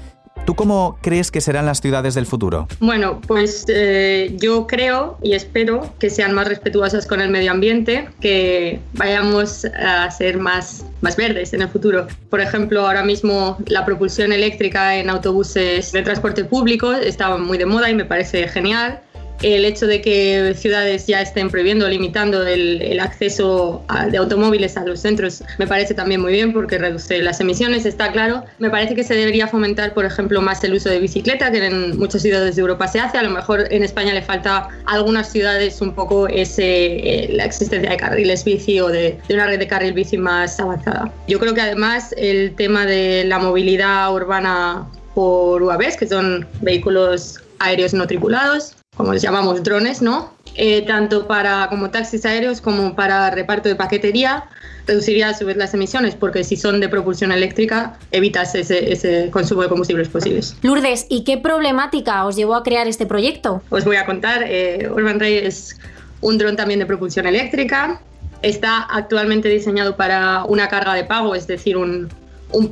¿Tú 0.47 0.55
cómo 0.55 0.99
crees 1.03 1.31
que 1.31 1.41
serán 1.41 1.67
las 1.67 1.81
ciudades 1.81 2.15
del 2.15 2.27
futuro? 2.27 2.67
Bueno, 2.79 3.21
pues 3.27 3.65
eh, 3.69 4.35
yo 4.39 4.67
creo 4.67 5.19
y 5.23 5.35
espero 5.35 5.93
que 5.99 6.09
sean 6.09 6.33
más 6.33 6.49
respetuosas 6.49 7.07
con 7.07 7.21
el 7.21 7.31
medio 7.31 7.51
ambiente, 7.51 8.09
que 8.21 8.81
vayamos 8.95 9.65
a 9.65 10.11
ser 10.11 10.39
más, 10.39 10.85
más 11.03 11.17
verdes 11.17 11.53
en 11.53 11.63
el 11.63 11.69
futuro. 11.69 12.07
Por 12.31 12.41
ejemplo, 12.41 12.87
ahora 12.87 13.03
mismo 13.03 13.59
la 13.67 13.85
propulsión 13.85 14.33
eléctrica 14.33 14.97
en 14.97 15.11
autobuses 15.11 15.93
de 15.93 16.03
transporte 16.03 16.45
público 16.45 16.93
está 16.93 17.37
muy 17.37 17.59
de 17.59 17.67
moda 17.67 17.91
y 17.91 17.95
me 17.95 18.05
parece 18.05 18.49
genial 18.49 19.01
el 19.43 19.65
hecho 19.65 19.87
de 19.87 20.01
que 20.01 20.55
ciudades 20.57 21.07
ya 21.07 21.21
estén 21.21 21.51
prohibiendo, 21.51 21.89
limitando 21.89 22.47
el, 22.47 23.01
acceso 23.01 23.83
de 24.11 24.19
automóviles 24.19 24.77
a 24.77 24.85
los 24.85 25.01
centros 25.01 25.43
me 25.59 25.67
parece 25.67 25.95
también 25.95 26.21
muy 26.21 26.33
bien 26.33 26.53
porque 26.53 26.77
reduce 26.77 27.23
las 27.23 27.41
emisiones, 27.41 27.87
está 27.87 28.13
claro. 28.13 28.45
Me 28.59 28.69
parece 28.69 28.95
que 28.95 29.05
se 29.05 29.15
debería 29.15 29.47
fomentar, 29.47 29.95
por 29.95 30.05
ejemplo, 30.05 30.43
más 30.43 30.63
el 30.65 30.75
uso 30.75 30.91
de 30.91 31.01
bicicleta, 31.01 31.51
que 31.51 31.65
en 31.65 31.99
muchas 31.99 32.23
ciudades 32.23 32.57
de 32.57 32.61
Europa 32.61 32.89
se 32.89 33.01
hace. 33.01 33.19
A 33.19 33.23
lo 33.23 33.31
mejor 33.31 33.67
en 33.71 33.83
España 33.83 34.13
le 34.13 34.23
falta 34.23 34.69
a 34.87 34.93
algunas 34.93 35.31
ciudades 35.31 35.81
un 35.81 35.95
poco 35.95 36.29
ese, 36.29 36.65
eh, 36.65 37.29
la 37.33 37.45
existencia 37.45 37.91
de 37.91 37.97
carriles 37.97 38.45
bici 38.45 38.81
o 38.81 38.89
de, 38.89 39.19
de 39.27 39.35
una 39.35 39.47
red 39.47 39.59
de 39.59 39.67
carril 39.67 39.93
bici 39.93 40.19
más 40.19 40.61
avanzada. 40.61 41.13
Yo 41.27 41.39
creo 41.39 41.55
que 41.55 41.63
además 41.63 42.15
el 42.19 42.55
tema 42.55 42.85
de 42.85 43.25
la 43.25 43.39
movilidad 43.39 44.13
urbana 44.13 44.87
por 45.15 45.63
UAVs, 45.63 45.97
que 45.97 46.07
son 46.07 46.47
vehículos 46.61 47.41
aéreos 47.59 47.95
no 47.95 48.07
tripulados, 48.07 48.77
como 49.01 49.15
les 49.15 49.23
llamamos 49.23 49.63
drones, 49.63 50.03
¿no? 50.03 50.35
Eh, 50.57 50.85
tanto 50.87 51.27
para 51.27 51.69
como 51.71 51.89
taxis 51.89 52.27
aéreos 52.27 52.61
como 52.61 52.95
para 52.95 53.31
reparto 53.31 53.71
de 53.71 53.75
paquetería, 53.75 54.45
reduciría 54.87 55.31
a 55.31 55.35
su 55.35 55.47
vez 55.47 55.57
las 55.57 55.73
emisiones, 55.73 56.15
porque 56.15 56.45
si 56.45 56.55
son 56.55 56.81
de 56.81 56.89
propulsión 56.91 57.33
eléctrica, 57.33 57.99
evitas 58.13 58.55
ese, 58.55 59.31
consumo 59.31 59.63
de 59.63 59.69
combustibles 59.71 60.09
posibles. 60.09 60.55
Lourdes, 60.61 61.07
¿y 61.09 61.25
qué 61.25 61.39
problemática 61.39 62.27
os 62.27 62.37
llevó 62.37 62.55
a 62.55 62.63
crear 62.63 62.87
este 62.89 63.07
proyecto? 63.07 63.63
Os 63.71 63.87
voy 63.87 63.97
a 63.97 64.05
contar, 64.05 64.45
eh, 64.47 64.91
Urban 64.95 65.19
Ray 65.19 65.39
es 65.39 65.79
un 66.21 66.37
dron 66.37 66.57
también 66.57 66.81
de 66.81 66.85
propulsión 66.85 67.27
eléctrica, 67.27 68.03
está 68.43 68.83
actualmente 68.83 69.49
diseñado 69.49 69.97
para 69.97 70.45
una 70.45 70.69
carga 70.69 70.93
de 70.93 71.05
pago, 71.05 71.35
es 71.35 71.47
decir, 71.47 71.79
un, 71.79 72.11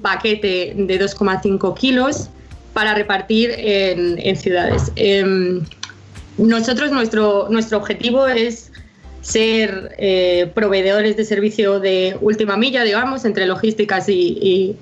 paquete 0.02 0.74
de 0.76 1.00
2,5 1.00 1.74
kilos 1.74 2.28
para 2.74 2.94
repartir 2.94 3.50
en, 3.56 4.36
ciudades. 4.36 4.92
Em, 4.96 5.64
nosotros, 6.38 6.90
nuestro, 6.92 7.48
nuestro 7.50 7.78
objetivo 7.78 8.26
es 8.28 8.70
ser 9.20 9.94
eh, 9.98 10.50
proveedores 10.54 11.16
de 11.16 11.24
servicio 11.24 11.80
de 11.80 12.16
última 12.20 12.56
milla, 12.56 12.84
digamos, 12.84 13.24
entre 13.24 13.46
logísticas 13.46 14.08
y, 14.08 14.76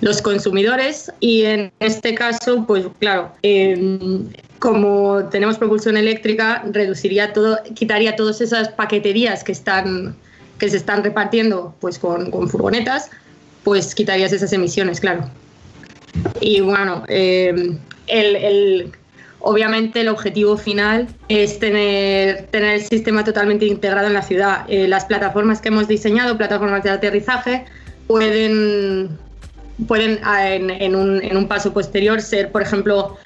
los 0.00 0.20
consumidores. 0.20 1.10
Y 1.20 1.44
en 1.44 1.72
este 1.78 2.14
caso, 2.14 2.64
pues 2.66 2.84
claro, 2.98 3.32
em, 3.42 4.26
como 4.58 5.24
tenemos 5.30 5.56
propulsión 5.56 5.96
eléctrica, 5.96 6.62
reduciría 6.72 7.32
todo, 7.32 7.58
quitaría 7.74 8.16
todas 8.16 8.40
esas 8.40 8.68
paqueterías 8.70 9.44
que 9.44 9.52
están 9.52 10.16
que 10.58 10.68
se 10.68 10.76
están 10.76 11.04
repartiendo 11.04 11.74
pues 11.80 11.98
con, 11.98 12.30
furgonetas, 12.48 13.10
pues 13.62 13.94
quitarías 13.94 14.32
esas 14.32 14.52
emisiones, 14.52 15.00
claro. 15.00 15.30
Y 16.40 16.60
bueno, 16.60 17.04
em, 17.08 17.78
el 18.06 18.92
Obviamente 19.46 20.00
el 20.00 20.08
objetivo 20.08 20.56
final 20.56 21.06
es 21.28 21.58
tener, 21.58 22.46
tener 22.46 22.76
el 22.76 22.82
sistema 22.82 23.24
totalmente 23.24 23.66
integrado 23.66 24.06
en 24.06 24.14
la 24.14 24.22
ciudad. 24.22 24.64
Eh, 24.68 24.88
las 24.88 25.04
plataformas 25.04 25.60
que 25.60 25.68
hemos 25.68 25.86
diseñado, 25.86 26.38
plataformas 26.38 26.82
de 26.82 26.88
aterrizaje, 26.88 27.66
pueden, 28.06 29.10
pueden 29.86 30.18
ah, 30.22 30.48
en, 30.48 30.96
un, 30.96 31.46
paso 31.46 31.74
posterior 31.74 32.22
ser, 32.22 32.52
por 32.52 32.62
ejemplo, 32.62 33.18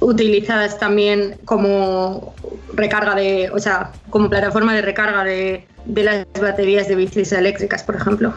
utilizadas 0.00 0.78
también 0.78 1.36
como 1.44 2.34
recarga 2.72 3.14
de, 3.14 3.50
o 3.50 3.58
sea, 3.58 3.92
como 4.08 4.30
plataforma 4.30 4.74
de 4.74 4.80
recarga 4.80 5.24
de, 5.24 5.66
de 5.84 6.02
las 6.02 6.26
baterías 6.40 6.88
de 6.88 6.94
bicis 6.94 7.32
eléctricas, 7.32 7.82
por 7.82 7.96
ejemplo. 7.96 8.32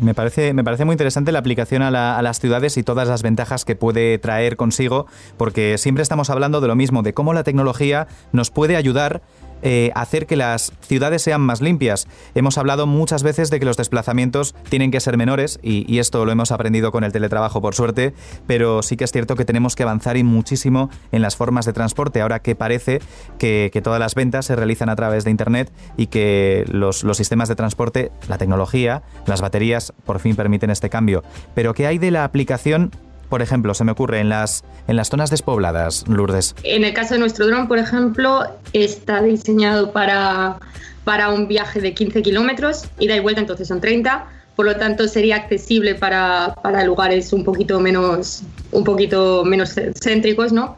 Me 0.00 0.14
parece, 0.14 0.54
me 0.54 0.62
parece 0.62 0.84
muy 0.84 0.94
interesante 0.94 1.32
la 1.32 1.40
aplicación 1.40 1.82
a, 1.82 2.22
las 2.22 2.40
ciudades 2.40 2.76
y 2.76 2.82
todas 2.82 3.08
las 3.08 3.22
ventajas 3.22 3.64
que 3.64 3.74
puede 3.74 4.18
traer 4.18 4.56
consigo, 4.56 5.06
porque 5.36 5.76
siempre 5.78 6.02
estamos 6.02 6.30
hablando 6.30 6.60
de 6.60 6.68
lo 6.68 6.76
mismo, 6.76 7.02
de 7.02 7.14
cómo 7.14 7.34
la 7.34 7.42
tecnología 7.42 8.06
nos 8.32 8.50
puede 8.50 8.76
ayudar 8.76 9.22
eh, 9.62 9.90
hacer 9.94 10.26
que 10.26 10.36
las 10.36 10.72
ciudades 10.80 11.22
sean 11.22 11.40
más 11.40 11.60
limpias. 11.60 12.06
Hemos 12.34 12.58
hablado 12.58 12.86
muchas 12.86 13.22
veces 13.22 13.50
de 13.50 13.60
que 13.60 13.66
los 13.66 13.76
desplazamientos 13.76 14.54
tienen 14.68 14.90
que 14.90 15.00
ser 15.00 15.16
menores 15.16 15.58
y, 15.62 15.98
esto 16.02 16.24
lo 16.24 16.32
hemos 16.32 16.50
aprendido 16.50 16.90
con 16.90 17.04
el 17.04 17.12
teletrabajo 17.12 17.60
por 17.60 17.76
suerte, 17.76 18.12
pero 18.46 18.82
sí 18.82 18.96
que 18.96 19.04
es 19.04 19.12
cierto 19.12 19.36
que 19.36 19.44
tenemos 19.44 19.76
que 19.76 19.84
avanzar 19.84 20.16
y 20.16 20.24
muchísimo 20.24 20.90
en 21.12 21.22
las 21.22 21.36
formas 21.36 21.64
de 21.64 21.72
transporte, 21.72 22.20
ahora 22.20 22.40
que 22.40 22.56
parece 22.56 23.00
que, 23.38 23.70
todas 23.82 24.00
las 24.00 24.14
ventas 24.14 24.46
se 24.46 24.56
realizan 24.56 24.88
a 24.88 24.96
través 24.96 25.24
de 25.24 25.30
Internet 25.30 25.72
y 25.96 26.06
que 26.06 26.64
los, 26.68 27.04
los 27.04 27.16
sistemas 27.16 27.48
de 27.48 27.56
transporte, 27.56 28.12
la 28.28 28.38
tecnología, 28.38 29.02
las 29.26 29.40
baterías 29.40 29.92
por 30.04 30.20
fin 30.20 30.36
permiten 30.36 30.70
este 30.70 30.88
cambio. 30.88 31.22
Pero 31.54 31.74
¿qué 31.74 31.86
hay 31.86 31.98
de 31.98 32.10
la 32.10 32.24
aplicación 32.24 32.90
por 33.32 33.40
ejemplo, 33.40 33.72
se 33.72 33.82
me 33.82 33.92
ocurre 33.92 34.20
en 34.20 34.28
las, 34.28 34.62
en 34.88 34.96
las 34.96 35.08
zonas 35.08 35.30
despobladas, 35.30 36.06
Lourdes? 36.06 36.54
En 36.64 36.84
el 36.84 36.92
caso 36.92 37.14
de 37.14 37.20
nuestro 37.20 37.46
dron, 37.46 37.66
por 37.66 37.78
ejemplo, 37.78 38.44
está 38.74 39.22
diseñado 39.22 39.90
para, 39.90 40.58
para 41.04 41.30
un 41.30 41.48
viaje 41.48 41.80
de 41.80 41.94
15 41.94 42.20
kilómetros, 42.20 42.84
ida 42.98 43.16
y 43.16 43.20
vuelta, 43.20 43.40
entonces 43.40 43.68
son 43.68 43.80
30 43.80 44.26
por 44.54 44.66
lo 44.66 44.76
tanto 44.76 45.08
sería 45.08 45.36
accesible 45.36 45.94
para, 45.94 46.54
para, 46.62 46.84
lugares 46.84 47.32
un 47.32 47.42
poquito 47.42 47.80
menos 47.80 48.42
un 48.70 48.84
poquito 48.84 49.46
menos 49.46 49.74
céntricos 49.98 50.52
no 50.52 50.76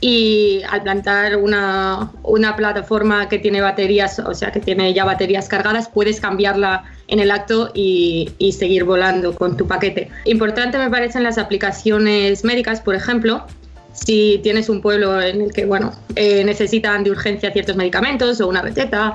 y 0.00 0.62
al 0.68 0.82
plantar 0.82 1.36
una, 1.36 2.12
una, 2.22 2.54
plataforma 2.54 3.28
que 3.28 3.38
tiene 3.38 3.60
baterías, 3.60 4.18
o 4.18 4.34
sea, 4.34 4.52
que 4.52 4.60
tiene 4.60 4.92
ya 4.92 5.04
baterías 5.04 5.48
cargadas, 5.48 5.88
puedes 5.88 6.20
cambiarla 6.20 6.84
en 7.08 7.20
el 7.20 7.30
acto 7.30 7.70
y, 7.74 8.32
seguir 8.52 8.84
volando 8.84 9.34
con 9.34 9.56
tu 9.56 9.66
paquete. 9.66 10.10
Importante 10.24 10.78
me 10.78 10.90
parecen 10.90 11.22
las 11.22 11.38
aplicaciones 11.38 12.44
médicas, 12.44 12.80
por 12.80 12.94
ejemplo, 12.94 13.46
si 13.92 14.40
tienes 14.42 14.68
un 14.68 14.82
pueblo 14.82 15.20
en 15.22 15.40
el 15.40 15.52
que, 15.52 15.64
bueno, 15.64 15.92
eh, 16.14 16.44
necesitan 16.44 17.02
de 17.02 17.10
urgencia 17.10 17.50
ciertos 17.52 17.76
medicamentos 17.76 18.40
o 18.40 18.48
una 18.48 18.60
receta 18.60 19.14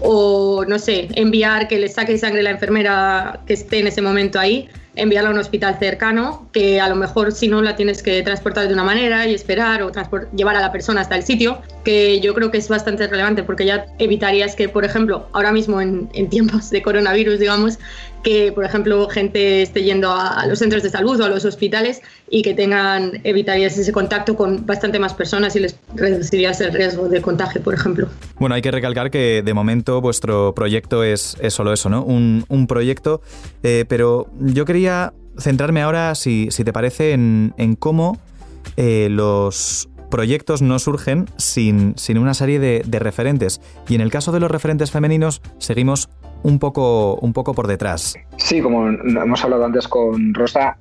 o, 0.00 0.64
no 0.66 0.78
sé, 0.78 1.08
enviar 1.14 1.68
que 1.68 1.78
le 1.78 1.88
saque 1.88 2.18
sangre 2.18 2.42
la 2.42 2.50
enfermera 2.50 3.40
que 3.46 3.54
esté 3.54 3.78
en 3.80 3.86
ese 3.86 4.02
momento 4.02 4.38
ahí, 4.38 4.68
enviarla 4.96 5.30
a 5.30 5.32
un 5.32 5.38
hospital 5.38 5.78
cercano, 5.78 6.48
que 6.52 6.80
a 6.80 6.88
lo 6.88 6.96
mejor 6.96 7.32
si 7.32 7.48
no 7.48 7.62
la 7.62 7.76
tienes 7.76 8.02
que 8.02 8.22
transportar 8.22 8.66
de 8.66 8.74
una 8.74 8.84
manera 8.84 9.26
y 9.26 9.34
esperar 9.34 9.82
o 9.82 9.92
llevar 10.34 10.56
a 10.56 10.60
la 10.60 10.72
persona 10.72 11.02
hasta 11.02 11.14
el 11.14 11.22
sitio, 11.22 11.60
que 11.84 12.20
yo 12.20 12.34
creo 12.34 12.50
que 12.50 12.58
es 12.58 12.68
bastante 12.68 13.06
relevante 13.06 13.42
porque 13.42 13.66
ya 13.66 13.86
evitarías 13.98 14.56
que, 14.56 14.68
por 14.68 14.84
ejemplo, 14.84 15.28
ahora 15.32 15.52
mismo 15.52 15.80
en, 15.80 16.08
en 16.14 16.28
tiempos 16.28 16.70
de 16.70 16.82
coronavirus, 16.82 17.38
digamos, 17.38 17.78
que, 18.22 18.52
por 18.52 18.64
ejemplo, 18.64 19.08
gente 19.08 19.62
esté 19.62 19.82
yendo 19.82 20.10
a, 20.10 20.44
los 20.46 20.58
centros 20.58 20.82
de 20.82 20.90
salud 20.90 21.20
o 21.20 21.24
a 21.24 21.28
los 21.28 21.44
hospitales 21.44 22.02
y 22.28 22.42
que 22.42 22.54
tengan, 22.54 23.20
evitarías 23.24 23.78
ese 23.78 23.92
contacto 23.92 24.36
con 24.36 24.66
bastante 24.66 24.98
más 24.98 25.14
personas 25.14 25.54
y 25.56 25.60
les 25.60 25.78
reducirías 25.94 26.60
el 26.60 26.72
riesgo 26.72 27.08
de 27.08 27.22
contagio, 27.22 27.62
por 27.62 27.74
ejemplo. 27.74 28.08
Bueno, 28.38 28.54
hay 28.54 28.62
que 28.62 28.70
recalcar 28.70 29.10
que 29.10 29.42
de 29.44 29.54
momento 29.54 30.00
vuestro 30.00 30.54
proyecto 30.54 31.04
es, 31.04 31.36
es 31.40 31.54
solo 31.54 31.72
eso, 31.72 31.88
¿no? 31.88 32.02
Un, 32.02 32.44
un 32.48 32.66
proyecto, 32.66 33.20
eh, 33.62 33.84
pero 33.88 34.28
yo 34.40 34.64
quería 34.64 35.12
centrarme 35.38 35.82
ahora, 35.82 36.14
si, 36.14 36.48
si 36.50 36.64
te 36.64 36.72
parece, 36.72 37.12
en, 37.12 37.54
en 37.58 37.76
cómo 37.76 38.18
eh, 38.76 39.08
los 39.10 39.88
proyectos 40.10 40.62
no 40.62 40.78
surgen 40.78 41.26
sin, 41.36 41.94
sin 41.96 42.18
una 42.18 42.34
serie 42.34 42.58
de, 42.58 42.82
de, 42.86 42.98
referentes. 42.98 43.60
Y 43.88 43.94
en 43.94 44.00
el 44.00 44.10
caso 44.10 44.32
de 44.32 44.40
los 44.40 44.50
referentes 44.50 44.90
femeninos, 44.90 45.42
seguimos 45.58 46.08
un 46.42 46.58
poco, 46.58 47.16
un 47.16 47.32
poco 47.32 47.54
por 47.54 47.66
detrás. 47.66 48.14
Sí, 48.36 48.60
como 48.60 48.88
hemos 48.88 49.44
hablado 49.44 49.64
antes 49.64 49.88
con 49.88 50.34
Rosa, 50.34 50.76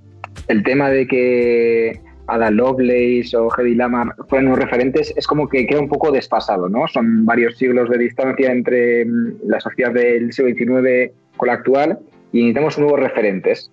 el 0.48 0.64
tema 0.64 0.90
de 0.90 1.08
que 1.08 2.00
Ada 2.28 2.52
Lovelace 2.52 3.36
o 3.38 3.50
Hedy 3.56 3.76
Lamar 3.76 4.16
fueron 4.28 4.50
los 4.50 4.60
referentes 4.60 5.14
es 5.16 5.28
como 5.28 5.48
que 5.48 5.68
queda 5.68 5.80
un 5.80 5.90
poco 5.90 6.12
desfasado, 6.12 6.70
¿no? 6.70 6.88
Son 6.88 7.26
varios 7.26 7.58
siglos 7.58 7.90
de 7.90 7.98
distancia 7.98 8.52
entre 8.52 9.06
mm, 9.06 9.48
la 9.48 9.60
sociedad 9.60 9.94
del 9.94 10.32
siglo 10.34 10.54
XIX 10.54 11.12
con 11.38 11.48
la 11.48 11.54
actual 11.54 12.00
y 12.32 12.40
necesitamos 12.40 12.78
nuevos 12.80 13.00
referentes. 13.00 13.72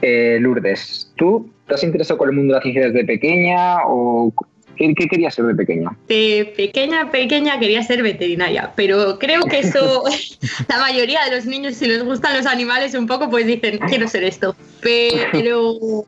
Eh, 0.00 0.38
Lourdes, 0.40 1.12
¿tú 1.16 1.50
te 1.66 1.74
has 1.74 1.84
interesado 1.84 2.18
con 2.18 2.28
el 2.28 2.34
mundo 2.34 2.54
de 2.54 2.58
la 2.58 2.62
ciencia 2.62 2.86
desde 2.88 3.04
pequeña 3.04 3.86
o 3.86 4.32
¿Qué, 4.76 4.94
qué 4.94 5.08
querías 5.08 5.34
ser 5.34 5.46
de 5.46 5.54
pequeña? 5.54 5.90
De 6.08 6.52
pequeña, 6.56 7.10
pequeña 7.10 7.58
quería 7.58 7.82
ser 7.82 8.02
veterinaria, 8.02 8.72
pero 8.76 9.18
creo 9.18 9.42
que 9.42 9.60
eso, 9.60 10.04
la 10.68 10.78
mayoría 10.78 11.24
de 11.24 11.36
los 11.36 11.46
niños, 11.46 11.76
si 11.76 11.86
les 11.86 12.02
gustan 12.02 12.36
los 12.36 12.46
animales 12.46 12.94
un 12.94 13.06
poco, 13.06 13.30
pues 13.30 13.46
dicen, 13.46 13.78
quiero 13.88 14.08
ser 14.08 14.24
esto. 14.24 14.56
Pero, 14.80 16.06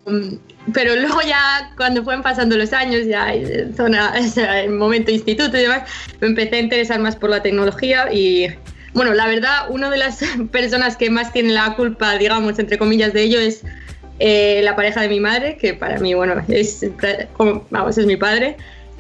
pero 0.73 0.97
luego 0.97 1.21
ya, 1.23 1.73
cuando 1.77 2.03
fueron 2.03 2.23
pasando 2.23 2.57
los 2.57 2.73
años, 2.73 3.07
ya 3.07 3.33
en 3.35 3.75
zona, 3.77 4.13
en 4.37 4.77
momento 4.77 5.11
instituto 5.11 5.57
y 5.57 5.63
demás, 5.63 5.89
me 6.21 6.29
empecé 6.29 6.57
a 6.57 6.61
interesar 6.61 7.01
más 7.01 7.17
por 7.17 7.31
la 7.31 7.43
tecnología 7.43 8.13
y 8.13 8.49
bueno, 8.95 9.13
la 9.13 9.27
verdad, 9.27 9.71
una 9.71 9.91
de 9.91 9.99
las 9.99 10.21
personas 10.53 10.97
que 10.97 11.11
más 11.11 11.33
tiene 11.33 11.53
la 11.53 11.75
culpa, 11.75 12.17
digamos, 12.17 12.59
entre 12.59 12.79
comillas, 12.79 13.13
de 13.13 13.23
ello 13.23 13.41
es 13.41 13.63
eh, 14.19 14.61
la 14.63 14.77
pareja 14.77 15.01
de 15.01 15.09
mi 15.09 15.21
madre, 15.21 15.57
que 15.57 15.75
para 15.75 15.99
mí, 15.99 16.15
bueno, 16.15 16.43
es, 16.49 16.87
vamos, 17.71 17.99
es 17.99 18.07
mi 18.07 18.17
padre. 18.17 18.57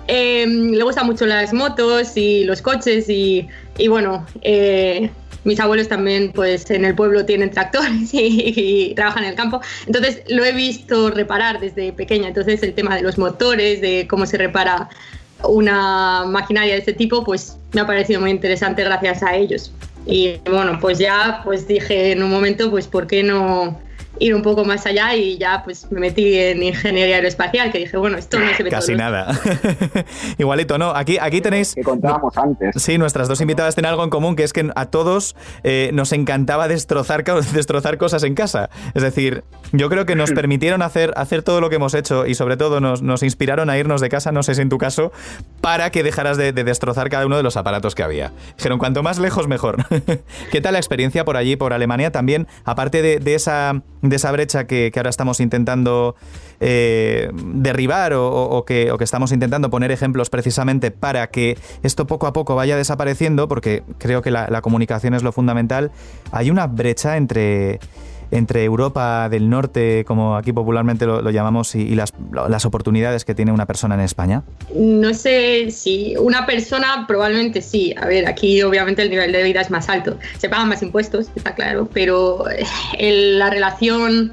Em, 0.06 0.72
le 0.72 0.82
gustan 0.82 1.06
mucho 1.06 1.24
las 1.24 1.52
motos 1.52 2.16
y 2.16 2.44
los 2.44 2.60
coches 2.60 3.08
y, 3.08 3.48
y 3.78 3.88
bueno, 3.88 4.26
eh, 4.42 5.08
mis 5.44 5.60
abuelos 5.60 5.88
también 5.88 6.32
pues 6.32 6.70
en 6.70 6.84
el 6.84 6.94
pueblo 6.94 7.24
tienen 7.24 7.50
tractores 7.50 8.10
y, 8.12 8.92
trabajan 8.96 9.24
en 9.24 9.30
el 9.30 9.36
campo. 9.36 9.60
Entonces 9.86 10.22
lo 10.28 10.44
he 10.44 10.52
visto 10.52 11.10
reparar 11.10 11.60
desde 11.60 11.92
pequeña. 11.92 12.28
Entonces 12.28 12.62
el 12.62 12.74
tema 12.74 12.96
de 12.96 13.02
los 13.02 13.18
motores, 13.18 13.80
de 13.80 14.06
cómo 14.08 14.26
se 14.26 14.36
repara 14.36 14.88
una 15.42 16.24
maquinaria 16.26 16.72
de 16.72 16.78
este 16.80 16.94
tipo, 16.94 17.22
pues 17.24 17.58
me 17.72 17.82
ha 17.82 17.86
parecido 17.86 18.20
muy 18.20 18.30
interesante 18.30 18.82
gracias 18.82 19.22
a 19.22 19.34
ellos. 19.36 19.72
Y 20.06 20.36
bueno, 20.50 20.78
pues 20.80 20.98
ya 20.98 21.40
pues 21.44 21.66
dije 21.66 22.12
en 22.12 22.22
un 22.22 22.30
momento, 22.30 22.70
pues 22.70 22.86
¿por 22.86 23.06
qué 23.06 23.22
no 23.22 23.78
ir 24.18 24.34
un 24.34 24.42
poco 24.42 24.64
más 24.64 24.86
allá 24.86 25.14
y 25.14 25.38
ya 25.38 25.62
pues 25.64 25.90
me 25.90 26.00
metí 26.00 26.38
en 26.38 26.62
ingeniería 26.62 27.16
aeroespacial, 27.16 27.72
que 27.72 27.78
dije, 27.78 27.96
bueno, 27.96 28.18
esto 28.18 28.38
no 28.38 28.54
se 28.54 28.62
ve 28.62 28.70
Casi 28.70 28.94
nada. 28.94 29.38
Igualito, 30.38 30.78
¿no? 30.78 30.90
Aquí, 30.90 31.18
aquí 31.20 31.40
tenéis... 31.40 31.74
Que 31.74 31.82
contábamos 31.82 32.36
antes. 32.36 32.80
Sí, 32.82 32.98
nuestras 32.98 33.28
dos 33.28 33.40
invitadas 33.40 33.74
tienen 33.74 33.90
algo 33.90 34.04
en 34.04 34.10
común, 34.10 34.36
que 34.36 34.44
es 34.44 34.52
que 34.52 34.70
a 34.74 34.86
todos 34.86 35.36
eh, 35.62 35.90
nos 35.92 36.12
encantaba 36.12 36.68
destrozar, 36.68 37.24
destrozar 37.52 37.98
cosas 37.98 38.22
en 38.22 38.34
casa. 38.34 38.70
Es 38.94 39.02
decir, 39.02 39.44
yo 39.72 39.88
creo 39.88 40.06
que 40.06 40.14
nos 40.14 40.32
permitieron 40.34 40.82
hacer, 40.82 41.12
hacer 41.16 41.42
todo 41.42 41.60
lo 41.60 41.68
que 41.68 41.76
hemos 41.76 41.94
hecho 41.94 42.26
y 42.26 42.34
sobre 42.34 42.56
todo 42.56 42.80
nos, 42.80 43.02
nos 43.02 43.22
inspiraron 43.22 43.70
a 43.70 43.78
irnos 43.78 44.00
de 44.00 44.08
casa, 44.08 44.32
no 44.32 44.42
sé 44.42 44.54
si 44.54 44.62
en 44.62 44.68
tu 44.68 44.78
caso, 44.78 45.12
para 45.60 45.90
que 45.90 46.02
dejaras 46.02 46.36
de, 46.36 46.52
destrozar 46.52 47.10
cada 47.10 47.26
uno 47.26 47.36
de 47.36 47.42
los 47.42 47.56
aparatos 47.56 47.94
que 47.94 48.02
había. 48.02 48.32
Dijeron, 48.56 48.78
cuanto 48.78 49.02
más 49.02 49.18
lejos, 49.18 49.48
mejor. 49.48 49.84
¿Qué 50.50 50.60
tal 50.60 50.74
la 50.74 50.78
experiencia 50.78 51.24
por 51.24 51.36
allí, 51.36 51.56
por 51.56 51.72
Alemania? 51.72 52.10
También, 52.10 52.46
aparte 52.64 53.02
de, 53.02 53.18
de 53.18 53.34
esa 53.34 53.82
de 54.08 54.16
esa 54.16 54.30
brecha 54.32 54.66
que, 54.66 54.92
ahora 54.94 55.10
estamos 55.10 55.40
intentando 55.40 56.14
eh, 56.60 57.30
derribar 57.34 58.12
o, 58.14 58.64
que, 58.66 58.94
estamos 59.00 59.32
intentando 59.32 59.70
poner 59.70 59.90
ejemplos 59.90 60.30
precisamente 60.30 60.90
para 60.90 61.26
que 61.28 61.58
esto 61.82 62.06
poco 62.06 62.26
a 62.26 62.32
poco 62.32 62.54
vaya 62.54 62.76
desapareciendo, 62.76 63.48
porque 63.48 63.82
creo 63.98 64.22
que 64.22 64.30
la, 64.30 64.60
comunicación 64.62 65.14
es 65.14 65.22
lo 65.22 65.32
fundamental, 65.32 65.90
hay 66.32 66.50
una 66.50 66.66
brecha 66.66 67.16
entre 67.16 67.80
entre 68.34 68.64
Europa 68.64 69.28
del 69.28 69.48
Norte, 69.48 70.04
como 70.04 70.36
aquí 70.36 70.52
popularmente 70.52 71.06
lo, 71.06 71.30
llamamos, 71.30 71.76
y, 71.76 71.94
las, 71.94 72.12
oportunidades 72.64 73.24
que 73.24 73.34
tiene 73.34 73.52
una 73.52 73.64
persona 73.64 73.94
en 73.94 74.00
España? 74.00 74.42
No 74.74 75.14
sé 75.14 75.70
si 75.70 76.16
una 76.18 76.44
persona 76.44 77.04
probablemente 77.06 77.62
sí. 77.62 77.94
A 77.96 78.06
ver, 78.06 78.26
aquí 78.26 78.60
obviamente 78.62 79.02
el 79.02 79.10
nivel 79.10 79.30
de 79.30 79.42
vida 79.44 79.60
es 79.60 79.70
más 79.70 79.88
alto. 79.88 80.18
Se 80.38 80.48
pagan 80.48 80.68
más 80.68 80.82
impuestos, 80.82 81.28
está 81.36 81.54
claro, 81.54 81.88
pero 81.92 82.44
eh, 82.50 83.36
la 83.38 83.50
relación 83.50 84.32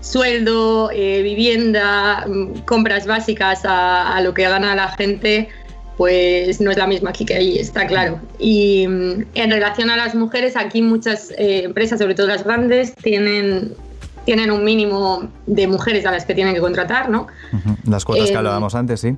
sueldo, 0.00 0.90
eh, 0.92 1.22
vivienda, 1.22 2.26
mm, 2.26 2.60
compras 2.66 3.06
básicas 3.06 3.62
a 3.64 4.20
lo 4.20 4.34
que 4.34 4.42
gana 4.42 4.74
la 4.74 4.88
gente 4.88 5.48
pues 5.96 6.60
no 6.60 6.70
es 6.70 6.76
la 6.76 6.86
misma 6.86 7.10
aquí 7.10 7.24
que 7.24 7.34
ahí, 7.34 7.58
está 7.58 7.86
claro. 7.86 8.20
Y 8.38 8.86
mm, 8.86 9.24
en 9.34 9.50
relación 9.50 9.90
a 9.90 9.96
las 9.96 10.14
mujeres, 10.14 10.56
aquí 10.56 10.82
muchas 10.82 11.30
eh, 11.32 11.62
empresas, 11.64 11.98
sobre 11.98 12.14
todo 12.14 12.26
las 12.26 12.44
grandes, 12.44 12.94
tienen, 12.96 13.74
tienen 14.24 14.50
un 14.50 14.64
mínimo 14.64 15.28
de 15.46 15.66
mujeres 15.66 16.04
a 16.06 16.10
las 16.10 16.24
que 16.24 16.34
tienen 16.34 16.54
que 16.54 16.60
contratar, 16.60 17.08
¿no? 17.10 17.28
Las 17.88 18.04
cuotas 18.04 18.26
que 18.26 18.34
eh, 18.34 18.36
hablábamos 18.36 18.74
antes, 18.74 19.00
sí. 19.00 19.14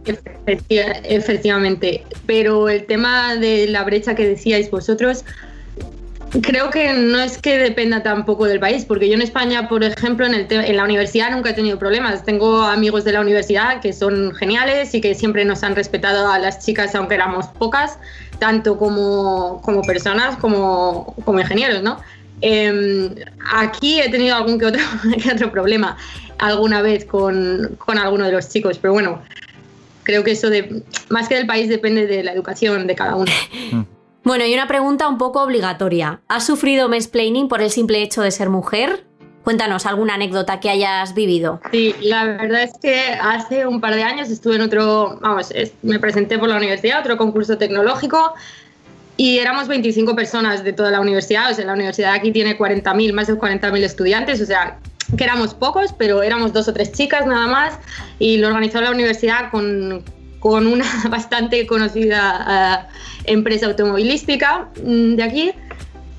Efectivamente. 0.46 2.04
Pero 2.26 2.68
el 2.68 2.84
tema 2.84 3.36
de 3.36 3.68
la 3.68 3.82
brecha 3.84 4.14
que 4.14 4.26
decíais 4.26 4.70
vosotros, 4.70 5.24
Creo 6.42 6.70
que 6.70 6.92
no 6.92 7.20
es 7.20 7.38
que 7.38 7.58
dependa 7.58 8.02
tampoco 8.02 8.46
del 8.46 8.60
país, 8.60 8.84
porque 8.84 9.08
yo 9.08 9.14
en 9.14 9.22
España, 9.22 9.68
por 9.68 9.82
ejemplo, 9.84 10.26
en, 10.26 10.34
el 10.34 10.46
en 10.50 10.76
la 10.76 10.84
universidad 10.84 11.30
nunca 11.30 11.50
he 11.50 11.52
tenido 11.54 11.78
problemas. 11.78 12.24
Tengo 12.24 12.62
amigos 12.62 13.04
de 13.04 13.12
la 13.12 13.20
universidad 13.20 13.80
que 13.80 13.92
son 13.92 14.34
geniales 14.34 14.94
y 14.94 15.00
que 15.00 15.14
siempre 15.14 15.44
nos 15.44 15.62
han 15.62 15.76
respetado 15.76 16.28
a 16.28 16.38
las 16.38 16.64
chicas, 16.64 16.94
aunque 16.94 17.14
éramos 17.14 17.46
pocas, 17.46 17.98
tanto 18.38 18.76
como, 18.76 19.60
como 19.62 19.82
personas 19.82 20.36
como, 20.36 21.14
como 21.24 21.40
ingenieros, 21.40 21.82
¿no? 21.82 22.00
Em, 22.40 23.14
aquí 23.54 24.00
he 24.00 24.10
tenido 24.10 24.36
algún 24.36 24.58
que 24.58 24.66
otro, 24.66 24.82
que 25.22 25.32
otro 25.32 25.50
problema 25.50 25.96
alguna 26.38 26.82
vez 26.82 27.04
con, 27.04 27.76
con 27.78 27.98
alguno 27.98 28.26
de 28.26 28.32
los 28.32 28.48
chicos, 28.50 28.78
pero 28.78 28.92
bueno, 28.92 29.22
creo 30.02 30.22
que 30.22 30.32
eso 30.32 30.50
de, 30.50 30.82
más 31.08 31.28
que 31.28 31.36
del 31.36 31.46
país 31.46 31.68
depende 31.68 32.06
de 32.06 32.22
la 32.22 32.32
educación 32.32 32.86
de 32.86 32.94
cada 32.94 33.16
uno. 33.16 33.32
Bueno, 34.26 34.44
y 34.44 34.52
una 34.52 34.66
pregunta 34.66 35.06
un 35.06 35.18
poco 35.18 35.40
obligatoria. 35.40 36.18
¿Has 36.26 36.44
sufrido 36.44 36.88
mansplaining 36.88 37.46
por 37.46 37.62
el 37.62 37.70
simple 37.70 38.02
hecho 38.02 38.22
de 38.22 38.32
ser 38.32 38.50
mujer? 38.50 39.04
Cuéntanos 39.44 39.86
alguna 39.86 40.14
anécdota 40.14 40.58
que 40.58 40.68
hayas 40.68 41.14
vivido. 41.14 41.60
Sí, 41.70 41.94
la 42.00 42.24
verdad 42.24 42.64
es 42.64 42.72
que 42.82 43.16
hace 43.22 43.68
un 43.68 43.80
par 43.80 43.94
de 43.94 44.02
años 44.02 44.28
estuve 44.28 44.56
en 44.56 44.62
otro, 44.62 45.20
vamos, 45.22 45.54
me 45.82 46.00
presenté 46.00 46.40
por 46.40 46.48
la 46.48 46.56
universidad, 46.56 46.98
otro 46.98 47.16
concurso 47.16 47.56
tecnológico, 47.56 48.34
y 49.16 49.38
éramos 49.38 49.68
25 49.68 50.16
personas 50.16 50.64
de 50.64 50.72
toda 50.72 50.90
la 50.90 51.00
universidad. 51.00 51.52
O 51.52 51.54
sea, 51.54 51.64
la 51.64 51.74
universidad 51.74 52.12
aquí 52.12 52.32
tiene 52.32 52.58
40.000, 52.58 53.12
más 53.12 53.28
de 53.28 53.34
40.000 53.34 53.80
estudiantes, 53.84 54.40
o 54.40 54.46
sea, 54.46 54.80
que 55.16 55.22
éramos 55.22 55.54
pocos, 55.54 55.92
pero 55.96 56.24
éramos 56.24 56.52
dos 56.52 56.66
o 56.66 56.72
tres 56.72 56.90
chicas 56.90 57.26
nada 57.26 57.46
más, 57.46 57.78
y 58.18 58.38
lo 58.38 58.48
organizó 58.48 58.80
la 58.80 58.90
universidad 58.90 59.52
con, 59.52 60.02
con 60.46 60.68
una 60.68 60.86
bastante 61.10 61.66
conocida 61.66 62.86
eh, 63.26 63.32
empresa 63.32 63.66
automovilística 63.66 64.68
mm, 64.80 65.16
de 65.16 65.22
aquí 65.24 65.52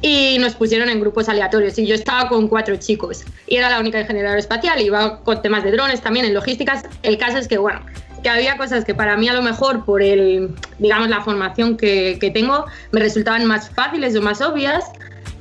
y 0.02 0.38
nos 0.40 0.54
pusieron 0.54 0.90
en 0.90 1.00
grupos 1.00 1.30
aleatorios 1.30 1.80
y 1.80 1.88
yo 1.88 1.96
estaba 1.96 2.28
con 2.28 2.50
cuatro 2.50 2.76
chicos 2.76 3.24
y 3.48 3.56
era 3.56 3.70
la 3.70 3.80
única 3.80 4.02
ingeniera 4.02 4.28
aeroespacial, 4.28 4.82
iba 4.82 5.24
con 5.24 5.42
temas 5.42 5.64
de 5.64 5.72
drones 5.72 6.02
también 6.02 6.26
en 6.26 6.34
logísticas. 6.34 6.84
El 7.04 7.18
caso 7.18 7.38
es 7.38 7.48
que, 7.48 7.58
bueno, 7.58 7.80
que 8.22 8.28
había 8.28 8.58
cosas 8.58 8.84
que 8.84 8.94
para 8.94 9.16
mí 9.16 9.30
a 9.30 9.34
lo 9.34 9.42
mejor 9.42 9.86
por 9.86 10.02
el, 10.02 10.54
digamos, 10.78 11.08
la 11.08 11.22
formación 11.22 11.78
que, 11.78 12.18
que 12.20 12.30
tengo 12.30 12.66
me 12.92 13.00
resultaban 13.00 13.46
más 13.46 13.70
fáciles 13.70 14.14
o 14.18 14.22
más 14.22 14.42
obvias, 14.42 14.92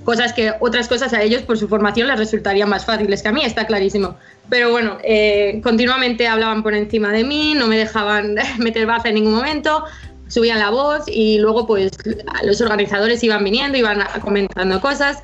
cosas 0.04 0.32
que 0.32 0.52
otras 0.60 0.86
cosas 0.86 1.12
a 1.12 1.22
ellos 1.22 1.42
por 1.42 1.58
su 1.58 1.66
formación 1.66 2.06
les 2.06 2.20
resultarían 2.20 2.68
más 2.68 2.84
fáciles 2.84 3.20
que 3.20 3.28
a 3.28 3.32
mí, 3.32 3.44
está 3.44 3.66
clarísimo. 3.66 4.16
Pero 4.48 4.70
bueno, 4.70 4.98
eh, 5.02 5.60
continuamente 5.62 6.28
hablaban 6.28 6.62
por 6.62 6.74
encima 6.74 7.12
de 7.12 7.24
mí, 7.24 7.54
no 7.54 7.66
me 7.66 7.76
dejaban 7.76 8.36
meter 8.58 8.86
baza 8.86 9.08
en 9.08 9.16
ningún 9.16 9.34
momento, 9.34 9.84
subían 10.28 10.58
la 10.58 10.70
voz 10.70 11.04
y 11.08 11.38
luego 11.38 11.66
pues 11.66 11.92
los 12.44 12.60
organizadores 12.60 13.22
iban 13.22 13.42
viniendo, 13.44 13.78
iban 13.78 14.02
comentando 14.20 14.80
cosas 14.80 15.22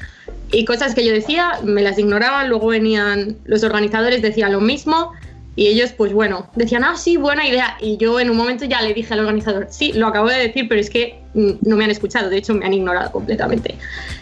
y 0.51 0.64
cosas 0.64 0.95
que 0.95 1.05
yo 1.05 1.12
decía 1.12 1.61
me 1.64 1.83
las 1.83 1.99
ignoraban, 1.99 2.49
luego 2.49 2.68
venían 2.68 3.37
los 3.45 3.62
organizadores, 3.62 4.23
decían 4.23 4.53
lo 4.53 4.61
mismo 4.61 5.12
y 5.55 5.66
ellos 5.66 5.93
pues 5.93 6.12
bueno, 6.12 6.49
decían, 6.57 6.83
ah, 6.83 6.97
sí, 6.97 7.16
buena 7.16 7.47
idea 7.47 7.77
y 7.81 7.99
yo 7.99 8.18
en 8.18 8.31
un 8.31 8.37
momento 8.37 8.64
ya 8.64 8.81
le 8.81 8.95
dije 8.95 9.12
al 9.14 9.20
organizador, 9.20 9.68
sí, 9.70 9.93
lo 9.93 10.09
acabo 10.09 10.29
de 10.29 10.39
decir, 10.39 10.66
pero 10.68 10.81
es 10.81 10.91
que 10.91 11.20
mm, 11.35 11.51
no 11.62 11.77
me 11.77 11.85
han 11.85 11.91
escuchado, 11.91 12.29
de 12.29 12.39
hecho 12.39 12.55
me 12.55 12.64
han 12.64 12.75
ignorado 12.75 13.12
completamente. 13.12 13.77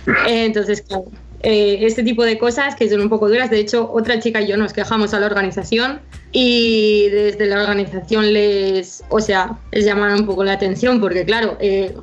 entonces, 0.27 0.83
claro 0.83 1.05
eh, 1.43 1.79
este 1.87 2.03
tipo 2.03 2.25
de 2.25 2.37
cosas 2.37 2.75
que 2.77 2.89
son 2.89 3.01
un 3.01 3.09
poco 3.09 3.29
duras. 3.29 3.51
De 3.51 3.59
hecho, 3.59 3.91
otra 3.91 4.21
chica 4.21 4.43
y 4.43 4.49
yo 4.49 4.57
nos 4.57 4.73
quejamos 4.73 5.15
a 5.15 5.21
la 5.21 5.27
organización 5.27 6.01
y 6.33 7.09
desde 7.09 7.47
la 7.47 7.63
organización 7.63 8.33
les, 8.33 9.03
o 9.09 9.21
sea, 9.21 9.59
les 9.73 9.87
llamaron 9.87 10.21
un 10.21 10.27
poco 10.27 10.45
la 10.45 10.53
atención 10.53 11.01
porque, 11.01 11.25
claro, 11.25 11.57
eh, 11.61 11.95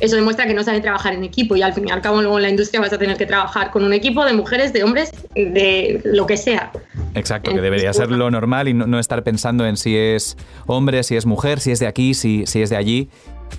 eso 0.00 0.16
demuestra 0.16 0.46
que 0.46 0.54
no 0.54 0.62
saben 0.62 0.80
trabajar 0.80 1.12
en 1.12 1.24
equipo 1.24 1.56
y 1.56 1.62
al 1.62 1.74
fin 1.74 1.88
y 1.88 1.90
al 1.90 2.00
cabo 2.00 2.20
luego 2.20 2.38
en 2.38 2.42
la 2.42 2.50
industria 2.50 2.80
vas 2.80 2.92
a 2.92 2.98
tener 2.98 3.16
que 3.16 3.26
trabajar 3.26 3.70
con 3.70 3.84
un 3.84 3.92
equipo 3.92 4.24
de 4.24 4.32
mujeres, 4.32 4.72
de 4.72 4.82
hombres, 4.82 5.10
de 5.34 6.00
lo 6.04 6.26
que 6.26 6.36
sea. 6.36 6.72
Exacto, 7.14 7.52
que 7.52 7.60
debería 7.60 7.92
ser 7.92 8.10
lo 8.10 8.30
normal 8.30 8.68
y 8.68 8.74
no, 8.74 8.98
estar 8.98 9.22
pensando 9.22 9.66
en 9.66 9.76
si 9.76 9.96
es 9.96 10.36
hombre, 10.66 11.02
si 11.02 11.16
es 11.16 11.24
mujer, 11.24 11.60
si 11.60 11.70
es 11.70 11.80
de 11.80 11.86
aquí, 11.86 12.14
si, 12.14 12.44
si 12.46 12.62
es 12.62 12.70
de 12.70 12.76
allí. 12.76 13.08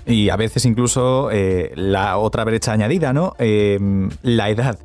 Y 0.06 0.28
a 0.28 0.36
veces 0.36 0.64
incluso 0.64 1.30
eh, 1.32 1.72
la 1.74 2.18
otra 2.18 2.44
brecha 2.44 2.72
añadida, 2.72 3.12
¿no? 3.12 3.34
la 3.38 4.50
edad. 4.50 4.78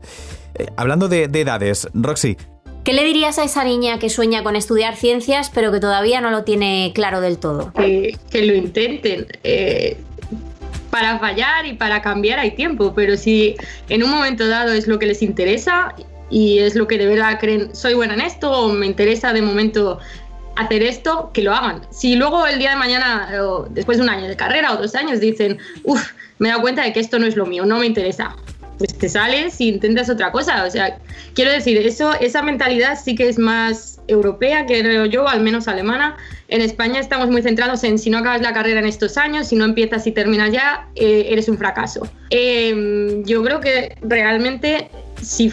Eh, 0.55 0.67
hablando 0.77 1.07
de, 1.09 1.23
edades, 1.23 1.87
Roxy. 1.93 2.37
¿Qué 2.83 2.93
le 2.93 3.03
dirías 3.05 3.39
a 3.39 3.45
esa 3.45 3.63
niña 3.63 3.97
que 3.97 4.09
sueña 4.09 4.43
con 4.43 4.55
estudiar 4.57 4.97
ciencias 4.97 5.49
pero 5.53 5.71
que 5.71 5.79
todavía 5.79 6.19
no 6.19 6.31
lo 6.31 6.43
tiene 6.43 6.91
claro 6.93 7.21
del 7.21 7.37
todo? 7.37 7.71
Que, 7.73 8.17
lo 8.33 8.53
intenten. 8.53 9.27
Eh, 9.43 9.97
para 10.89 11.17
fallar 11.17 11.65
y 11.65 11.73
para 11.73 12.01
cambiar 12.01 12.39
hay 12.39 12.51
tiempo, 12.51 12.93
pero 12.93 13.17
si 13.17 13.55
en 13.89 14.03
un 14.03 14.11
momento 14.11 14.47
dado 14.47 14.73
es 14.73 14.87
lo 14.87 14.99
que 14.99 15.07
les 15.07 15.23
interesa 15.23 15.95
y 16.29 16.59
es 16.59 16.75
lo 16.75 16.87
que 16.87 16.97
de 16.97 17.07
verdad 17.07 17.39
creen, 17.39 17.73
soy 17.75 17.93
buena 17.95 18.13
en 18.13 18.21
esto 18.21 18.51
o 18.51 18.71
me 18.71 18.85
interesa 18.85 19.33
de 19.33 19.41
momento 19.41 19.99
hacer 20.55 20.83
esto, 20.83 21.31
que 21.33 21.41
lo 21.41 21.53
hagan. 21.53 21.81
Si 21.89 22.15
luego 22.15 22.45
el 22.45 22.59
día 22.59 22.71
de 22.71 22.75
mañana, 22.75 23.29
o 23.41 23.65
después 23.69 23.97
de 23.97 24.03
un 24.03 24.09
año 24.09 24.27
de 24.27 24.35
carrera 24.35 24.73
o 24.73 24.77
dos 24.77 24.93
años, 24.95 25.19
dicen, 25.19 25.57
uff, 25.83 26.11
me 26.37 26.49
he 26.49 26.51
dado 26.51 26.61
cuenta 26.61 26.83
de 26.83 26.93
que 26.93 26.99
esto 26.99 27.17
no 27.17 27.25
es 27.25 27.35
lo 27.35 27.45
mío, 27.45 27.65
no 27.65 27.79
me 27.79 27.85
interesa, 27.85 28.35
pues 28.77 28.97
te 28.97 29.09
sales 29.09 29.59
y 29.61 29.69
intentas 29.69 30.09
otra 30.09 30.31
cosa. 30.31 30.65
O 30.65 30.71
sea, 30.71 30.97
quiero 31.33 31.51
decir, 31.51 31.77
eso, 31.77 32.13
esa 32.19 32.41
mentalidad 32.41 32.99
sí 33.01 33.15
que 33.15 33.29
es 33.29 33.37
más 33.37 33.99
europea, 34.07 34.65
creo 34.65 35.05
yo, 35.05 35.27
al 35.27 35.41
menos 35.41 35.67
alemana. 35.67 36.17
En 36.47 36.61
España 36.61 36.99
estamos 36.99 37.29
muy 37.29 37.41
centrados 37.41 37.83
en 37.83 37.97
si 37.97 38.09
no 38.09 38.19
acabas 38.19 38.41
la 38.41 38.53
carrera 38.53 38.79
en 38.79 38.85
estos 38.85 39.17
años, 39.17 39.47
si 39.47 39.55
no 39.55 39.65
empiezas 39.65 40.05
y 40.07 40.11
terminas 40.11 40.51
ya, 40.51 40.87
eh, 40.95 41.27
eres 41.29 41.47
un 41.47 41.57
fracaso. 41.57 42.07
Em, 42.29 43.23
yo 43.23 43.43
creo 43.43 43.59
que 43.59 43.95
realmente 44.01 44.89
si 45.21 45.51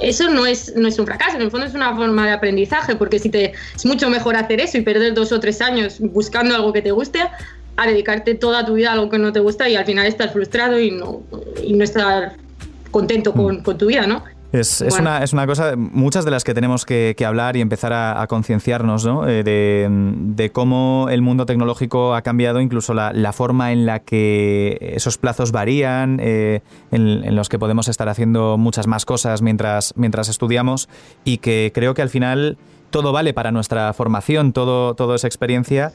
eso 0.00 0.30
no 0.30 0.46
es, 0.46 0.74
no 0.76 0.88
es 0.88 0.98
un 0.98 1.06
fracaso, 1.06 1.36
en 1.36 1.42
el 1.42 1.50
fondo 1.50 1.66
es 1.66 1.74
una 1.74 1.94
forma 1.94 2.26
de 2.26 2.32
aprendizaje, 2.32 2.96
porque 2.96 3.18
si 3.18 3.28
te, 3.28 3.52
es 3.74 3.84
mucho 3.84 4.08
mejor 4.08 4.36
hacer 4.36 4.60
eso 4.60 4.78
y 4.78 4.82
perder 4.82 5.14
dos 5.14 5.32
o 5.32 5.40
tres 5.40 5.60
años 5.60 5.98
buscando 6.00 6.54
algo 6.54 6.72
que 6.72 6.82
te 6.82 6.90
guste 6.90 7.20
a 7.76 7.86
dedicarte 7.86 8.34
toda 8.34 8.64
tu 8.64 8.74
vida 8.74 8.90
a 8.90 8.92
algo 8.94 9.10
que 9.10 9.18
no 9.18 9.32
te 9.32 9.40
gusta 9.40 9.68
y 9.68 9.76
al 9.76 9.84
final 9.84 10.06
estar 10.06 10.32
frustrado 10.32 10.80
y 10.80 10.90
no, 10.90 11.22
y 11.62 11.72
no 11.74 11.84
estar 11.84 12.36
contento 12.90 13.32
con, 13.32 13.62
con 13.62 13.78
tu 13.78 13.86
vida, 13.86 14.06
¿no? 14.06 14.22
Es, 14.52 14.80
una, 14.80 15.22
es, 15.22 15.32
una, 15.32 15.46
cosa, 15.46 15.76
muchas 15.76 16.24
de 16.24 16.32
las 16.32 16.42
que 16.42 16.54
tenemos 16.54 16.84
que, 16.84 17.14
hablar 17.24 17.56
y 17.56 17.60
empezar 17.60 17.92
a, 17.92 18.26
concienciarnos 18.26 19.06
¿no? 19.06 19.28
Eh, 19.28 19.44
de, 19.44 20.50
cómo 20.50 21.06
el 21.08 21.22
mundo 21.22 21.46
tecnológico 21.46 22.16
ha 22.16 22.22
cambiado, 22.22 22.60
incluso 22.60 22.92
la, 22.92 23.32
forma 23.32 23.70
en 23.70 23.86
la 23.86 24.00
que 24.00 24.78
esos 24.80 25.18
plazos 25.18 25.52
varían, 25.52 26.18
eh, 26.20 26.62
en, 26.90 27.36
los 27.36 27.48
que 27.48 27.60
podemos 27.60 27.86
estar 27.86 28.08
haciendo 28.08 28.58
muchas 28.58 28.88
más 28.88 29.04
cosas 29.04 29.40
mientras, 29.40 29.92
mientras 29.96 30.28
estudiamos 30.28 30.88
y 31.24 31.38
que 31.38 31.70
creo 31.72 31.94
que 31.94 32.02
al 32.02 32.10
final 32.10 32.58
todo 32.90 33.12
vale 33.12 33.32
para 33.32 33.52
nuestra 33.52 33.92
formación, 33.92 34.52
todo, 34.52 34.94
todo 34.94 35.14
es 35.14 35.22
experiencia 35.22 35.92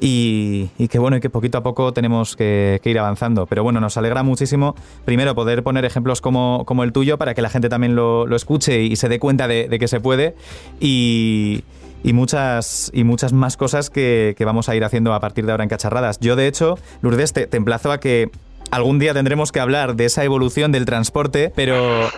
y, 0.00 0.88
que 0.88 0.98
bueno, 0.98 1.16
y 1.16 1.20
que 1.20 1.30
poquito 1.30 1.58
a 1.58 1.62
poco 1.62 1.92
tenemos 1.92 2.36
que, 2.36 2.80
ir 2.84 2.98
avanzando. 2.98 3.46
Pero 3.46 3.62
bueno, 3.62 3.80
nos 3.80 3.96
alegra 3.96 4.22
muchísimo, 4.22 4.74
primero, 5.04 5.34
poder 5.34 5.62
poner 5.62 5.84
ejemplos 5.84 6.20
como, 6.20 6.64
como 6.66 6.84
el 6.84 6.92
tuyo 6.92 7.18
para 7.18 7.34
que 7.34 7.42
la 7.42 7.48
gente 7.48 7.68
también 7.68 7.94
lo, 7.94 8.34
escuche 8.34 8.82
y 8.82 8.96
se 8.96 9.08
dé 9.08 9.18
cuenta 9.18 9.48
de, 9.48 9.68
que 9.78 9.88
se 9.88 10.00
puede. 10.00 10.34
Y, 10.80 11.64
muchas, 12.04 12.90
y 12.94 13.04
muchas 13.04 13.32
más 13.32 13.56
cosas 13.56 13.90
que, 13.90 14.36
vamos 14.44 14.68
a 14.68 14.76
ir 14.76 14.84
haciendo 14.84 15.14
a 15.14 15.20
partir 15.20 15.46
de 15.46 15.52
ahora 15.52 15.64
en 15.64 15.70
Cacharradas. 15.70 16.20
Yo, 16.20 16.36
de 16.36 16.46
hecho, 16.46 16.78
Lourdes, 17.00 17.32
te, 17.32 17.48
emplazo 17.56 17.90
a 17.90 17.98
que 17.98 18.30
algún 18.70 18.98
día 18.98 19.14
tendremos 19.14 19.52
que 19.52 19.60
hablar 19.60 19.96
de 19.96 20.06
esa 20.06 20.24
evolución 20.24 20.72
del 20.72 20.84
transporte, 20.84 21.52
pero... 21.54 22.08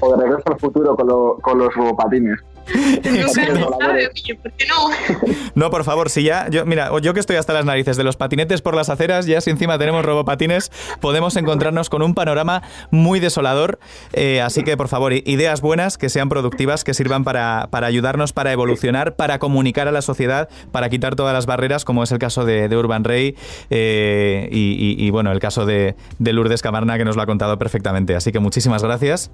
O 0.00 0.16
de 0.16 0.22
regreso 0.24 0.44
al 0.46 0.58
futuro 0.58 0.96
con, 0.96 1.40
con 1.40 1.58
los 1.58 1.74
robopatines. 1.74 2.38
No? 5.54 5.70
por 5.70 5.84
favor, 5.84 6.10
si 6.10 6.22
ya, 6.22 6.48
yo, 6.48 6.64
mira, 6.66 6.90
yo 7.00 7.14
que 7.14 7.20
estoy 7.20 7.36
hasta 7.36 7.52
las 7.52 7.64
narices 7.64 7.96
de 7.96 8.04
los 8.04 8.16
patinetes 8.16 8.62
por 8.62 8.74
las 8.74 8.90
aceras, 8.90 9.26
ya 9.26 9.40
si 9.40 9.50
encima 9.50 9.78
tenemos 9.78 10.04
robopatines, 10.04 10.70
podemos 11.00 11.36
encontrarnos 11.36 11.90
con 11.90 12.02
un 12.02 12.14
panorama 12.14 12.62
muy 12.90 13.20
desolador. 13.20 13.78
Eh, 14.12 14.40
así 14.40 14.62
que, 14.62 14.76
por 14.76 14.88
favor, 14.88 15.12
ideas 15.12 15.60
buenas, 15.60 15.98
que 15.98 16.08
sean 16.08 16.28
productivas, 16.28 16.84
que 16.84 16.94
sirvan 16.94 17.24
para, 17.24 17.68
ayudarnos, 17.72 18.32
para 18.32 18.52
evolucionar, 18.52 19.16
para 19.16 19.38
comunicar 19.38 19.88
a 19.88 19.92
la 19.92 20.02
sociedad, 20.02 20.48
para 20.72 20.88
quitar 20.88 21.16
todas 21.16 21.34
las 21.34 21.46
barreras, 21.46 21.84
como 21.84 22.02
es 22.02 22.12
el 22.12 22.18
caso 22.18 22.44
de, 22.44 22.68
Urban 22.78 23.02
Rey 23.02 23.34
eh, 23.70 24.48
y, 24.52 25.10
bueno, 25.10 25.32
el 25.32 25.40
caso 25.40 25.66
de, 25.66 25.96
de 26.18 26.32
Lourdes 26.32 26.62
Camarna, 26.62 26.96
que 26.96 27.04
nos 27.04 27.16
lo 27.16 27.22
ha 27.22 27.26
contado 27.26 27.58
perfectamente. 27.58 28.14
Así 28.14 28.30
que 28.30 28.38
muchísimas 28.38 28.82
gracias. 28.82 29.30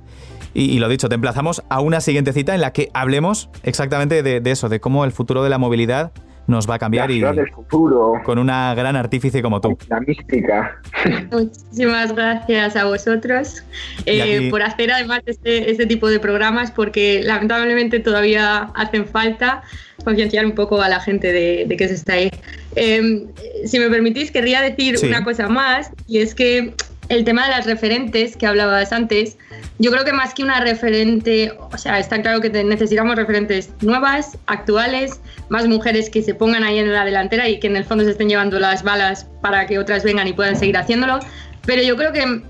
Y, 0.55 0.71
y 0.71 0.79
lo 0.79 0.89
dicho, 0.89 1.09
te 1.09 1.17
emplazamos 1.17 1.63
a 1.69 1.81
una 1.81 2.01
siguiente 2.01 2.33
cita 2.33 2.55
en 2.55 2.61
la 2.61 2.73
que 2.73 2.91
hablemos 2.95 3.51
exactamente 3.63 4.23
de, 4.23 4.51
eso, 4.51 4.69
de 4.69 4.81
cómo 4.81 5.05
el 5.05 5.13
futuro 5.13 5.43
de 5.43 5.51
la 5.51 5.59
movilidad 5.59 6.13
nos 6.47 6.69
va 6.69 6.75
a 6.75 6.79
cambiar 6.79 7.11
y 7.11 7.23
futuro. 7.55 8.21
con 8.23 8.39
una 8.39 8.75
gran 8.75 8.97
artífice 8.97 9.41
como 9.41 9.61
tú. 9.61 9.79
La 9.89 10.01
mística. 10.01 10.79
Muchísimas 11.33 12.15
gracias 12.15 12.77
a 12.77 12.85
vosotros 12.85 13.65
eh, 14.05 14.49
por 14.51 14.63
hacer 14.63 14.93
además 14.93 15.23
este, 15.25 15.71
este, 15.71 15.87
tipo 15.87 16.09
de 16.11 16.21
programas 16.21 16.71
porque 16.71 17.23
lamentablemente 17.23 17.99
todavía 17.99 18.71
hacen 18.75 19.07
falta 19.07 19.63
concienciar 20.05 20.45
un 20.45 20.53
poco 20.53 20.83
a 20.83 20.89
la 20.91 21.01
gente 21.01 21.33
de, 21.33 21.65
de 21.67 21.77
que 21.77 21.89
se 21.89 21.95
está 21.95 22.13
ahí. 22.13 22.31
Em, 22.77 23.27
si 23.65 23.79
me 23.79 23.89
permitís, 23.89 24.31
querría 24.31 24.61
decir 24.61 24.97
una 25.03 25.25
cosa 25.25 25.49
más 25.49 25.91
y 26.07 26.19
es 26.19 26.35
que 26.35 26.75
el 27.09 27.25
tema 27.25 27.45
de 27.45 27.51
las 27.51 27.67
referentes 27.67 28.37
que 28.37 28.47
hablabas 28.47 28.93
antes, 28.93 29.39
yo 29.79 29.91
creo 29.91 30.05
que 30.05 30.12
más 30.12 30.35
que 30.35 30.45
una 30.45 30.61
referente, 30.61 31.53
o 31.59 31.77
sea, 31.77 31.99
está 31.99 32.22
claro 32.22 32.41
que 32.41 32.51
necesitamos 32.51 33.16
referentes 33.16 33.70
nuevas, 33.81 34.39
actuales, 34.47 35.20
más 35.49 35.66
mujeres 35.66 36.11
que 36.11 36.22
se 36.22 36.35
pongan 36.35 36.62
ahí 36.62 36.79
en 36.79 36.93
la 36.93 37.05
delantera 37.05 37.49
y 37.49 37.59
que 37.59 37.66
en 37.66 37.77
el 37.77 37.85
fondo 37.85 38.05
se 38.05 38.12
estén 38.12 38.29
llevando 38.29 38.61
las 38.61 38.85
balas 38.85 39.27
para 39.41 39.66
que 39.66 39.79
otras 39.79 40.05
vengan 40.05 40.29
y 40.29 40.33
puedan 40.33 40.57
seguir 40.57 40.77
haciéndolo. 40.77 41.18
Pero 41.66 41.83
yo 41.83 41.97
creo 41.97 42.12
que, 42.12 42.43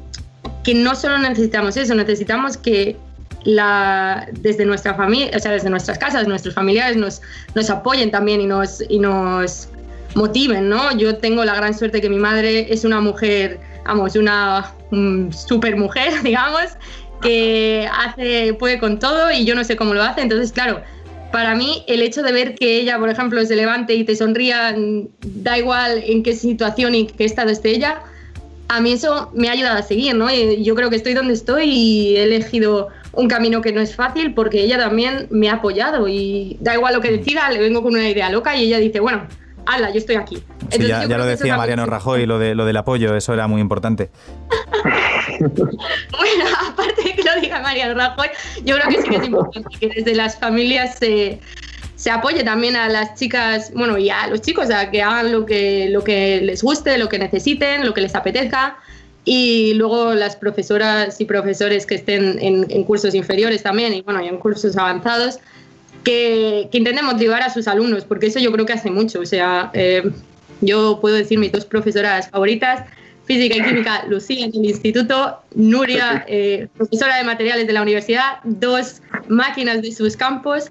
que 0.64 0.74
no 0.74 0.94
solo 0.94 1.18
necesitamos 1.18 1.78
eso, 1.78 1.94
necesitamos 1.94 2.58
que 2.58 2.96
la, 3.44 4.28
desde 4.32 4.66
nuestra 4.66 4.94
familia, 4.94 5.30
o 5.34 5.38
sea, 5.38 5.52
desde 5.52 5.70
nuestras 5.70 5.98
casas, 5.98 6.28
nuestros 6.28 6.54
familiares 6.54 6.96
nos, 6.98 7.22
nos 7.54 7.70
apoyen 7.70 8.10
también 8.10 8.42
y 8.42 8.46
nos, 8.46 8.82
y 8.88 8.98
nos 8.98 9.68
motiven, 10.14 10.68
¿no? 10.68 10.94
Yo 10.96 11.16
tengo 11.16 11.42
la 11.44 11.54
gran 11.54 11.72
suerte 11.72 12.02
que 12.02 12.10
mi 12.10 12.18
madre 12.18 12.70
es 12.70 12.84
una 12.84 13.00
mujer 13.00 13.58
vamos, 13.84 14.16
una 14.16 14.72
super 15.30 15.76
mujer, 15.76 16.12
digamos, 16.22 16.76
que 17.24 17.88
hace, 17.90 18.54
puede 18.54 18.78
con 18.78 18.98
todo 18.98 19.32
y 19.32 19.44
yo 19.44 19.54
no 19.54 19.64
sé 19.64 19.76
cómo 19.76 19.94
lo 19.94 20.02
hace. 20.02 20.20
Entonces, 20.20 20.52
claro, 20.52 20.82
para 21.32 21.54
mí 21.54 21.82
el 21.88 22.02
hecho 22.02 22.22
de 22.22 22.32
ver 22.32 22.54
que 22.54 22.78
ella, 22.78 22.98
por 22.98 23.08
ejemplo, 23.08 23.44
se 23.44 23.56
levante 23.56 23.94
y 23.94 24.04
te 24.04 24.14
sonría, 24.14 24.76
da 25.22 25.58
igual 25.58 26.02
en 26.06 26.22
qué 26.22 26.34
situación 26.34 26.94
y 26.94 27.06
qué 27.06 27.24
estado 27.24 27.50
esté 27.50 27.70
ella, 27.70 28.02
a 28.68 28.80
mí 28.80 28.92
eso 28.92 29.30
me 29.34 29.48
ha 29.48 29.52
ayudado 29.52 29.78
a 29.78 29.82
seguir, 29.82 30.14
¿no? 30.14 30.28
Yo 30.30 30.74
creo 30.74 30.90
que 30.90 30.96
estoy 30.96 31.14
donde 31.14 31.32
estoy 31.32 31.64
y 31.64 32.16
he 32.16 32.24
elegido 32.24 32.88
un 33.12 33.28
camino 33.28 33.62
que 33.62 33.72
no 33.72 33.80
es 33.80 33.94
fácil 33.94 34.34
porque 34.34 34.60
ella 34.60 34.78
también 34.78 35.26
me 35.30 35.48
ha 35.48 35.54
apoyado 35.54 36.08
y 36.08 36.58
da 36.60 36.74
igual 36.74 36.94
lo 36.94 37.00
que 37.00 37.10
decida, 37.10 37.50
le 37.50 37.60
vengo 37.60 37.82
con 37.82 37.94
una 37.94 38.08
idea 38.08 38.30
loca 38.30 38.54
y 38.56 38.64
ella 38.64 38.78
dice, 38.78 39.00
bueno, 39.00 39.26
¡Hala, 39.66 39.90
yo 39.90 39.98
estoy 39.98 40.16
aquí! 40.16 40.42
ya, 40.78 41.06
lo 41.06 41.24
decía 41.24 41.56
Mariano 41.56 41.86
Rajoy, 41.86 42.26
lo, 42.26 42.38
de, 42.38 42.54
lo 42.54 42.64
del 42.66 42.76
apoyo, 42.76 43.16
eso 43.16 43.32
era 43.32 43.46
muy 43.46 43.60
importante. 43.60 44.10
bueno, 45.38 46.44
diga 47.40 47.60
Mariano 47.60 47.94
Rajoy, 47.94 48.28
yo 48.64 48.76
creo 48.76 48.88
que 48.88 49.02
sí 49.02 49.08
que 49.08 49.16
es 49.16 49.26
importante 49.26 49.78
que 49.78 49.88
desde 49.88 50.14
las 50.14 50.38
familias 50.38 50.98
se, 50.98 51.40
se 51.96 52.10
apoye 52.10 52.44
también 52.44 52.76
a 52.76 52.88
las 52.88 53.14
chicas, 53.14 53.72
bueno, 53.74 53.98
y 53.98 54.10
a 54.10 54.26
los 54.26 54.40
chicos, 54.40 54.70
a 54.70 54.90
que 54.90 55.02
hagan 55.02 55.32
lo 55.32 55.46
que, 55.46 55.88
lo 55.90 56.04
que 56.04 56.40
les 56.42 56.62
guste, 56.62 56.98
lo 56.98 57.08
que 57.08 57.18
necesiten, 57.18 57.84
lo 57.84 57.94
que 57.94 58.00
les 58.00 58.14
apetezca. 58.14 58.76
Y 59.26 59.72
luego 59.74 60.12
las 60.12 60.36
profesoras 60.36 61.18
y 61.18 61.24
profesores 61.24 61.86
que 61.86 61.94
estén 61.94 62.38
en, 62.42 62.66
en 62.68 62.84
cursos 62.84 63.14
inferiores 63.14 63.62
también, 63.62 63.94
y 63.94 64.02
bueno, 64.02 64.22
y 64.22 64.28
en 64.28 64.36
cursos 64.36 64.76
avanzados, 64.76 65.38
que, 66.04 66.68
que 66.70 66.78
intenten 66.78 67.06
motivar 67.06 67.42
a 67.42 67.48
sus 67.48 67.66
alumnos, 67.66 68.04
porque 68.04 68.26
eso 68.26 68.38
yo 68.38 68.52
creo 68.52 68.66
que 68.66 68.74
hace 68.74 68.90
mucho. 68.90 69.20
O 69.20 69.26
sea, 69.26 69.70
eh, 69.72 70.10
yo 70.60 70.98
puedo 71.00 71.16
decir 71.16 71.38
mis 71.38 71.52
dos 71.52 71.64
profesoras 71.64 72.28
favoritas, 72.28 72.84
física 73.24 73.56
y 73.56 73.62
química, 73.62 74.04
Lucía 74.08 74.46
en 74.46 74.54
el 74.54 74.64
instituto, 74.66 75.40
Nuria, 75.54 76.24
eh, 76.28 76.68
profesora 76.76 77.16
de 77.16 77.24
materiales 77.24 77.66
de 77.66 77.72
la 77.72 77.82
universidad, 77.82 78.38
dos 78.44 79.00
máquinas 79.28 79.82
de 79.82 79.92
sus 79.92 80.16
campos. 80.16 80.70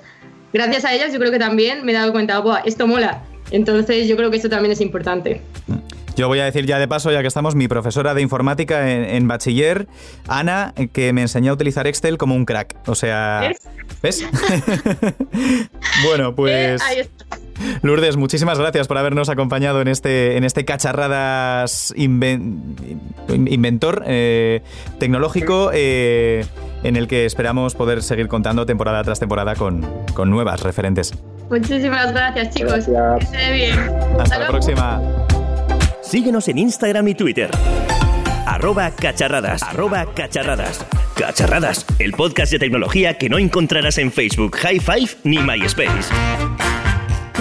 Gracias 0.54 0.86
a 0.86 0.93
ellas 0.93 1.12
yo 1.12 1.20
creo 1.20 1.32
que 1.32 1.39
también 1.39 1.84
me 1.84 1.91
he 1.91 1.95
dado 1.95 2.12
cuenta, 2.12 2.43
esto 2.66 2.88
mola. 2.88 3.24
Entonces 3.51 4.08
yo 4.08 4.16
creo 4.16 4.32
que 4.32 4.38
eso 4.38 4.49
también 4.49 4.72
es 4.72 4.82
importante. 4.82 5.41
Yo 6.16 6.28
voy 6.28 6.39
a 6.39 6.45
decir 6.45 6.66
ya 6.66 6.80
de 6.80 6.88
paso, 6.88 7.11
ya 7.11 7.22
que 7.22 7.28
estamos, 7.28 7.55
mi 7.55 7.68
profesora 7.68 8.14
de 8.14 8.22
informática 8.22 8.89
en, 8.89 9.28
bachiller, 9.28 9.88
Ana, 10.28 10.74
que 10.91 11.11
me 11.11 11.22
enseñó 11.22 11.51
a 11.51 11.53
utilizar 11.55 11.88
Excel 11.88 12.18
como 12.18 12.36
un 12.36 12.45
crack. 12.45 12.76
O 12.88 12.95
sea, 12.95 13.51
¿ves? 14.01 14.24
bueno, 16.05 16.36
pues... 16.36 16.82
Eh, 16.95 17.09
Lourdes, 17.82 18.18
muchísimas 18.18 18.59
gracias 18.59 18.88
por 18.88 18.97
habernos 18.97 19.30
acompañado 19.30 19.82
en 19.82 19.88
este, 19.88 20.38
en 20.38 20.43
este 20.43 20.66
cacharradas 20.66 21.93
inventor 21.95 24.03
eh, 24.05 24.61
tecnológico 24.99 25.72
eh, 25.74 26.45
en 26.84 26.95
el 26.95 27.07
que 27.07 27.26
esperamos 27.26 27.76
poder 27.76 28.03
seguir 28.03 28.28
contando 28.28 28.66
temporada 28.66 29.03
tras 29.03 29.20
temporada 29.20 29.55
con, 29.55 29.88
con 30.14 30.30
nuevas 30.30 30.61
referentes. 30.61 31.14
Muchísimas 31.49 32.11
gracias, 32.11 32.55
chicos. 32.55 32.88
Gracias. 32.88 33.51
bien. 33.51 33.78
Hasta, 34.20 34.39
la 34.39 34.47
próxima. 34.47 35.01
Síguenos 36.14 36.47
en 36.47 36.59
Instagram 36.59 37.07
y 37.07 37.16
Twitter. 37.16 37.49
Arroba 38.45 38.91
cacharradas. 38.91 39.64
Arroba 39.64 40.05
cacharradas. 40.14 40.86
Cacharradas, 41.16 41.88
el 41.97 42.11
podcast 42.11 42.51
de 42.51 42.59
tecnología 42.59 43.18
que 43.18 43.30
no 43.30 43.39
encontrarás 43.39 43.97
en 43.97 44.11
Facebook, 44.11 44.55
High 44.57 44.80
Five 44.80 45.09
ni 45.24 45.39
MySpace. 45.39 46.14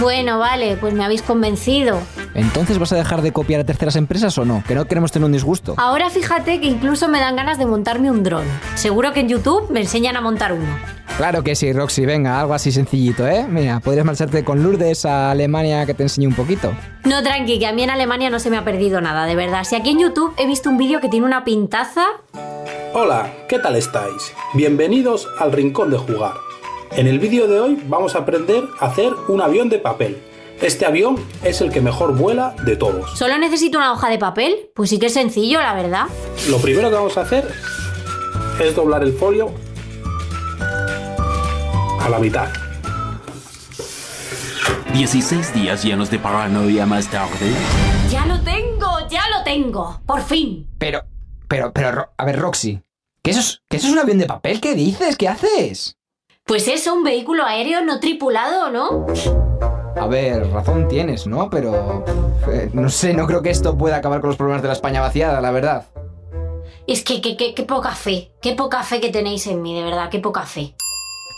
Bueno, 0.02 0.40
vale, 0.40 0.76
pues 0.78 0.94
me 0.94 1.04
habéis 1.04 1.22
convencido. 1.22 1.96
¿Entonces 2.34 2.76
vas 2.80 2.92
a 2.92 2.96
dejar 2.96 3.22
de 3.22 3.32
copiar 3.32 3.60
a 3.60 3.64
terceras 3.64 3.94
empresas 3.94 4.36
o 4.36 4.44
no? 4.44 4.64
Que 4.66 4.74
no 4.74 4.84
queremos 4.86 5.12
tener 5.12 5.26
un 5.26 5.32
disgusto. 5.32 5.74
Ahora 5.76 6.10
fíjate 6.10 6.60
que 6.60 6.66
incluso 6.66 7.06
me 7.06 7.20
dan 7.20 7.36
ganas 7.36 7.56
de 7.56 7.66
montarme 7.66 8.10
un 8.10 8.24
dron. 8.24 8.44
Seguro 8.74 9.12
que 9.12 9.20
en 9.20 9.28
YouTube 9.28 9.70
me 9.70 9.78
enseñan 9.78 10.16
a 10.16 10.20
montar 10.20 10.54
uno. 10.54 10.76
Claro 11.16 11.44
que 11.44 11.54
sí, 11.54 11.72
Roxy, 11.72 12.04
venga, 12.04 12.40
algo 12.40 12.52
así 12.52 12.72
sencillito, 12.72 13.28
¿eh? 13.28 13.46
Mira, 13.48 13.78
podrías 13.78 14.04
marcharte 14.04 14.42
con 14.42 14.60
Lourdes 14.60 15.04
a 15.04 15.30
Alemania 15.30 15.86
que 15.86 15.94
te 15.94 16.02
enseñe 16.02 16.26
un 16.26 16.34
poquito. 16.34 16.74
No, 17.04 17.22
tranqui, 17.22 17.60
que 17.60 17.66
a 17.68 17.72
mí 17.72 17.84
en 17.84 17.90
Alemania 17.90 18.28
no 18.28 18.40
se 18.40 18.50
me 18.50 18.56
ha 18.56 18.64
perdido 18.64 19.00
nada, 19.00 19.24
de 19.26 19.36
verdad. 19.36 19.62
Si 19.62 19.76
aquí 19.76 19.90
en 19.90 20.00
YouTube 20.00 20.34
he 20.36 20.48
visto 20.48 20.68
un 20.68 20.78
vídeo 20.78 21.00
que 21.00 21.08
tiene 21.08 21.26
una 21.26 21.44
pintaza... 21.44 22.06
Hola, 22.92 23.32
¿qué 23.48 23.60
tal 23.60 23.76
estáis? 23.76 24.34
Bienvenidos 24.54 25.28
al 25.38 25.52
Rincón 25.52 25.90
de 25.90 25.98
Jugar. 25.98 26.34
En 26.94 27.06
el 27.06 27.18
vídeo 27.18 27.48
de 27.48 27.58
hoy 27.58 27.82
vamos 27.86 28.14
a 28.14 28.18
aprender 28.18 28.64
a 28.78 28.86
hacer 28.86 29.12
un 29.28 29.40
avión 29.40 29.70
de 29.70 29.78
papel. 29.78 30.22
Este 30.60 30.84
avión 30.84 31.16
es 31.42 31.62
el 31.62 31.72
que 31.72 31.80
mejor 31.80 32.14
vuela 32.16 32.54
de 32.66 32.76
todos. 32.76 33.18
¿Solo 33.18 33.38
necesito 33.38 33.78
una 33.78 33.92
hoja 33.92 34.10
de 34.10 34.18
papel? 34.18 34.70
Pues 34.74 34.90
sí 34.90 34.98
que 34.98 35.06
es 35.06 35.14
sencillo, 35.14 35.60
la 35.60 35.72
verdad. 35.72 36.06
Lo 36.50 36.58
primero 36.58 36.90
que 36.90 36.94
vamos 36.94 37.16
a 37.16 37.22
hacer 37.22 37.50
es 38.60 38.76
doblar 38.76 39.02
el 39.04 39.14
folio 39.14 39.50
a 41.98 42.08
la 42.10 42.18
mitad. 42.18 42.48
16 44.92 45.54
días 45.54 45.82
llenos 45.82 46.10
de 46.10 46.18
paranoia 46.18 46.84
más 46.84 47.08
tarde. 47.08 47.50
¡Ya 48.10 48.26
lo 48.26 48.38
tengo! 48.42 49.08
¡Ya 49.08 49.22
lo 49.30 49.42
tengo! 49.44 50.02
¡Por 50.04 50.20
fin! 50.20 50.68
Pero, 50.78 51.04
pero, 51.48 51.72
pero, 51.72 52.12
a 52.18 52.24
ver, 52.26 52.38
Roxy. 52.38 52.82
¿Qué 53.22 53.30
eso 53.30 53.40
es, 53.40 53.62
¿qué 53.70 53.78
eso 53.78 53.86
es 53.86 53.92
un 53.94 53.98
avión 53.98 54.18
de 54.18 54.26
papel? 54.26 54.60
¿Qué 54.60 54.74
dices? 54.74 55.16
¿Qué 55.16 55.28
haces? 55.28 55.96
Pues 56.44 56.66
eso, 56.68 56.94
un 56.94 57.04
vehículo 57.04 57.44
aéreo 57.44 57.82
no 57.82 58.00
tripulado, 58.00 58.70
¿no? 58.70 59.06
A 60.00 60.06
ver, 60.06 60.46
razón 60.50 60.88
tienes, 60.88 61.26
¿no? 61.26 61.48
Pero... 61.48 62.04
eh, 62.52 62.68
no 62.72 62.88
sé, 62.88 63.14
no 63.14 63.26
creo 63.26 63.42
que 63.42 63.50
esto 63.50 63.78
pueda 63.78 63.96
acabar 63.96 64.20
con 64.20 64.28
los 64.28 64.36
problemas 64.36 64.62
de 64.62 64.68
la 64.68 64.74
España 64.74 65.00
vaciada, 65.00 65.40
la 65.40 65.50
verdad. 65.52 65.86
Es 66.86 67.04
que, 67.04 67.20
que, 67.22 67.36
que- 67.36 67.54
qué 67.54 67.62
poca 67.62 67.94
fe. 67.94 68.32
Qué 68.42 68.54
poca 68.54 68.82
fe 68.82 69.00
que 69.00 69.10
tenéis 69.10 69.46
en 69.46 69.62
mí, 69.62 69.74
de 69.78 69.84
verdad, 69.84 70.10
qué 70.10 70.18
poca 70.18 70.42
fe. 70.42 70.74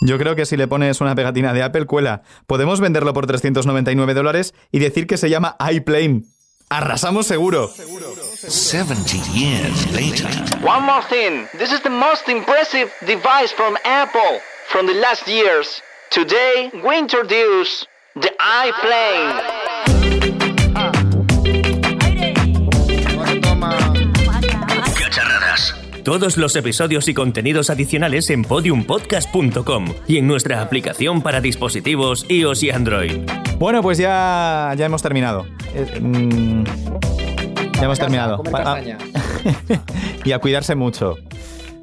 Yo 0.01 0.17
creo 0.17 0.35
que 0.35 0.45
si 0.45 0.57
le 0.57 0.67
pones 0.67 0.99
una 1.01 1.13
pegatina 1.15 1.53
de 1.53 1.61
Apple, 1.63 1.85
cuela. 1.85 2.23
Podemos 2.47 2.79
venderlo 2.81 3.13
por 3.13 3.27
399 3.27 4.13
dólares 4.13 4.53
y 4.71 4.79
decir 4.79 5.05
que 5.07 5.17
se 5.17 5.29
llama 5.29 5.55
iPlane. 5.71 6.23
Arrasamos 6.69 7.27
seguro. 7.27 7.69
70 7.69 9.11
years 9.33 9.91
later. 9.93 10.27
One 10.67 10.81
more 10.81 11.03
thing. 11.09 11.45
This 11.59 11.71
is 11.71 11.81
the 11.83 11.89
most 11.91 12.27
impressive 12.27 12.89
device 13.05 13.53
from 13.55 13.75
Apple 13.85 14.41
from 14.69 14.87
the 14.87 14.93
last 14.93 15.27
years. 15.27 15.81
Today, 16.11 16.71
we 16.83 16.97
introduce 16.97 17.85
the 18.15 18.31
iPlane. 18.39 20.45
Todos 26.03 26.37
los 26.37 26.55
episodios 26.55 27.07
y 27.07 27.15
contenidos 27.15 27.71
adicionales 27.71 28.29
en 28.29 28.43
podiumpodcast.com 28.43 29.85
y 30.07 30.17
en 30.17 30.27
nuestra 30.27 30.61
aplicación 30.61 31.23
para 31.23 31.41
dispositivos 31.41 32.25
iOS 32.29 32.61
y 32.61 32.69
Android. 32.69 33.27
Bueno, 33.57 33.81
pues 33.81 33.97
ya, 33.97 34.71
ya 34.77 34.85
hemos 34.85 35.01
terminado. 35.01 35.47
Eh, 35.73 35.99
mm, 35.99 36.63
ya 37.73 37.83
hemos 37.83 37.97
terminado. 37.97 38.37
comer 38.37 38.61
Ah, 38.63 38.79
y 40.25 40.31
a 40.31 40.37
cuidarse 40.39 40.75
mucho. 40.75 41.15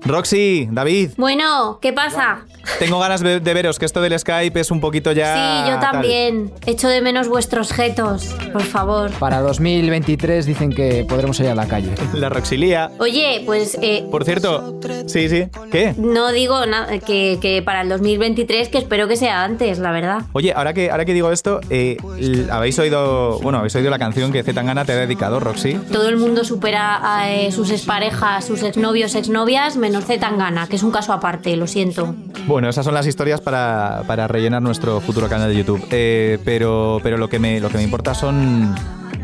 Roxy, 0.05 0.69
David, 0.71 1.11
Bueno, 1.17 1.79
¿qué 1.83 1.93
pasa? 1.93 2.45
Tengo 2.79 2.99
ganas 2.99 3.21
de, 3.21 3.41
de 3.41 3.55
veros, 3.55 3.79
que 3.79 3.85
esto 3.85 4.01
del 4.01 4.19
Skype 4.19 4.59
es 4.61 4.71
un 4.71 4.81
poquito 4.81 5.13
ya... 5.13 5.35
Sí, 5.35 5.71
yo 5.71 5.79
tal. 5.79 5.93
también. 5.93 6.53
Echo 6.67 6.89
de 6.89 7.01
menos 7.01 7.29
vuestros 7.29 7.73
jetos, 7.73 8.35
por 8.53 8.63
favor. 8.63 9.11
Para 9.13 9.41
2023 9.41 10.47
dicen 10.47 10.73
que 10.73 11.05
podremos 11.09 11.39
ir 11.41 11.49
a 11.49 11.55
la 11.55 11.67
calle. 11.67 11.91
La 12.15 12.29
Roxilía. 12.29 12.91
Oye, 12.99 13.43
pues 13.47 13.79
eh, 13.83 14.05
Por 14.11 14.25
cierto, 14.25 14.81
sí, 15.07 15.29
sí. 15.29 15.47
¿Qué? 15.71 15.95
no 15.97 16.33
digo 16.33 16.65
nada 16.67 16.99
que, 16.99 17.39
que 17.41 17.63
para 17.63 17.83
el 17.83 17.89
2023, 17.89 18.69
que 18.69 18.79
espero 18.79 19.09
que 19.09 19.17
sea 19.17 19.45
antes, 19.45 19.79
la 19.79 19.91
verdad. 19.93 20.23
Oye, 20.33 20.53
ahora 20.55 20.73
que, 20.73 20.91
ahora 20.91 21.05
que 21.05 21.15
digo 21.15 21.31
esto, 21.31 21.61
eh, 21.71 21.97
habéis 22.51 22.79
oído, 22.79 23.39
bueno, 23.41 23.59
habéis 23.59 23.75
oído 23.77 23.91
la 23.91 23.99
canción 23.99 24.33
que 24.33 24.43
Zetangana 24.43 24.85
te 24.85 24.93
ha 24.93 24.97
dedicado, 24.97 25.41
Roxy. 25.41 25.75
Todo 25.93 26.09
el 26.09 26.17
mundo 26.17 26.45
supera 26.45 27.01
a 27.03 27.33
eh, 27.33 27.53
sus 27.53 27.71
exparejas, 27.71 28.45
sus 28.45 28.63
exnovios, 28.63 29.15
exnovias, 29.15 29.77
menos 29.77 30.05
Zetangana, 30.05 30.67
que 30.69 30.77
es 30.77 30.83
un 30.83 30.91
caso 30.91 31.13
aparte, 31.13 31.57
lo 31.57 31.67
siento. 31.67 32.15
Bueno, 32.53 32.69
esas 32.69 32.85
son 32.85 32.93
las 32.93 33.07
historias 33.07 33.41
para, 33.41 34.05
para 34.07 34.29
rellenar 34.29 34.61
nuestro 34.61 35.01
futuro 35.01 35.27
canal 35.27 35.49
de 35.49 35.57
YouTube. 35.57 35.83
Eh, 35.91 36.39
pero 36.45 37.01
pero 37.03 37.17
lo, 37.17 37.31
que 37.31 37.39
me, 37.39 37.61
lo 37.61 37.71
que 37.71 37.79
me 37.79 37.83
importa 37.83 38.13
son, 38.13 38.75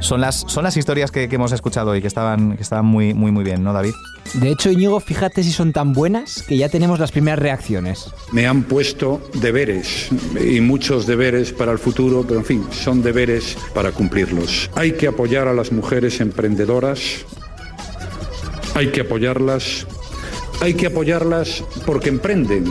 son, 0.01 0.23
las, 0.23 0.47
son 0.49 0.65
las 0.65 0.79
historias 0.79 1.11
que, 1.11 1.29
que 1.29 1.35
hemos 1.35 1.53
escuchado 1.53 1.95
y 1.95 2.01
que 2.01 2.07
estaban, 2.07 2.57
que 2.57 2.63
estaban 2.63 2.87
muy, 2.87 3.13
muy, 3.13 3.31
muy 3.31 3.45
bien, 3.45 3.63
¿no, 3.63 3.75
David? 3.75 3.93
De 4.33 4.51
hecho, 4.51 4.71
Íñigo, 4.71 4.99
fíjate 4.99 5.43
si 5.43 5.53
son 5.53 5.75
tan 5.75 5.93
buenas 5.93 6.43
que 6.43 6.57
ya 6.57 6.71
tenemos 6.71 7.01
las 7.01 7.13
primeras 7.13 7.39
reacciones. 7.39 8.11
Me 8.33 8.47
han 8.47 8.63
puesto 8.63 9.21
deberes 9.35 10.09
y 10.43 10.63
muchos 10.63 11.07
deberes 11.07 11.53
para 11.53 11.73
el 11.73 11.79
futuro, 11.79 12.25
pero 12.27 12.41
en 12.41 12.47
fin, 12.47 12.67
son 12.71 13.03
deberes 13.03 13.59
para 13.75 13.93
cumplirlos. 13.93 14.71
Hay 14.75 14.93
que 14.93 15.07
apoyar 15.07 15.49
a 15.49 15.53
las 15.53 15.71
mujeres 15.71 16.23
emprendedoras, 16.23 17.27
hay 18.75 18.91
que 18.91 19.03
apoyarlas, 19.03 19.87
hay 20.61 20.75
que 20.75 20.87
apoyarlas 20.87 21.65
porque 21.87 22.09
emprenden. 22.09 22.65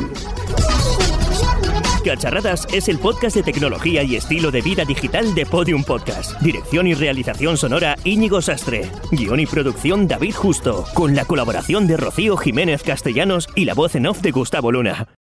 Cacharradas 2.04 2.68
es 2.72 2.88
el 2.88 3.00
podcast 3.00 3.36
de 3.36 3.44
tecnología 3.44 4.02
y 4.02 4.16
estilo 4.16 4.50
de 4.50 4.62
vida 4.62 4.86
digital 4.86 5.36
de 5.36 5.46
Podium 5.46 5.84
Podcast. 5.84 6.40
Dirección 6.42 6.88
y 6.88 6.94
realización 6.94 7.58
sonora 7.58 7.98
Íñigo 8.06 8.42
Sastre. 8.42 8.90
Guión 9.12 9.42
y 9.42 9.46
producción 9.46 10.08
David 10.08 10.36
Justo. 10.36 10.86
Con 10.94 11.16
la 11.16 11.26
colaboración 11.26 11.86
de 11.86 11.98
Rocío 11.98 12.38
Jiménez 12.38 12.84
Castellanos 12.84 13.50
y 13.56 13.66
la 13.66 13.74
voz 13.74 13.96
en 13.96 14.08
off 14.08 14.22
de 14.22 14.32
Gustavo 14.32 14.72
Luna. 14.72 15.17